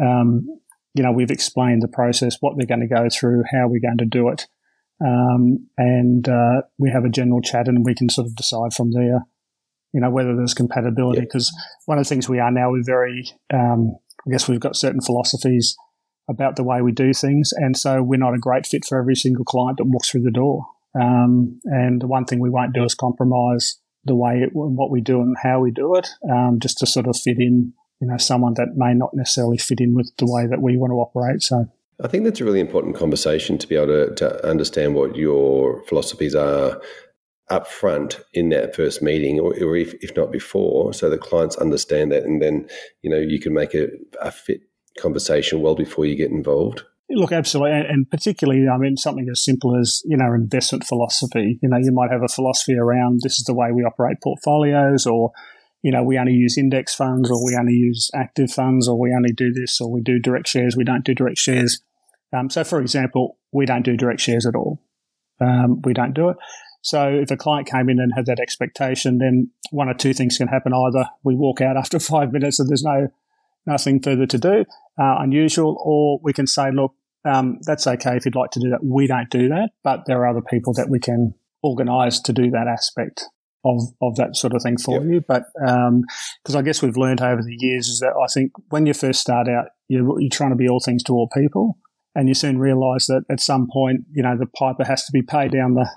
um, 0.00 0.46
you 0.94 1.02
know, 1.02 1.12
we've 1.12 1.30
explained 1.30 1.82
the 1.82 1.88
process, 1.88 2.36
what 2.40 2.54
they're 2.56 2.66
going 2.66 2.86
to 2.86 2.94
go 2.94 3.08
through, 3.08 3.42
how 3.52 3.66
we're 3.68 3.80
going 3.80 3.98
to 3.98 4.04
do 4.04 4.28
it. 4.28 4.46
Um, 5.04 5.68
and 5.76 6.28
uh, 6.28 6.62
we 6.78 6.90
have 6.90 7.04
a 7.04 7.10
general 7.10 7.40
chat 7.40 7.66
and 7.66 7.84
we 7.84 7.94
can 7.94 8.08
sort 8.08 8.26
of 8.26 8.36
decide 8.36 8.72
from 8.72 8.92
there, 8.92 9.26
you 9.92 10.00
know, 10.00 10.10
whether 10.10 10.36
there's 10.36 10.54
compatibility. 10.54 11.20
Because 11.20 11.52
yeah. 11.54 11.62
one 11.86 11.98
of 11.98 12.04
the 12.04 12.08
things 12.08 12.28
we 12.28 12.38
are 12.38 12.52
now, 12.52 12.70
we're 12.70 12.84
very, 12.84 13.24
um, 13.52 13.96
I 14.26 14.30
guess 14.30 14.48
we've 14.48 14.60
got 14.60 14.76
certain 14.76 15.00
philosophies 15.00 15.76
about 16.28 16.56
the 16.56 16.64
way 16.64 16.82
we 16.82 16.92
do 16.92 17.12
things. 17.12 17.52
And 17.52 17.76
so 17.76 18.02
we're 18.02 18.18
not 18.18 18.34
a 18.34 18.38
great 18.38 18.66
fit 18.66 18.84
for 18.84 18.98
every 18.98 19.16
single 19.16 19.44
client 19.44 19.78
that 19.78 19.84
walks 19.84 20.10
through 20.10 20.22
the 20.22 20.30
door. 20.30 20.66
Um, 21.00 21.60
and 21.64 22.00
the 22.00 22.06
one 22.06 22.24
thing 22.24 22.40
we 22.40 22.50
won't 22.50 22.74
do 22.74 22.84
is 22.84 22.94
compromise 22.94 23.78
the 24.04 24.14
way 24.14 24.40
it, 24.40 24.50
what 24.52 24.90
we 24.90 25.00
do 25.00 25.20
and 25.20 25.36
how 25.42 25.60
we 25.60 25.70
do 25.70 25.94
it, 25.94 26.08
um, 26.30 26.58
just 26.60 26.78
to 26.78 26.86
sort 26.86 27.06
of 27.06 27.16
fit 27.16 27.38
in, 27.38 27.72
you 28.00 28.08
know, 28.08 28.16
someone 28.16 28.54
that 28.54 28.76
may 28.76 28.94
not 28.94 29.10
necessarily 29.14 29.58
fit 29.58 29.80
in 29.80 29.94
with 29.94 30.10
the 30.18 30.26
way 30.26 30.46
that 30.46 30.60
we 30.60 30.76
want 30.76 30.90
to 30.90 30.96
operate. 30.96 31.42
So. 31.42 31.66
I 32.02 32.08
think 32.08 32.24
that's 32.24 32.40
a 32.40 32.44
really 32.44 32.60
important 32.60 32.96
conversation 32.96 33.58
to 33.58 33.66
be 33.66 33.76
able 33.76 33.86
to, 33.86 34.14
to 34.16 34.46
understand 34.48 34.94
what 34.94 35.14
your 35.14 35.84
philosophies 35.84 36.34
are 36.34 36.80
up 37.48 37.66
front 37.66 38.20
in 38.32 38.48
that 38.48 38.74
first 38.74 39.02
meeting 39.02 39.38
or, 39.38 39.52
or 39.62 39.76
if, 39.76 39.94
if 40.02 40.16
not 40.16 40.32
before 40.32 40.92
so 40.94 41.10
the 41.10 41.18
clients 41.18 41.56
understand 41.56 42.10
that 42.10 42.22
and 42.22 42.40
then 42.40 42.66
you 43.02 43.10
know 43.10 43.18
you 43.18 43.38
can 43.38 43.52
make 43.52 43.74
a, 43.74 43.88
a 44.22 44.30
fit 44.30 44.62
conversation 44.98 45.60
well 45.60 45.74
before 45.74 46.06
you 46.06 46.16
get 46.16 46.30
involved? 46.30 46.82
Look, 47.10 47.32
absolutely, 47.32 47.72
and 47.72 48.10
particularly, 48.10 48.68
I 48.68 48.78
mean, 48.78 48.96
something 48.96 49.28
as 49.30 49.44
simple 49.44 49.78
as 49.78 50.02
you 50.04 50.16
know 50.16 50.32
investment 50.32 50.84
philosophy. 50.84 51.58
You 51.62 51.68
know, 51.68 51.76
you 51.76 51.92
might 51.92 52.10
have 52.10 52.22
a 52.22 52.28
philosophy 52.28 52.74
around 52.74 53.20
this 53.22 53.38
is 53.38 53.44
the 53.44 53.54
way 53.54 53.70
we 53.70 53.82
operate 53.82 54.16
portfolios, 54.22 55.06
or 55.06 55.32
you 55.82 55.90
know, 55.90 56.02
we 56.02 56.18
only 56.18 56.32
use 56.32 56.56
index 56.56 56.94
funds, 56.94 57.30
or 57.30 57.44
we 57.44 57.56
only 57.58 57.74
use 57.74 58.10
active 58.14 58.50
funds, 58.50 58.88
or 58.88 58.98
we 58.98 59.12
only 59.14 59.32
do 59.32 59.52
this, 59.52 59.80
or 59.80 59.90
we 59.90 60.00
do 60.00 60.18
direct 60.18 60.48
shares. 60.48 60.76
We 60.76 60.84
don't 60.84 61.04
do 61.04 61.14
direct 61.14 61.38
shares. 61.38 61.82
Um, 62.32 62.48
so, 62.48 62.64
for 62.64 62.80
example, 62.80 63.36
we 63.52 63.66
don't 63.66 63.84
do 63.84 63.96
direct 63.96 64.20
shares 64.20 64.46
at 64.46 64.54
all. 64.54 64.80
Um, 65.40 65.82
we 65.82 65.92
don't 65.92 66.14
do 66.14 66.30
it. 66.30 66.36
So, 66.82 67.08
if 67.08 67.30
a 67.30 67.36
client 67.36 67.68
came 67.68 67.88
in 67.88 67.98
and 67.98 68.12
had 68.14 68.26
that 68.26 68.40
expectation, 68.40 69.18
then 69.18 69.50
one 69.70 69.88
or 69.88 69.94
two 69.94 70.14
things 70.14 70.38
can 70.38 70.48
happen. 70.48 70.72
Either 70.72 71.08
we 71.24 71.34
walk 71.34 71.60
out 71.60 71.76
after 71.76 71.98
five 72.00 72.32
minutes 72.32 72.58
and 72.58 72.70
there's 72.70 72.84
no 72.84 73.08
nothing 73.66 74.00
further 74.00 74.26
to 74.26 74.38
do, 74.38 74.64
uh, 75.00 75.16
unusual, 75.20 75.76
or 75.84 76.20
we 76.22 76.32
can 76.32 76.46
say, 76.46 76.70
look, 76.72 76.94
um, 77.24 77.58
that's 77.66 77.86
okay 77.86 78.16
if 78.16 78.24
you'd 78.24 78.34
like 78.34 78.50
to 78.50 78.60
do 78.60 78.70
that. 78.70 78.84
We 78.84 79.06
don't 79.06 79.30
do 79.30 79.48
that, 79.48 79.70
but 79.84 80.06
there 80.06 80.20
are 80.22 80.28
other 80.28 80.42
people 80.42 80.72
that 80.74 80.88
we 80.88 80.98
can 80.98 81.34
organise 81.62 82.20
to 82.20 82.32
do 82.32 82.50
that 82.50 82.66
aspect 82.66 83.24
of, 83.64 83.80
of 84.00 84.16
that 84.16 84.36
sort 84.36 84.54
of 84.54 84.62
thing 84.62 84.76
for 84.76 85.00
yep. 85.00 85.10
you. 85.10 85.20
But 85.26 85.44
because 85.54 86.54
um, 86.54 86.56
I 86.56 86.62
guess 86.62 86.82
we've 86.82 86.96
learned 86.96 87.20
over 87.20 87.42
the 87.42 87.56
years 87.58 87.88
is 87.88 88.00
that 88.00 88.14
I 88.20 88.26
think 88.32 88.52
when 88.70 88.86
you 88.86 88.94
first 88.94 89.20
start 89.20 89.48
out, 89.48 89.66
you're, 89.88 90.20
you're 90.20 90.30
trying 90.30 90.50
to 90.50 90.56
be 90.56 90.68
all 90.68 90.80
things 90.80 91.02
to 91.04 91.12
all 91.12 91.28
people, 91.28 91.78
and 92.14 92.28
you 92.28 92.34
soon 92.34 92.58
realise 92.58 93.06
that 93.06 93.24
at 93.30 93.40
some 93.40 93.68
point, 93.72 94.00
you 94.12 94.22
know, 94.22 94.36
the 94.36 94.46
piper 94.46 94.84
has 94.84 95.04
to 95.04 95.12
be 95.12 95.22
paid 95.22 95.52
down 95.52 95.74
the 95.74 95.88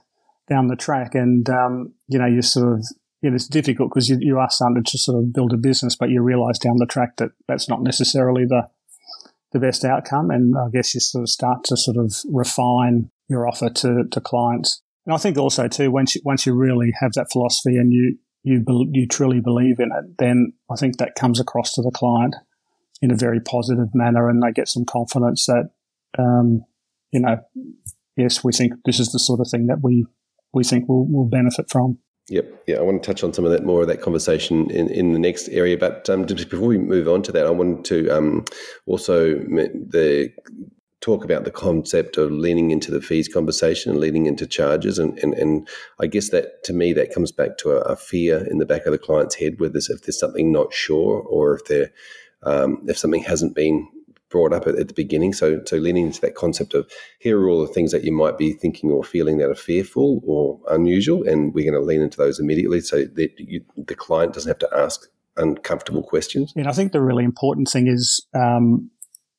down 0.48 0.68
the 0.68 0.76
track, 0.76 1.16
and 1.16 1.50
um, 1.50 1.94
you 2.08 2.20
know, 2.20 2.28
you 2.28 2.42
sort 2.42 2.74
of 2.74 2.86
know, 3.30 3.36
it's 3.36 3.48
difficult 3.48 3.92
because 3.92 4.10
you, 4.10 4.18
you 4.20 4.38
are 4.38 4.50
starting 4.50 4.84
to 4.84 4.98
sort 4.98 5.18
of 5.18 5.34
build 5.34 5.54
a 5.54 5.58
business, 5.58 5.96
but 5.96 6.10
you 6.10 6.22
realise 6.22 6.60
down 6.60 6.78
the 6.78 6.86
track 6.86 7.18
that 7.18 7.32
that's 7.48 7.70
not 7.70 7.82
necessarily 7.82 8.46
the 8.46 8.70
the 9.52 9.60
best 9.60 9.86
outcome. 9.86 10.32
And 10.32 10.58
I 10.58 10.70
guess 10.70 10.94
you 10.94 11.00
sort 11.00 11.24
of 11.24 11.30
start 11.30 11.64
to 11.66 11.78
sort 11.78 11.98
of 11.98 12.14
refine 12.32 13.10
your 13.30 13.48
offer 13.48 13.70
to, 13.70 14.04
to 14.12 14.22
clients. 14.22 14.82
And 15.06 15.14
I 15.14 15.18
think 15.18 15.38
also 15.38 15.68
too, 15.68 15.92
once 15.92 16.16
you, 16.16 16.22
once 16.26 16.46
you 16.46 16.54
really 16.54 16.94
have 17.00 17.14
that 17.14 17.32
philosophy 17.32 17.78
and 17.78 17.94
you 17.94 18.18
you 18.44 18.64
you 18.92 19.08
truly 19.08 19.40
believe 19.40 19.80
in 19.80 19.92
it, 19.92 20.18
then 20.20 20.54
I 20.70 20.76
think 20.76 20.98
that 20.98 21.16
comes 21.16 21.40
across 21.40 21.74
to 21.74 21.82
the 21.82 21.92
client 21.92 22.36
in 23.02 23.12
a 23.12 23.16
very 23.16 23.40
positive 23.40 23.94
manner, 23.94 24.30
and 24.30 24.42
they 24.42 24.52
get 24.52 24.68
some 24.68 24.86
confidence 24.86 25.46
that 25.48 25.72
um, 26.18 26.64
you 27.12 27.20
know, 27.20 27.40
yes, 28.16 28.44
we 28.44 28.52
think 28.52 28.74
this 28.86 29.00
is 29.00 29.12
the 29.12 29.20
sort 29.20 29.40
of 29.40 29.50
thing 29.50 29.68
that 29.68 29.80
we 29.82 30.06
we 30.54 30.64
think 30.64 30.88
will 30.88 31.08
will 31.08 31.28
benefit 31.28 31.68
from. 31.72 32.00
Yep. 32.28 32.64
Yeah, 32.66 32.78
I 32.78 32.82
want 32.82 33.04
to 33.04 33.08
touch 33.08 33.24
on 33.24 33.34
some 33.34 33.46
of 33.46 33.52
that 33.52 33.66
more 33.66 33.84
of 33.84 33.88
that 33.88 34.02
conversation 34.02 34.70
in, 34.72 34.90
in 34.90 35.14
the 35.14 35.20
next 35.20 35.48
area. 35.50 35.78
But 35.78 36.10
um, 36.10 36.26
before 36.26 36.68
we 36.68 36.78
move 36.80 37.08
on 37.08 37.22
to 37.24 37.32
that, 37.32 37.46
I 37.46 37.52
wanted 37.52 37.86
to 37.86 38.10
um, 38.10 38.46
also 38.88 39.36
the 39.36 40.34
talk 41.02 41.24
about 41.24 41.44
the 41.44 41.52
concept 41.52 42.18
of 42.18 42.32
leaning 42.32 42.72
into 42.72 42.90
the 42.90 43.02
fees 43.02 43.28
conversation 43.28 43.92
and 43.92 44.00
leaning 44.00 44.26
into 44.26 44.48
charges. 44.48 44.98
And, 44.98 45.20
and, 45.20 45.36
and 45.36 45.68
I 46.00 46.08
guess 46.08 46.30
that 46.30 46.64
to 46.64 46.74
me, 46.74 46.94
that 46.94 47.14
comes 47.14 47.32
back 47.32 47.58
to 47.60 47.74
a, 47.74 47.82
a 47.82 47.96
fear 47.96 48.44
in 48.50 48.58
the 48.58 48.66
back 48.66 48.88
of 48.88 48.92
the 48.92 48.98
client's 48.98 49.36
head 49.36 49.60
this, 49.74 49.92
if 49.92 50.02
there's 50.02 50.20
something 50.20 50.52
not 50.52 50.74
sure 50.74 51.20
or 51.22 51.54
if 51.54 51.66
there, 51.66 51.92
um, 52.42 52.84
if 52.88 52.98
something 52.98 53.22
hasn't 53.22 53.54
been 53.54 53.88
brought 54.30 54.54
up 54.54 54.68
at, 54.68 54.76
at, 54.76 54.88
the 54.88 54.94
beginning. 54.94 55.34
So, 55.34 55.62
so 55.66 55.78
leaning 55.78 56.08
into 56.08 56.22
that 56.22 56.36
concept 56.36 56.74
of 56.74 56.90
here 57.20 57.40
are 57.40 57.50
all 57.50 57.66
the 57.66 57.72
things 57.72 57.92
that 57.92 58.04
you 58.04 58.12
might 58.12 58.38
be 58.38 58.54
thinking 58.54 58.92
or 58.92 59.04
feeling 59.04 59.38
that 59.38 59.50
are 59.50 59.56
fearful 59.56 60.22
or 60.26 60.60
unusual, 60.70 61.24
and 61.24 61.54
we're 61.54 61.70
going 61.70 61.80
to 61.80 61.86
lean 61.86 62.02
into 62.02 62.18
those 62.18 62.40
immediately, 62.40 62.82
so 62.82 63.06
that 63.06 63.32
you, 63.38 63.64
the 63.78 63.96
client 63.96 64.34
doesn't 64.34 64.50
have 64.50 64.60
to 64.60 64.78
ask 64.78 65.08
uncomfortable 65.38 66.04
questions. 66.04 66.54
And 66.56 66.68
I 66.68 66.72
think 66.72 66.92
the 66.92 67.02
really 67.02 67.24
important 67.24 67.70
thing 67.70 67.88
is 67.88 68.26
um, 68.34 68.90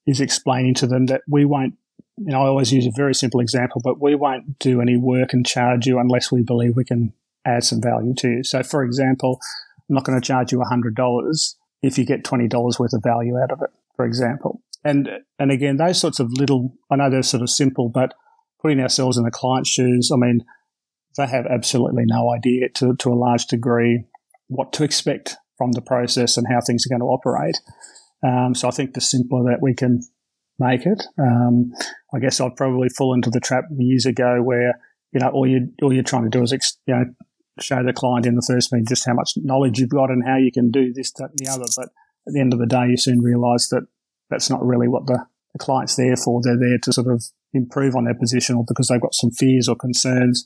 is 0.06 0.20
explaining 0.20 0.74
to 0.74 0.86
them 0.86 1.06
that 1.06 1.22
we 1.28 1.44
won't. 1.44 1.74
You 2.18 2.32
know, 2.32 2.42
I 2.42 2.46
always 2.46 2.72
use 2.72 2.86
a 2.86 2.92
very 2.96 3.14
simple 3.14 3.40
example, 3.40 3.82
but 3.84 4.00
we 4.00 4.14
won't 4.14 4.58
do 4.58 4.80
any 4.80 4.96
work 4.96 5.34
and 5.34 5.44
charge 5.44 5.86
you 5.86 5.98
unless 5.98 6.32
we 6.32 6.42
believe 6.42 6.74
we 6.74 6.84
can 6.84 7.12
add 7.44 7.62
some 7.62 7.82
value 7.82 8.14
to 8.14 8.28
you. 8.28 8.44
So, 8.44 8.62
for 8.62 8.82
example, 8.82 9.38
I'm 9.88 9.94
not 9.94 10.04
going 10.04 10.18
to 10.18 10.26
charge 10.26 10.50
you 10.50 10.58
$100 10.58 11.54
if 11.82 11.98
you 11.98 12.04
get 12.04 12.24
$20 12.24 12.78
worth 12.78 12.92
of 12.92 13.02
value 13.02 13.38
out 13.38 13.52
of 13.52 13.60
it, 13.62 13.70
for 13.96 14.06
example. 14.06 14.62
And 14.86 15.08
and 15.38 15.50
again, 15.50 15.76
those 15.76 16.00
sorts 16.00 16.20
of 16.20 16.30
little, 16.32 16.74
I 16.90 16.96
know 16.96 17.10
they're 17.10 17.22
sort 17.22 17.42
of 17.42 17.50
simple, 17.50 17.88
but 17.88 18.14
putting 18.62 18.80
ourselves 18.80 19.18
in 19.18 19.24
the 19.24 19.30
client's 19.30 19.68
shoes, 19.68 20.10
I 20.12 20.16
mean, 20.16 20.44
they 21.16 21.26
have 21.26 21.46
absolutely 21.46 22.04
no 22.06 22.32
idea 22.32 22.68
to, 22.76 22.94
to 22.96 23.12
a 23.12 23.14
large 23.14 23.46
degree 23.46 24.04
what 24.48 24.72
to 24.74 24.84
expect 24.84 25.36
from 25.58 25.72
the 25.72 25.82
process 25.82 26.36
and 26.36 26.46
how 26.48 26.60
things 26.60 26.86
are 26.86 26.90
going 26.90 27.00
to 27.00 27.06
operate. 27.06 27.56
Um, 28.24 28.54
so 28.54 28.68
I 28.68 28.70
think 28.70 28.94
the 28.94 29.00
simpler 29.00 29.42
that 29.50 29.60
we 29.60 29.74
can 29.74 30.02
make 30.58 30.86
it, 30.86 31.02
um, 31.18 31.72
I 32.14 32.20
guess 32.20 32.40
I'd 32.40 32.56
probably 32.56 32.88
fall 32.88 33.12
into 33.12 33.30
the 33.30 33.40
trap 33.40 33.64
years 33.76 34.06
ago 34.06 34.40
where 34.42 34.78
you 35.12 35.20
know 35.20 35.28
all 35.28 35.46
you 35.46 35.72
all 35.82 35.92
you're 35.92 36.04
trying 36.04 36.30
to 36.30 36.38
do 36.38 36.42
is 36.42 36.52
you 36.86 36.94
know 36.94 37.04
show 37.60 37.82
the 37.82 37.92
client 37.92 38.26
in 38.26 38.36
the 38.36 38.46
first 38.46 38.72
meeting 38.72 38.86
just 38.86 39.06
how 39.06 39.14
much 39.14 39.32
knowledge 39.36 39.78
you've 39.78 39.88
got 39.88 40.10
and 40.10 40.22
how 40.26 40.36
you 40.36 40.52
can 40.52 40.70
do 40.70 40.92
this, 40.92 41.10
that, 41.12 41.30
and 41.30 41.38
the 41.38 41.50
other. 41.50 41.64
But 41.76 41.88
at 42.26 42.34
the 42.34 42.40
end 42.40 42.52
of 42.52 42.58
the 42.58 42.66
day, 42.66 42.86
you 42.88 42.96
soon 42.96 43.20
realise 43.20 43.68
that 43.68 43.86
that's 44.30 44.50
not 44.50 44.64
really 44.64 44.88
what 44.88 45.06
the, 45.06 45.24
the 45.52 45.58
client's 45.58 45.96
there 45.96 46.16
for. 46.16 46.40
They're 46.42 46.58
there 46.58 46.78
to 46.82 46.92
sort 46.92 47.08
of 47.08 47.24
improve 47.52 47.96
on 47.96 48.04
their 48.04 48.14
position 48.14 48.56
or 48.56 48.64
because 48.66 48.88
they've 48.88 49.00
got 49.00 49.14
some 49.14 49.30
fears 49.30 49.68
or 49.68 49.76
concerns. 49.76 50.44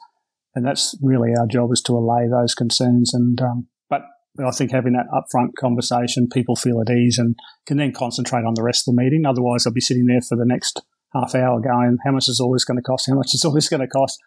And 0.54 0.66
that's 0.66 0.96
really 1.02 1.30
our 1.38 1.46
job 1.46 1.70
is 1.72 1.82
to 1.82 1.92
allay 1.92 2.26
those 2.28 2.54
concerns. 2.54 3.14
And, 3.14 3.40
um, 3.40 3.68
but 3.88 4.02
I 4.44 4.50
think 4.50 4.72
having 4.72 4.94
that 4.94 5.06
upfront 5.12 5.50
conversation, 5.58 6.28
people 6.28 6.56
feel 6.56 6.80
at 6.80 6.90
ease 6.90 7.18
and 7.18 7.36
can 7.66 7.76
then 7.76 7.92
concentrate 7.92 8.44
on 8.44 8.54
the 8.54 8.62
rest 8.62 8.86
of 8.86 8.94
the 8.94 9.02
meeting. 9.02 9.26
Otherwise, 9.26 9.64
they'll 9.64 9.72
be 9.72 9.80
sitting 9.80 10.06
there 10.06 10.22
for 10.22 10.36
the 10.36 10.46
next 10.46 10.82
half 11.14 11.34
hour 11.34 11.60
going, 11.60 11.98
how 12.04 12.12
much 12.12 12.28
is 12.28 12.40
all 12.40 12.52
this 12.52 12.64
going 12.64 12.78
to 12.78 12.82
cost? 12.82 13.08
How 13.08 13.16
much 13.16 13.34
is 13.34 13.44
all 13.44 13.52
this 13.52 13.68
going 13.68 13.80
to 13.80 13.88
cost? 13.88 14.18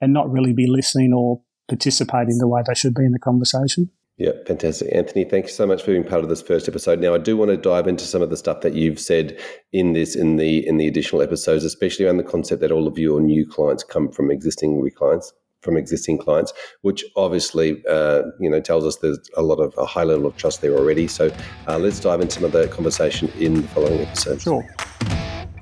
And 0.00 0.12
not 0.12 0.30
really 0.30 0.52
be 0.52 0.66
listening 0.68 1.12
or 1.12 1.42
participating 1.68 2.38
the 2.38 2.48
way 2.48 2.62
they 2.66 2.74
should 2.74 2.94
be 2.94 3.04
in 3.04 3.12
the 3.12 3.18
conversation. 3.18 3.90
Yeah, 4.18 4.32
fantastic. 4.46 4.88
Anthony, 4.92 5.24
thank 5.24 5.46
you 5.46 5.52
so 5.52 5.64
much 5.64 5.82
for 5.82 5.92
being 5.92 6.02
part 6.02 6.24
of 6.24 6.28
this 6.28 6.42
first 6.42 6.68
episode. 6.68 6.98
Now 6.98 7.14
I 7.14 7.18
do 7.18 7.36
want 7.36 7.52
to 7.52 7.56
dive 7.56 7.86
into 7.86 8.04
some 8.04 8.20
of 8.20 8.30
the 8.30 8.36
stuff 8.36 8.62
that 8.62 8.74
you've 8.74 8.98
said 8.98 9.38
in 9.72 9.92
this 9.92 10.16
in 10.16 10.36
the 10.36 10.66
in 10.66 10.76
the 10.76 10.88
additional 10.88 11.22
episodes, 11.22 11.62
especially 11.62 12.04
around 12.04 12.16
the 12.16 12.24
concept 12.24 12.60
that 12.62 12.72
all 12.72 12.88
of 12.88 12.98
your 12.98 13.20
new 13.20 13.46
clients 13.46 13.84
come 13.84 14.10
from 14.10 14.32
existing 14.32 14.90
clients 14.96 15.32
from 15.60 15.76
existing 15.76 16.18
clients, 16.18 16.52
which 16.82 17.04
obviously 17.16 17.82
uh, 17.88 18.22
you 18.40 18.50
know 18.50 18.60
tells 18.60 18.84
us 18.84 18.96
there's 18.96 19.20
a 19.36 19.42
lot 19.42 19.60
of 19.60 19.72
a 19.78 19.86
high 19.86 20.04
level 20.04 20.26
of 20.26 20.36
trust 20.36 20.62
there 20.62 20.76
already. 20.76 21.06
So 21.06 21.32
uh, 21.68 21.78
let's 21.78 22.00
dive 22.00 22.20
into 22.20 22.34
some 22.34 22.44
of 22.44 22.52
the 22.52 22.66
conversation 22.68 23.28
in 23.38 23.62
the 23.62 23.68
following 23.68 24.00
episodes. 24.00 24.42
Sure. 24.42 24.66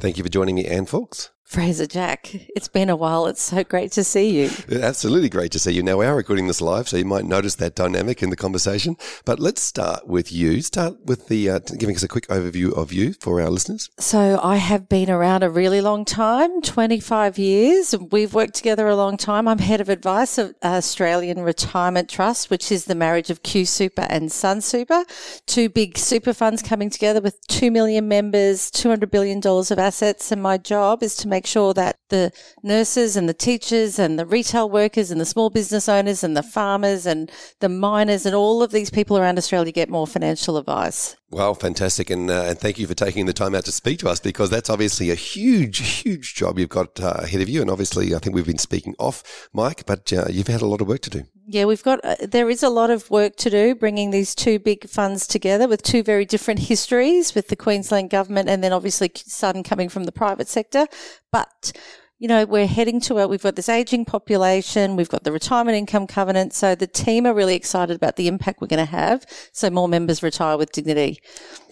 Thank 0.01 0.17
you 0.17 0.25
for 0.25 0.31
joining 0.31 0.55
me, 0.55 0.67
Anne 0.67 0.87
Fuchs. 0.87 1.31
Fraser 1.47 1.87
Jack, 1.87 2.35
it's 2.57 2.67
been 2.67 2.91
a 2.91 2.97
while. 2.97 3.27
It's 3.27 3.41
so 3.41 3.63
great 3.63 3.93
to 3.93 4.03
see 4.03 4.31
you. 4.31 4.51
Absolutely 4.83 5.29
great 5.29 5.53
to 5.53 5.61
see 5.61 5.71
you. 5.71 5.83
Now, 5.83 5.97
we 5.99 6.05
are 6.05 6.17
recording 6.17 6.49
this 6.49 6.61
live, 6.61 6.89
so 6.89 6.97
you 6.97 7.05
might 7.05 7.25
notice 7.25 7.55
that 7.55 7.77
dynamic 7.77 8.21
in 8.21 8.31
the 8.31 8.37
conversation. 8.37 8.97
But 9.25 9.39
let's 9.39 9.63
start 9.63 10.09
with 10.09 10.33
you. 10.33 10.61
Start 10.61 11.07
with 11.07 11.29
the 11.29 11.49
uh, 11.49 11.59
giving 11.61 11.95
us 11.95 12.03
a 12.03 12.09
quick 12.09 12.27
overview 12.27 12.77
of 12.77 12.93
you 12.93 13.13
for 13.13 13.41
our 13.41 13.49
listeners. 13.49 13.89
So, 13.97 14.41
I 14.43 14.57
have 14.57 14.89
been 14.89 15.09
around 15.09 15.45
a 15.45 15.51
really 15.51 15.81
long 15.81 16.05
time 16.05 16.63
25 16.63 17.39
years. 17.39 17.95
We've 17.97 18.35
worked 18.35 18.55
together 18.55 18.89
a 18.89 18.97
long 18.97 19.17
time. 19.17 19.47
I'm 19.47 19.61
head 19.61 19.81
of 19.81 19.89
advice 19.89 20.39
of 20.39 20.53
Australian 20.65 21.43
Retirement 21.43 22.11
Trust, 22.11 22.51
which 22.51 22.73
is 22.73 22.87
the 22.87 22.97
marriage 22.97 23.31
of 23.31 23.45
QSuper 23.45 24.05
and 24.11 24.31
Sunsuper, 24.31 25.05
two 25.47 25.69
big 25.69 25.97
super 25.97 26.35
funds 26.35 26.61
coming 26.61 26.91
together 26.91 27.21
with 27.21 27.41
2 27.47 27.71
million 27.71 28.09
members, 28.09 28.69
$200 28.73 29.13
billion 29.13 29.39
of 29.47 29.79
assets. 29.79 30.33
And 30.33 30.43
my 30.43 30.59
job 30.59 31.05
is 31.05 31.15
to 31.17 31.29
make 31.29 31.36
make 31.37 31.47
sure 31.47 31.75
that 31.75 31.99
the 32.09 32.33
nurses 32.63 33.15
and 33.15 33.29
the 33.29 33.35
teachers 33.35 33.99
and 33.99 34.19
the 34.19 34.25
retail 34.25 34.71
workers 34.71 35.11
and 35.11 35.21
the 35.21 35.25
small 35.27 35.51
business 35.51 35.87
owners 35.87 36.25
and 36.25 36.35
the 36.35 36.43
farmers 36.43 37.05
and 37.05 37.31
the 37.61 37.69
miners 37.69 38.25
and 38.25 38.35
all 38.35 38.63
of 38.63 38.71
these 38.71 38.89
people 38.89 39.19
around 39.19 39.37
Australia 39.37 39.71
get 39.71 39.91
more 39.91 40.07
financial 40.07 40.57
advice. 40.57 41.17
Well, 41.29 41.55
fantastic. 41.55 42.11
And, 42.11 42.31
uh, 42.31 42.45
and 42.45 42.59
thank 42.59 42.79
you 42.79 42.87
for 42.87 42.95
taking 42.95 43.27
the 43.27 43.33
time 43.33 43.55
out 43.55 43.65
to 43.65 43.73
speak 43.73 43.99
to 44.01 44.09
us 44.09 44.21
because 44.21 44.49
that's 44.49 44.71
obviously 44.71 45.11
a 45.11 45.17
huge, 45.17 45.79
huge 45.79 46.35
job 46.35 46.59
you've 46.59 46.69
got 46.69 47.01
uh, 47.01 47.15
ahead 47.19 47.41
of 47.41 47.49
you. 47.49 47.61
And 47.61 47.71
obviously, 47.71 48.15
I 48.15 48.19
think 48.19 48.37
we've 48.37 48.47
been 48.47 48.59
speaking 48.59 48.95
off, 48.99 49.49
mic, 49.53 49.85
but 49.87 50.13
uh, 50.13 50.27
you've 50.31 50.47
had 50.47 50.63
a 50.63 50.67
lot 50.67 50.81
of 50.81 50.87
work 50.87 51.01
to 51.01 51.11
do. 51.11 51.25
Yeah, 51.49 51.65
we've 51.65 51.83
got, 51.83 52.05
uh, 52.05 52.17
there 52.23 52.49
is 52.49 52.63
a 52.63 52.69
lot 52.69 52.91
of 52.91 53.11
work 53.11 53.37
to 53.37 53.51
do 53.51 53.75
bringing 53.75 54.11
these 54.11 54.35
two 54.37 54.61
big 54.61 54.89
funds 54.89 55.27
together 55.27 55.67
with 55.67 55.83
two 55.83 56.05
very 56.05 56.25
different 56.25 56.61
histories 56.61 57.35
with 57.35 57.49
the 57.49 57.57
Queensland 57.57 58.11
government 58.11 58.49
and 58.49 58.63
then 58.63 58.73
obviously 58.73 59.11
Sun 59.15 59.65
coming 59.65 59.89
from 59.89 60.05
the 60.05 60.13
private 60.13 60.49
sector. 60.49 60.87
But 61.33 61.73
you 62.19 62.29
know, 62.29 62.47
we're 62.47 62.67
heading 62.67 62.99
to 63.01 63.19
it. 63.19 63.29
We've 63.29 63.43
got 63.43 63.57
this 63.57 63.69
aging 63.69 64.07
population. 64.07 64.97
We've 64.97 65.09
got 65.09 65.25
the 65.25 65.33
retirement 65.33 65.77
income 65.77 66.07
covenant. 66.07 66.55
So 66.55 66.75
the 66.75 66.87
team 66.87 67.27
are 67.27 67.35
really 67.35 67.55
excited 67.55 67.95
about 67.95 68.17
the 68.17 68.27
impact 68.27 68.61
we're 68.61 68.69
going 68.69 68.85
to 68.85 68.91
have. 68.91 69.27
So 69.53 69.69
more 69.69 69.87
members 69.87 70.23
retire 70.23 70.57
with 70.57 70.73
dignity. 70.73 71.21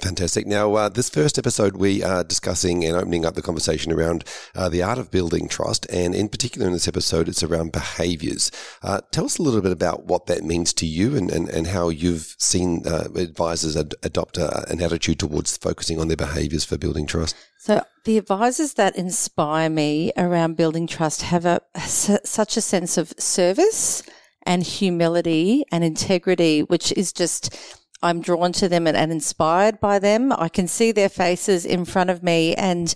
Fantastic. 0.02 0.46
Now, 0.46 0.74
uh, 0.74 0.88
this 0.90 1.08
first 1.08 1.38
episode, 1.38 1.76
we 1.76 2.02
are 2.02 2.22
discussing 2.22 2.84
and 2.84 2.94
opening 2.94 3.24
up 3.24 3.36
the 3.36 3.42
conversation 3.42 3.90
around 3.90 4.24
uh, 4.54 4.68
the 4.68 4.82
art 4.82 4.98
of 4.98 5.10
building 5.10 5.48
trust. 5.48 5.86
And 5.90 6.14
in 6.14 6.28
particular, 6.28 6.66
in 6.66 6.74
this 6.74 6.88
episode, 6.88 7.26
it's 7.26 7.42
around 7.42 7.72
behaviors. 7.72 8.50
Uh, 8.82 9.00
tell 9.12 9.24
us 9.24 9.38
a 9.38 9.42
little 9.42 9.62
bit 9.62 9.72
about 9.72 10.04
what 10.04 10.26
that 10.26 10.44
means 10.44 10.74
to 10.74 10.86
you 10.86 11.16
and, 11.16 11.30
and, 11.30 11.48
and 11.48 11.68
how 11.68 11.88
you've 11.88 12.36
seen 12.38 12.82
uh, 12.86 13.08
advisors 13.16 13.78
ad- 13.78 13.94
adopt 14.02 14.36
a, 14.36 14.70
an 14.70 14.82
attitude 14.82 15.20
towards 15.20 15.56
focusing 15.56 15.98
on 15.98 16.08
their 16.08 16.18
behaviors 16.18 16.66
for 16.66 16.76
building 16.76 17.06
trust. 17.06 17.34
So 17.64 17.82
the 18.04 18.18
advisors 18.18 18.74
that 18.74 18.94
inspire 18.94 19.70
me 19.70 20.12
around 20.18 20.58
building 20.58 20.86
trust 20.86 21.22
have 21.22 21.46
a 21.46 21.62
such 21.78 22.58
a 22.58 22.60
sense 22.60 22.98
of 22.98 23.14
service 23.16 24.02
and 24.42 24.62
humility 24.62 25.64
and 25.72 25.82
integrity, 25.82 26.62
which 26.62 26.92
is 26.92 27.10
just 27.10 27.56
I'm 28.02 28.20
drawn 28.20 28.52
to 28.52 28.68
them 28.68 28.86
and, 28.86 28.94
and 28.94 29.10
inspired 29.10 29.80
by 29.80 29.98
them. 29.98 30.30
I 30.30 30.50
can 30.50 30.68
see 30.68 30.92
their 30.92 31.08
faces 31.08 31.64
in 31.64 31.86
front 31.86 32.10
of 32.10 32.22
me 32.22 32.54
and 32.54 32.94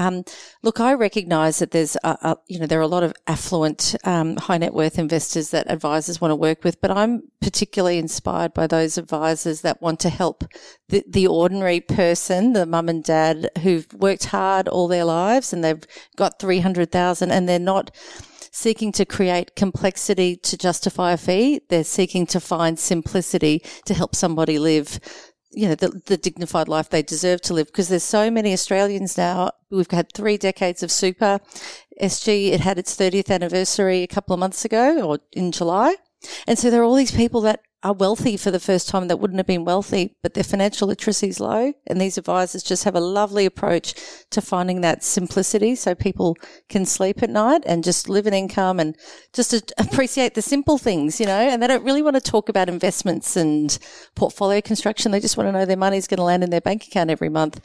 um, 0.00 0.24
look, 0.62 0.80
I 0.80 0.94
recognise 0.94 1.58
that 1.58 1.72
there's, 1.72 1.94
a, 2.02 2.16
a, 2.22 2.36
you 2.48 2.58
know, 2.58 2.66
there 2.66 2.78
are 2.78 2.82
a 2.82 2.86
lot 2.86 3.02
of 3.02 3.12
affluent, 3.26 3.94
um, 4.04 4.36
high 4.36 4.56
net 4.56 4.72
worth 4.72 4.98
investors 4.98 5.50
that 5.50 5.70
advisors 5.70 6.22
want 6.22 6.30
to 6.30 6.36
work 6.36 6.64
with, 6.64 6.80
but 6.80 6.90
I'm 6.90 7.24
particularly 7.42 7.98
inspired 7.98 8.54
by 8.54 8.66
those 8.66 8.96
advisors 8.96 9.60
that 9.60 9.82
want 9.82 10.00
to 10.00 10.08
help 10.08 10.44
the, 10.88 11.04
the 11.06 11.26
ordinary 11.26 11.80
person, 11.80 12.54
the 12.54 12.64
mum 12.64 12.88
and 12.88 13.04
dad 13.04 13.50
who've 13.62 13.92
worked 13.92 14.24
hard 14.26 14.68
all 14.68 14.88
their 14.88 15.04
lives 15.04 15.52
and 15.52 15.62
they've 15.62 15.84
got 16.16 16.40
300,000 16.40 17.30
and 17.30 17.46
they're 17.46 17.58
not, 17.58 17.90
seeking 18.52 18.90
to 18.90 19.04
create 19.04 19.54
complexity 19.54 20.36
to 20.36 20.58
justify 20.58 21.12
a 21.12 21.16
fee. 21.16 21.60
They're 21.68 21.84
seeking 21.84 22.26
to 22.26 22.40
find 22.40 22.78
simplicity 22.78 23.62
to 23.84 23.94
help 23.94 24.16
somebody 24.16 24.58
live 24.58 24.98
you 25.52 25.68
know, 25.68 25.74
the, 25.74 26.00
the 26.06 26.16
dignified 26.16 26.68
life 26.68 26.90
they 26.90 27.02
deserve 27.02 27.40
to 27.42 27.54
live 27.54 27.66
because 27.66 27.88
there's 27.88 28.04
so 28.04 28.30
many 28.30 28.52
Australians 28.52 29.16
now. 29.16 29.50
We've 29.70 29.90
had 29.90 30.12
three 30.12 30.36
decades 30.36 30.82
of 30.82 30.90
super. 30.90 31.40
SG, 32.00 32.52
it 32.52 32.60
had 32.60 32.78
its 32.78 32.96
30th 32.96 33.30
anniversary 33.30 34.02
a 34.02 34.06
couple 34.06 34.32
of 34.32 34.40
months 34.40 34.64
ago 34.64 35.02
or 35.02 35.18
in 35.32 35.52
July. 35.52 35.96
And 36.46 36.58
so 36.58 36.70
there 36.70 36.80
are 36.80 36.84
all 36.84 36.94
these 36.94 37.10
people 37.10 37.40
that 37.42 37.60
are 37.82 37.94
wealthy 37.94 38.36
for 38.36 38.50
the 38.50 38.60
first 38.60 38.88
time 38.88 39.08
that 39.08 39.18
wouldn't 39.18 39.38
have 39.38 39.46
been 39.46 39.64
wealthy, 39.64 40.16
but 40.22 40.34
their 40.34 40.44
financial 40.44 40.88
literacy 40.88 41.28
is 41.28 41.40
low. 41.40 41.72
And 41.86 42.00
these 42.00 42.18
advisors 42.18 42.62
just 42.62 42.84
have 42.84 42.94
a 42.94 43.00
lovely 43.00 43.46
approach 43.46 43.94
to 44.30 44.42
finding 44.42 44.82
that 44.82 45.02
simplicity 45.02 45.74
so 45.74 45.94
people 45.94 46.36
can 46.68 46.84
sleep 46.84 47.22
at 47.22 47.30
night 47.30 47.62
and 47.66 47.82
just 47.82 48.08
live 48.08 48.26
an 48.26 48.34
income 48.34 48.78
and 48.78 48.96
just 49.32 49.72
appreciate 49.78 50.34
the 50.34 50.42
simple 50.42 50.76
things, 50.76 51.20
you 51.20 51.26
know, 51.26 51.40
and 51.40 51.62
they 51.62 51.66
don't 51.66 51.84
really 51.84 52.02
want 52.02 52.16
to 52.16 52.20
talk 52.20 52.48
about 52.48 52.68
investments 52.68 53.36
and 53.36 53.78
portfolio 54.14 54.60
construction. 54.60 55.10
They 55.10 55.20
just 55.20 55.36
want 55.36 55.48
to 55.48 55.52
know 55.52 55.64
their 55.64 55.76
money 55.76 55.96
is 55.96 56.06
going 56.06 56.18
to 56.18 56.24
land 56.24 56.44
in 56.44 56.50
their 56.50 56.60
bank 56.60 56.86
account 56.86 57.10
every 57.10 57.30
month 57.30 57.60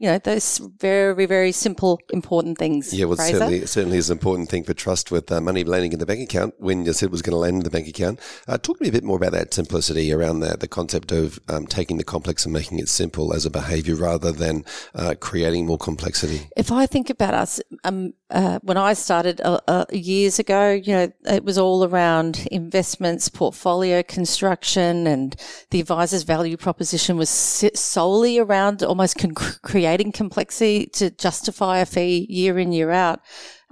you 0.00 0.08
know, 0.08 0.16
those 0.16 0.56
very, 0.78 1.26
very 1.26 1.52
simple, 1.52 2.00
important 2.10 2.56
things. 2.56 2.94
Yeah, 2.94 3.04
well, 3.04 3.16
Fraser. 3.16 3.38
certainly, 3.38 3.66
certainly 3.66 3.98
is 3.98 4.08
an 4.08 4.16
important 4.16 4.48
thing 4.48 4.64
for 4.64 4.72
trust 4.72 5.10
with 5.10 5.30
uh, 5.30 5.42
money 5.42 5.62
landing 5.62 5.92
in 5.92 5.98
the 5.98 6.06
bank 6.06 6.22
account 6.22 6.54
when 6.56 6.86
you 6.86 6.94
said 6.94 7.06
it 7.08 7.12
was 7.12 7.20
going 7.20 7.34
to 7.34 7.36
land 7.36 7.56
in 7.56 7.64
the 7.64 7.70
bank 7.70 7.86
account. 7.86 8.18
Uh, 8.48 8.56
talk 8.56 8.78
to 8.78 8.82
me 8.82 8.88
a 8.88 8.92
bit 8.92 9.04
more 9.04 9.18
about 9.18 9.32
that 9.32 9.52
simplicity 9.52 10.10
around 10.10 10.40
that, 10.40 10.60
the 10.60 10.68
concept 10.68 11.12
of 11.12 11.38
um, 11.50 11.66
taking 11.66 11.98
the 11.98 12.04
complex 12.04 12.46
and 12.46 12.52
making 12.54 12.78
it 12.78 12.88
simple 12.88 13.34
as 13.34 13.44
a 13.44 13.50
behavior 13.50 13.94
rather 13.94 14.32
than 14.32 14.64
uh, 14.94 15.14
creating 15.20 15.66
more 15.66 15.76
complexity. 15.76 16.48
If 16.56 16.72
I 16.72 16.86
think 16.86 17.10
about 17.10 17.34
us, 17.34 17.60
um, 17.84 18.14
uh, 18.30 18.58
when 18.62 18.76
I 18.76 18.92
started 18.92 19.40
uh, 19.40 19.60
uh, 19.66 19.84
years 19.90 20.38
ago, 20.38 20.70
you 20.70 20.92
know, 20.92 21.12
it 21.24 21.44
was 21.44 21.58
all 21.58 21.84
around 21.84 22.46
investments, 22.50 23.28
portfolio 23.28 24.02
construction, 24.02 25.06
and 25.06 25.34
the 25.70 25.80
advisor's 25.80 26.22
value 26.22 26.56
proposition 26.56 27.16
was 27.16 27.28
solely 27.28 28.38
around 28.38 28.82
almost 28.82 29.18
con- 29.18 29.34
creating 29.34 30.12
complexity 30.12 30.86
to 30.94 31.10
justify 31.10 31.78
a 31.78 31.86
fee 31.86 32.26
year 32.28 32.58
in, 32.58 32.72
year 32.72 32.90
out. 32.90 33.20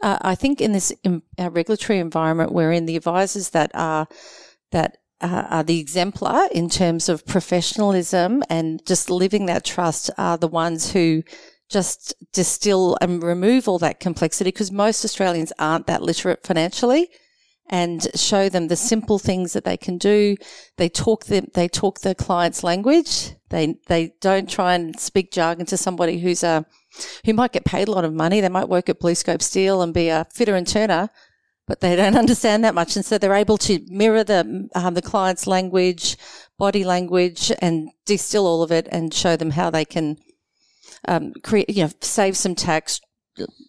Uh, 0.02 0.18
I 0.20 0.34
think 0.34 0.60
in 0.60 0.72
this 0.72 0.92
regulatory 1.38 1.98
environment, 1.98 2.52
we're 2.52 2.72
in 2.72 2.86
the 2.86 2.96
advisors 2.96 3.50
that 3.50 3.70
are 3.74 4.08
that 4.70 4.98
uh, 5.20 5.46
are 5.50 5.64
the 5.64 5.80
exemplar 5.80 6.48
in 6.52 6.68
terms 6.68 7.08
of 7.08 7.26
professionalism 7.26 8.42
and 8.48 8.84
just 8.86 9.10
living 9.10 9.46
that 9.46 9.64
trust 9.64 10.10
are 10.16 10.36
the 10.36 10.48
ones 10.48 10.92
who 10.92 11.22
just 11.68 12.14
distill 12.32 12.96
and 13.00 13.22
remove 13.22 13.68
all 13.68 13.78
that 13.78 14.00
complexity 14.00 14.48
because 14.48 14.72
most 14.72 15.04
Australians 15.04 15.52
aren't 15.58 15.86
that 15.86 16.02
literate 16.02 16.46
financially 16.46 17.08
and 17.70 18.08
show 18.14 18.48
them 18.48 18.68
the 18.68 18.76
simple 18.76 19.18
things 19.18 19.52
that 19.52 19.64
they 19.64 19.76
can 19.76 19.98
do. 19.98 20.36
They 20.76 20.88
talk 20.88 21.26
them, 21.26 21.48
they 21.54 21.68
talk 21.68 22.00
the 22.00 22.14
client's 22.14 22.64
language. 22.64 23.32
They, 23.50 23.76
they 23.88 24.14
don't 24.20 24.48
try 24.48 24.74
and 24.74 24.98
speak 24.98 25.32
jargon 25.32 25.66
to 25.66 25.76
somebody 25.76 26.18
who's 26.18 26.42
a, 26.42 26.64
who 27.26 27.34
might 27.34 27.52
get 27.52 27.64
paid 27.64 27.88
a 27.88 27.92
lot 27.92 28.04
of 28.04 28.14
money. 28.14 28.40
They 28.40 28.48
might 28.48 28.68
work 28.68 28.88
at 28.88 29.00
BlueScope 29.00 29.42
Steel 29.42 29.82
and 29.82 29.92
be 29.92 30.08
a 30.08 30.26
fitter 30.32 30.54
and 30.54 30.66
turner, 30.66 31.10
but 31.66 31.80
they 31.80 31.94
don't 31.94 32.16
understand 32.18 32.64
that 32.64 32.74
much. 32.74 32.96
And 32.96 33.04
so 33.04 33.18
they're 33.18 33.34
able 33.34 33.58
to 33.58 33.80
mirror 33.88 34.24
the, 34.24 34.70
um, 34.74 34.94
the 34.94 35.02
client's 35.02 35.46
language, 35.46 36.16
body 36.58 36.84
language 36.84 37.52
and 37.60 37.90
distill 38.06 38.46
all 38.46 38.62
of 38.62 38.72
it 38.72 38.88
and 38.90 39.12
show 39.12 39.36
them 39.36 39.50
how 39.50 39.68
they 39.68 39.84
can 39.84 40.16
um, 41.06 41.32
create, 41.42 41.68
you 41.70 41.84
know, 41.84 41.90
save 42.00 42.36
some 42.36 42.54
tax, 42.54 43.00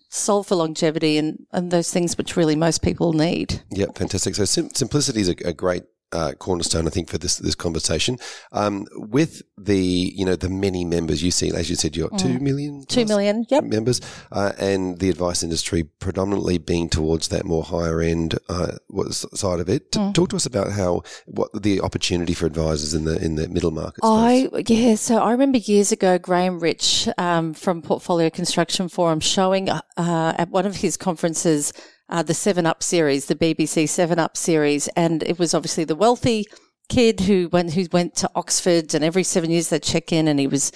solve 0.09 0.47
for 0.47 0.55
longevity 0.55 1.17
and, 1.17 1.45
and 1.51 1.71
those 1.71 1.91
things 1.91 2.17
which 2.17 2.35
really 2.35 2.55
most 2.55 2.81
people 2.81 3.13
need. 3.13 3.61
Yeah, 3.69 3.87
fantastic. 3.95 4.35
So 4.35 4.45
sim- 4.45 4.71
simplicity 4.71 5.21
is 5.21 5.29
a, 5.29 5.35
a 5.45 5.53
great 5.53 5.83
uh, 6.11 6.33
cornerstone, 6.33 6.87
I 6.87 6.89
think, 6.89 7.09
for 7.09 7.17
this 7.17 7.37
this 7.37 7.55
conversation. 7.55 8.17
Um, 8.51 8.85
with 8.93 9.41
the 9.57 9.77
you 10.15 10.25
know 10.25 10.35
the 10.35 10.49
many 10.49 10.85
members 10.85 11.23
you 11.23 11.31
see, 11.31 11.51
as 11.51 11.69
you 11.69 11.75
said, 11.75 11.95
you 11.95 12.07
got 12.07 12.19
two 12.19 12.39
million, 12.39 12.69
Mm. 12.69 12.87
Two 12.87 13.05
million, 13.05 13.45
yep. 13.49 13.63
members, 13.63 14.01
uh, 14.31 14.53
and 14.59 14.99
the 14.99 15.09
advice 15.09 15.43
industry 15.43 15.83
predominantly 15.83 16.57
being 16.57 16.89
towards 16.89 17.29
that 17.29 17.45
more 17.45 17.63
higher 17.63 18.01
end 18.01 18.37
uh, 18.47 18.73
side 19.11 19.59
of 19.59 19.69
it. 19.69 19.91
Mm. 19.91 20.13
Talk 20.13 20.29
to 20.29 20.35
us 20.35 20.45
about 20.45 20.71
how 20.71 21.03
what 21.25 21.49
the 21.61 21.81
opportunity 21.81 22.33
for 22.33 22.45
advisors 22.45 22.93
in 22.93 23.05
the 23.05 23.23
in 23.23 23.35
the 23.35 23.47
middle 23.47 23.71
market. 23.71 23.99
I 24.03 24.47
space. 24.47 24.69
yeah, 24.69 24.95
so 24.95 25.17
I 25.17 25.31
remember 25.31 25.57
years 25.57 25.91
ago 25.91 26.17
Graham 26.17 26.59
Rich 26.59 27.09
um, 27.17 27.53
from 27.53 27.81
Portfolio 27.81 28.29
Construction 28.29 28.89
Forum 28.89 29.19
showing 29.19 29.69
uh, 29.69 29.81
at 29.97 30.49
one 30.49 30.65
of 30.65 30.77
his 30.77 30.97
conferences 30.97 31.73
uh, 32.09 32.23
the 32.23 32.33
Seven 32.33 32.65
Up 32.65 32.83
series, 32.83 33.25
the 33.25 33.35
BBC 33.35 33.87
Seven 33.87 34.19
Up 34.19 34.35
series, 34.35 34.87
and 34.89 35.23
it 35.23 35.39
was 35.39 35.53
obviously 35.53 35.83
the 35.83 35.95
wealthy 35.95 36.45
kid 36.89 37.21
who 37.21 37.49
went 37.51 37.73
who 37.73 37.85
went 37.91 38.15
to 38.17 38.29
Oxford, 38.35 38.93
and 38.93 39.03
every 39.03 39.23
seven 39.23 39.51
years 39.51 39.69
they'd 39.69 39.83
check 39.83 40.11
in, 40.11 40.27
and 40.27 40.39
he 40.39 40.47
was. 40.47 40.71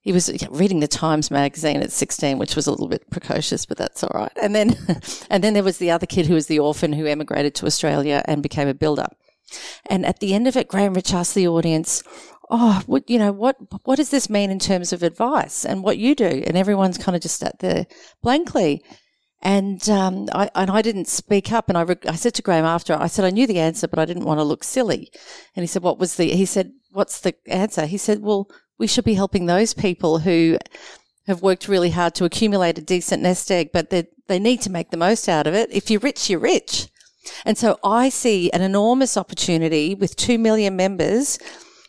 He 0.00 0.12
was 0.12 0.32
reading 0.50 0.78
the 0.78 0.86
Times 0.86 1.32
magazine 1.32 1.82
at 1.82 1.90
16, 1.90 2.38
which 2.38 2.54
was 2.54 2.68
a 2.68 2.70
little 2.70 2.86
bit 2.86 3.10
precocious, 3.10 3.66
but 3.66 3.76
that's 3.76 4.04
all 4.04 4.12
right. 4.14 4.30
And 4.40 4.54
then, 4.54 4.76
and 5.30 5.42
then 5.42 5.52
there 5.52 5.64
was 5.64 5.78
the 5.78 5.90
other 5.90 6.06
kid 6.06 6.26
who 6.26 6.34
was 6.34 6.46
the 6.46 6.60
orphan 6.60 6.92
who 6.92 7.06
emigrated 7.06 7.56
to 7.56 7.66
Australia 7.66 8.22
and 8.26 8.40
became 8.40 8.68
a 8.68 8.74
builder. 8.74 9.08
And 9.90 10.06
at 10.06 10.20
the 10.20 10.32
end 10.32 10.46
of 10.46 10.56
it, 10.56 10.68
Graham 10.68 10.94
Rich 10.94 11.12
asked 11.12 11.34
the 11.34 11.48
audience, 11.48 12.04
"Oh, 12.48 12.84
what 12.86 13.10
you 13.10 13.18
know, 13.18 13.32
what 13.32 13.56
what 13.82 13.96
does 13.96 14.10
this 14.10 14.30
mean 14.30 14.52
in 14.52 14.60
terms 14.60 14.92
of 14.92 15.02
advice 15.02 15.64
and 15.64 15.82
what 15.82 15.98
you 15.98 16.14
do?" 16.14 16.44
And 16.46 16.56
everyone's 16.56 16.98
kind 16.98 17.16
of 17.16 17.22
just 17.22 17.40
sat 17.40 17.58
there 17.58 17.86
blankly. 18.22 18.84
And 19.42 19.88
um, 19.88 20.28
I 20.32 20.50
and 20.54 20.70
I 20.70 20.82
didn't 20.82 21.08
speak 21.08 21.52
up, 21.52 21.68
and 21.68 21.76
I 21.78 21.82
re- 21.82 21.96
I 22.08 22.16
said 22.16 22.34
to 22.34 22.42
Graham 22.42 22.64
after 22.64 22.94
I 22.94 23.06
said 23.06 23.24
I 23.24 23.30
knew 23.30 23.46
the 23.46 23.60
answer, 23.60 23.86
but 23.86 23.98
I 23.98 24.04
didn't 24.04 24.24
want 24.24 24.40
to 24.40 24.44
look 24.44 24.64
silly. 24.64 25.10
And 25.54 25.62
he 25.62 25.66
said, 25.66 25.82
"What 25.82 25.98
was 25.98 26.16
the?" 26.16 26.30
He 26.30 26.46
said, 26.46 26.72
"What's 26.90 27.20
the 27.20 27.34
answer?" 27.46 27.86
He 27.86 27.98
said, 27.98 28.22
"Well, 28.22 28.48
we 28.78 28.86
should 28.86 29.04
be 29.04 29.14
helping 29.14 29.46
those 29.46 29.74
people 29.74 30.20
who." 30.20 30.58
Have 31.28 31.42
worked 31.42 31.66
really 31.66 31.90
hard 31.90 32.14
to 32.14 32.24
accumulate 32.24 32.78
a 32.78 32.80
decent 32.80 33.20
nest 33.20 33.50
egg, 33.50 33.70
but 33.72 33.90
they 33.90 34.06
they 34.28 34.38
need 34.38 34.60
to 34.62 34.70
make 34.70 34.90
the 34.90 34.96
most 34.96 35.28
out 35.28 35.48
of 35.48 35.54
it. 35.54 35.68
If 35.72 35.90
you're 35.90 35.98
rich, 35.98 36.30
you're 36.30 36.38
rich. 36.38 36.88
And 37.44 37.58
so 37.58 37.78
I 37.82 38.08
see 38.08 38.50
an 38.52 38.62
enormous 38.62 39.16
opportunity 39.16 39.94
with 39.94 40.16
2 40.16 40.38
million 40.38 40.76
members 40.76 41.38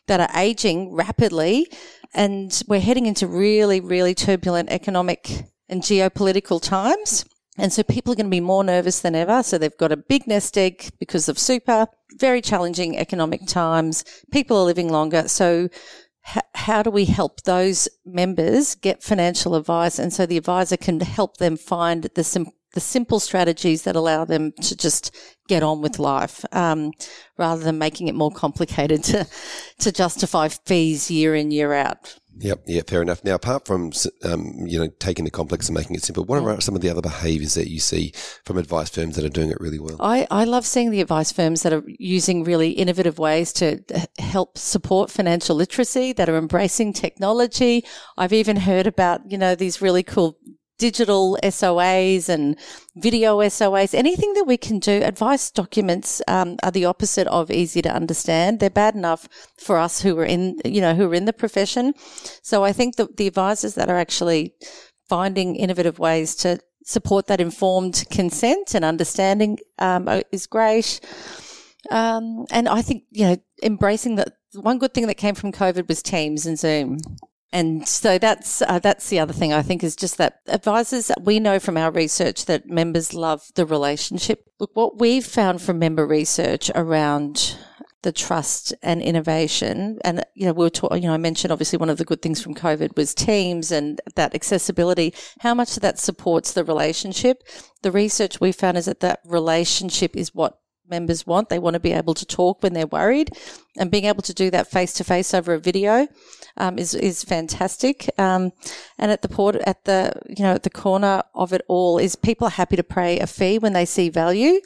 that 0.07 0.19
are 0.19 0.29
aging 0.41 0.93
rapidly. 0.93 1.67
And 2.13 2.61
we're 2.67 2.79
heading 2.79 3.05
into 3.05 3.27
really, 3.27 3.79
really 3.79 4.15
turbulent 4.15 4.69
economic 4.69 5.29
and 5.69 5.81
geopolitical 5.81 6.61
times. 6.61 7.25
And 7.57 7.73
so 7.73 7.83
people 7.83 8.13
are 8.13 8.15
going 8.15 8.27
to 8.27 8.31
be 8.31 8.39
more 8.39 8.63
nervous 8.63 8.99
than 8.99 9.15
ever. 9.15 9.41
So 9.43 9.57
they've 9.57 9.77
got 9.77 9.91
a 9.91 9.97
big 9.97 10.27
nest 10.27 10.57
egg 10.57 10.89
because 10.99 11.27
of 11.27 11.39
super, 11.39 11.87
very 12.15 12.41
challenging 12.41 12.97
economic 12.97 13.45
times. 13.47 14.03
People 14.31 14.57
are 14.57 14.65
living 14.65 14.89
longer. 14.89 15.27
So 15.27 15.69
h- 16.35 16.43
how 16.53 16.83
do 16.83 16.91
we 16.91 17.05
help 17.05 17.41
those 17.41 17.87
members 18.05 18.75
get 18.75 19.03
financial 19.03 19.55
advice? 19.55 19.97
And 19.97 20.13
so 20.13 20.25
the 20.25 20.37
advisor 20.37 20.77
can 20.77 20.99
help 20.99 21.37
them 21.37 21.57
find 21.57 22.03
the 22.15 22.23
sim- 22.23 22.51
the 22.73 22.81
simple 22.81 23.19
strategies 23.19 23.83
that 23.83 23.95
allow 23.95 24.23
them 24.23 24.51
to 24.61 24.77
just 24.77 25.15
get 25.47 25.63
on 25.63 25.81
with 25.81 25.97
life, 25.97 26.45
um, 26.51 26.91
rather 27.37 27.63
than 27.63 27.79
making 27.79 28.07
it 28.07 28.13
more 28.13 28.29
complicated 28.29 29.03
to 29.05 29.25
to 29.79 29.91
justify 29.91 30.47
fees 30.47 31.09
year 31.09 31.33
in 31.33 31.49
year 31.49 31.73
out. 31.73 32.19
Yep, 32.39 32.63
yeah, 32.67 32.81
fair 32.85 33.01
enough. 33.01 33.23
Now, 33.23 33.35
apart 33.35 33.65
from 33.65 33.91
um, 34.23 34.53
you 34.65 34.79
know 34.79 34.87
taking 34.99 35.25
the 35.25 35.31
complex 35.31 35.67
and 35.67 35.77
making 35.77 35.95
it 35.95 36.03
simple, 36.03 36.23
what 36.23 36.41
are 36.41 36.61
some 36.61 36.75
of 36.75 36.81
the 36.81 36.89
other 36.89 37.01
behaviours 37.01 37.55
that 37.55 37.69
you 37.69 37.79
see 37.79 38.13
from 38.45 38.57
advice 38.57 38.89
firms 38.89 39.15
that 39.15 39.25
are 39.25 39.29
doing 39.29 39.49
it 39.49 39.59
really 39.59 39.79
well? 39.79 39.97
I, 39.99 40.27
I 40.29 40.43
love 40.43 40.65
seeing 40.65 40.91
the 40.91 41.01
advice 41.01 41.31
firms 41.31 41.63
that 41.63 41.73
are 41.73 41.83
using 41.87 42.43
really 42.43 42.71
innovative 42.71 43.17
ways 43.17 43.53
to 43.53 43.83
help 44.19 44.57
support 44.57 45.09
financial 45.09 45.55
literacy, 45.55 46.13
that 46.13 46.29
are 46.29 46.37
embracing 46.37 46.93
technology. 46.93 47.83
I've 48.17 48.33
even 48.33 48.57
heard 48.57 48.87
about, 48.87 49.31
you 49.31 49.37
know, 49.37 49.55
these 49.55 49.81
really 49.81 50.03
cool 50.03 50.37
digital 50.77 51.37
SOAs 51.43 52.29
and 52.29 52.57
video 52.95 53.39
SOAs, 53.39 53.93
anything 53.93 54.33
that 54.33 54.45
we 54.45 54.57
can 54.57 54.79
do. 54.79 55.01
Advice 55.03 55.51
documents 55.51 56.21
um, 56.27 56.57
are 56.63 56.71
the 56.71 56.85
opposite 56.85 57.27
of 57.27 57.51
easy 57.51 57.81
to 57.81 57.93
understand. 57.93 58.59
They're 58.59 58.69
bad 58.69 58.95
enough 58.95 59.27
for 59.57 59.77
us 59.77 60.01
who 60.01 60.17
are 60.19 60.25
in, 60.25 60.59
you 60.65 60.81
know, 60.81 60.95
who 60.95 61.09
are 61.09 61.15
in 61.15 61.25
the 61.25 61.33
profession. 61.33 61.93
So 62.41 62.63
I 62.63 62.73
think 62.73 62.95
that 62.95 63.17
the 63.17 63.27
advisors 63.27 63.75
that 63.75 63.89
are 63.89 63.97
actually 63.97 64.53
finding 65.09 65.55
innovative 65.55 65.99
ways 65.99 66.35
to 66.35 66.59
support 66.83 67.27
that 67.27 67.41
informed 67.41 68.05
consent 68.09 68.73
and 68.73 68.85
understanding 68.85 69.57
um, 69.79 70.07
is 70.31 70.47
great. 70.47 70.99
Um, 71.89 72.45
and 72.51 72.67
I 72.67 72.81
think, 72.81 73.03
you 73.11 73.25
know, 73.25 73.37
embracing 73.63 74.15
that 74.15 74.33
one 74.53 74.79
good 74.79 74.93
thing 74.93 75.07
that 75.07 75.15
came 75.15 75.35
from 75.35 75.51
COVID 75.51 75.87
was 75.87 76.01
Teams 76.01 76.45
and 76.45 76.57
Zoom. 76.57 76.99
And 77.53 77.87
so 77.87 78.17
that's 78.17 78.61
uh, 78.61 78.79
that's 78.79 79.09
the 79.09 79.19
other 79.19 79.33
thing 79.33 79.53
I 79.53 79.61
think 79.61 79.83
is 79.83 79.95
just 79.95 80.17
that 80.17 80.41
advisors 80.47 81.11
we 81.21 81.39
know 81.39 81.59
from 81.59 81.77
our 81.77 81.91
research 81.91 82.45
that 82.45 82.67
members 82.67 83.13
love 83.13 83.41
the 83.55 83.65
relationship. 83.65 84.49
Look, 84.59 84.71
what 84.73 84.99
we've 84.99 85.25
found 85.25 85.61
from 85.61 85.79
member 85.79 86.05
research 86.05 86.69
around 86.75 87.57
the 88.03 88.11
trust 88.11 88.73
and 88.83 89.01
innovation, 89.01 89.99
and 90.03 90.23
you 90.33 90.45
know 90.45 90.53
we 90.53 90.65
were 90.65 90.69
talking. 90.69 91.01
You 91.01 91.07
know, 91.07 91.13
I 91.13 91.17
mentioned 91.17 91.51
obviously 91.51 91.77
one 91.77 91.89
of 91.89 91.97
the 91.97 92.05
good 92.05 92.21
things 92.21 92.41
from 92.41 92.53
COVID 92.53 92.97
was 92.97 93.15
Teams 93.15 93.71
and 93.71 94.01
that 94.15 94.35
accessibility. 94.35 95.13
How 95.39 95.53
much 95.53 95.75
that 95.75 95.99
supports 95.99 96.51
the 96.51 96.65
relationship? 96.65 97.43
The 97.81 97.91
research 97.91 98.41
we 98.41 98.51
found 98.51 98.77
is 98.77 98.85
that 98.85 98.99
that 98.99 99.21
relationship 99.25 100.15
is 100.15 100.35
what 100.35 100.59
members 100.89 101.25
want. 101.25 101.49
They 101.49 101.59
want 101.59 101.75
to 101.75 101.79
be 101.79 101.93
able 101.93 102.13
to 102.13 102.25
talk 102.25 102.63
when 102.63 102.73
they're 102.73 102.87
worried, 102.87 103.31
and 103.77 103.91
being 103.91 104.05
able 104.05 104.23
to 104.23 104.33
do 104.33 104.49
that 104.51 104.69
face 104.71 104.93
to 104.93 105.03
face 105.03 105.33
over 105.33 105.53
a 105.53 105.59
video 105.59 106.07
um, 106.57 106.77
is 106.77 106.93
is 106.93 107.23
fantastic. 107.23 108.09
Um, 108.17 108.51
and 108.97 109.11
at 109.11 109.21
the 109.21 109.29
port, 109.29 109.55
at 109.55 109.85
the 109.85 110.13
you 110.27 110.43
know 110.43 110.53
at 110.53 110.63
the 110.63 110.69
corner 110.69 111.23
of 111.33 111.53
it 111.53 111.61
all 111.67 111.97
is 111.97 112.15
people 112.15 112.47
are 112.47 112.51
happy 112.51 112.75
to 112.75 112.83
pay 112.83 113.19
a 113.19 113.27
fee 113.27 113.59
when 113.59 113.73
they 113.73 113.85
see 113.85 114.09
value, 114.09 114.59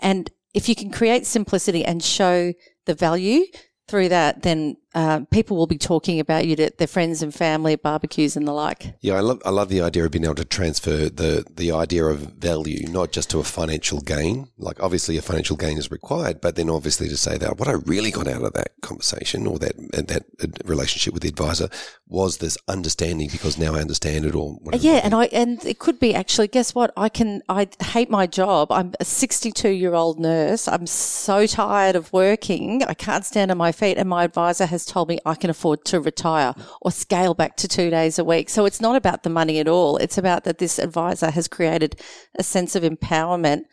and 0.00 0.30
if 0.54 0.68
you 0.68 0.74
can 0.74 0.90
create 0.90 1.26
simplicity 1.26 1.84
and 1.84 2.02
show 2.02 2.52
the 2.84 2.94
value 2.94 3.44
through 3.88 4.08
that, 4.08 4.42
then 4.42 4.76
uh, 4.94 5.20
people 5.30 5.56
will 5.56 5.66
be 5.66 5.78
talking 5.78 6.20
about 6.20 6.46
you 6.46 6.56
to 6.56 6.70
their 6.76 6.86
friends 6.86 7.22
and 7.22 7.34
family, 7.34 7.76
barbecues 7.76 8.36
and 8.36 8.46
the 8.46 8.52
like. 8.52 8.94
Yeah, 9.00 9.14
I 9.14 9.20
love 9.20 9.40
I 9.44 9.50
love 9.50 9.68
the 9.68 9.80
idea 9.80 10.04
of 10.04 10.10
being 10.10 10.24
able 10.24 10.34
to 10.36 10.44
transfer 10.44 11.08
the 11.08 11.44
the 11.54 11.72
idea 11.72 12.04
of 12.04 12.18
value 12.20 12.86
not 12.88 13.12
just 13.12 13.30
to 13.30 13.38
a 13.38 13.44
financial 13.44 14.00
gain. 14.00 14.48
Like 14.58 14.82
obviously 14.82 15.16
a 15.16 15.22
financial 15.22 15.56
gain 15.56 15.78
is 15.78 15.90
required, 15.90 16.40
but 16.40 16.56
then 16.56 16.68
obviously 16.68 17.08
to 17.08 17.16
say 17.16 17.38
that 17.38 17.58
what 17.58 17.68
I 17.68 17.72
really 17.72 18.10
got 18.10 18.28
out 18.28 18.42
of 18.42 18.52
that 18.52 18.72
conversation 18.82 19.46
or 19.46 19.58
that 19.60 19.76
that 20.08 20.24
relationship 20.64 21.14
with 21.14 21.22
the 21.22 21.28
advisor 21.28 21.68
was 22.06 22.38
this 22.38 22.58
understanding 22.68 23.28
because 23.32 23.56
now 23.58 23.74
I 23.74 23.80
understand 23.80 24.26
it 24.26 24.34
or 24.34 24.54
whatever. 24.56 24.84
Yeah, 24.84 25.00
and 25.02 25.14
I 25.14 25.24
and 25.26 25.64
it 25.64 25.78
could 25.78 25.98
be 25.98 26.14
actually. 26.14 26.48
Guess 26.48 26.74
what? 26.74 26.92
I 26.96 27.08
can. 27.08 27.42
I 27.48 27.68
hate 27.82 28.10
my 28.10 28.26
job. 28.26 28.70
I'm 28.70 28.92
a 29.00 29.04
62 29.04 29.70
year 29.70 29.94
old 29.94 30.20
nurse. 30.20 30.68
I'm 30.68 30.86
so 30.86 31.46
tired 31.46 31.96
of 31.96 32.12
working. 32.12 32.82
I 32.84 32.94
can't 32.94 33.24
stand 33.24 33.50
on 33.50 33.56
my 33.56 33.72
feet, 33.72 33.96
and 33.96 34.08
my 34.08 34.24
advisor 34.24 34.66
has 34.82 34.92
told 34.92 35.08
me 35.08 35.18
I 35.24 35.34
can 35.34 35.50
afford 35.50 35.84
to 35.86 36.00
retire 36.00 36.54
or 36.80 36.90
scale 36.90 37.34
back 37.34 37.56
to 37.58 37.68
two 37.68 37.90
days 37.90 38.18
a 38.18 38.24
week. 38.24 38.48
So 38.48 38.64
it's 38.64 38.80
not 38.80 38.96
about 38.96 39.22
the 39.22 39.30
money 39.30 39.58
at 39.60 39.68
all. 39.68 39.96
It's 39.96 40.18
about 40.18 40.44
that 40.44 40.58
this 40.58 40.78
advisor 40.78 41.30
has 41.30 41.48
created 41.48 42.00
a 42.36 42.42
sense 42.42 42.74
of 42.74 42.82
empowerment 42.82 43.64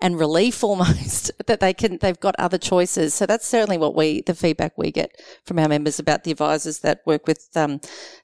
and 0.00 0.18
relief 0.18 0.62
almost 0.68 1.30
that 1.46 1.60
they 1.60 1.72
can 1.72 1.98
they've 1.98 2.20
got 2.20 2.34
other 2.38 2.58
choices 2.58 3.14
so 3.14 3.26
that's 3.26 3.46
certainly 3.46 3.78
what 3.78 3.94
we 3.94 4.22
the 4.22 4.34
feedback 4.34 4.76
we 4.76 4.90
get 4.90 5.20
from 5.44 5.58
our 5.58 5.68
members 5.68 5.98
about 5.98 6.24
the 6.24 6.30
advisors 6.30 6.80
that 6.80 7.02
work 7.06 7.26
with 7.26 7.48
um, 7.56 7.80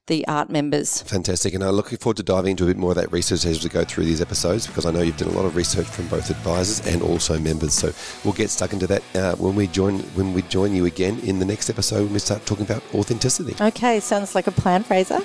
the 0.07 0.27
ART 0.29 0.51
members 0.51 1.03
Fantastic. 1.03 1.55
And 1.55 1.63
I'm 1.63 1.73
looking 1.73 1.99
forward 1.99 2.17
to 2.19 2.23
diving 2.23 2.53
into 2.53 2.65
a 2.65 2.67
bit 2.67 2.77
more 2.77 2.91
of 2.91 2.97
that 2.97 3.13
research 3.13 3.45
as 3.47 3.63
we 3.63 3.71
go 3.71 3.85
through 3.85 4.05
these 4.05 4.21
episodes 4.21 4.67
because 4.67 4.87
I 4.87 4.91
know 4.91 5.01
you've 5.01 5.17
done 5.17 5.29
a 5.29 5.37
lot 5.37 5.45
of 5.45 5.57
research 5.57 5.87
from 5.87 6.09
both 6.09 6.31
advisors 6.31 6.87
and 6.87 7.03
also 7.03 7.39
members. 7.39 7.75
So 7.75 7.93
we'll 8.25 8.35
get 8.35 8.51
stuck 8.51 8.73
into 8.73 8.87
that 8.89 9.03
uh, 9.15 9.37
when 9.37 9.55
we 9.55 9.67
join 9.67 10.01
when 10.15 10.33
we 10.33 10.43
join 10.43 10.75
you 10.75 10.87
again 10.87 11.21
in 11.21 11.39
the 11.39 11.45
next 11.45 11.71
episode 11.71 12.05
when 12.05 12.13
we 12.15 12.19
start 12.19 12.45
talking 12.47 12.65
about 12.65 12.83
authenticity. 12.95 13.55
okay 13.61 14.01
sounds 14.01 14.35
like 14.35 14.47
a 14.47 14.53
plan 14.53 14.83
fraser 14.83 15.21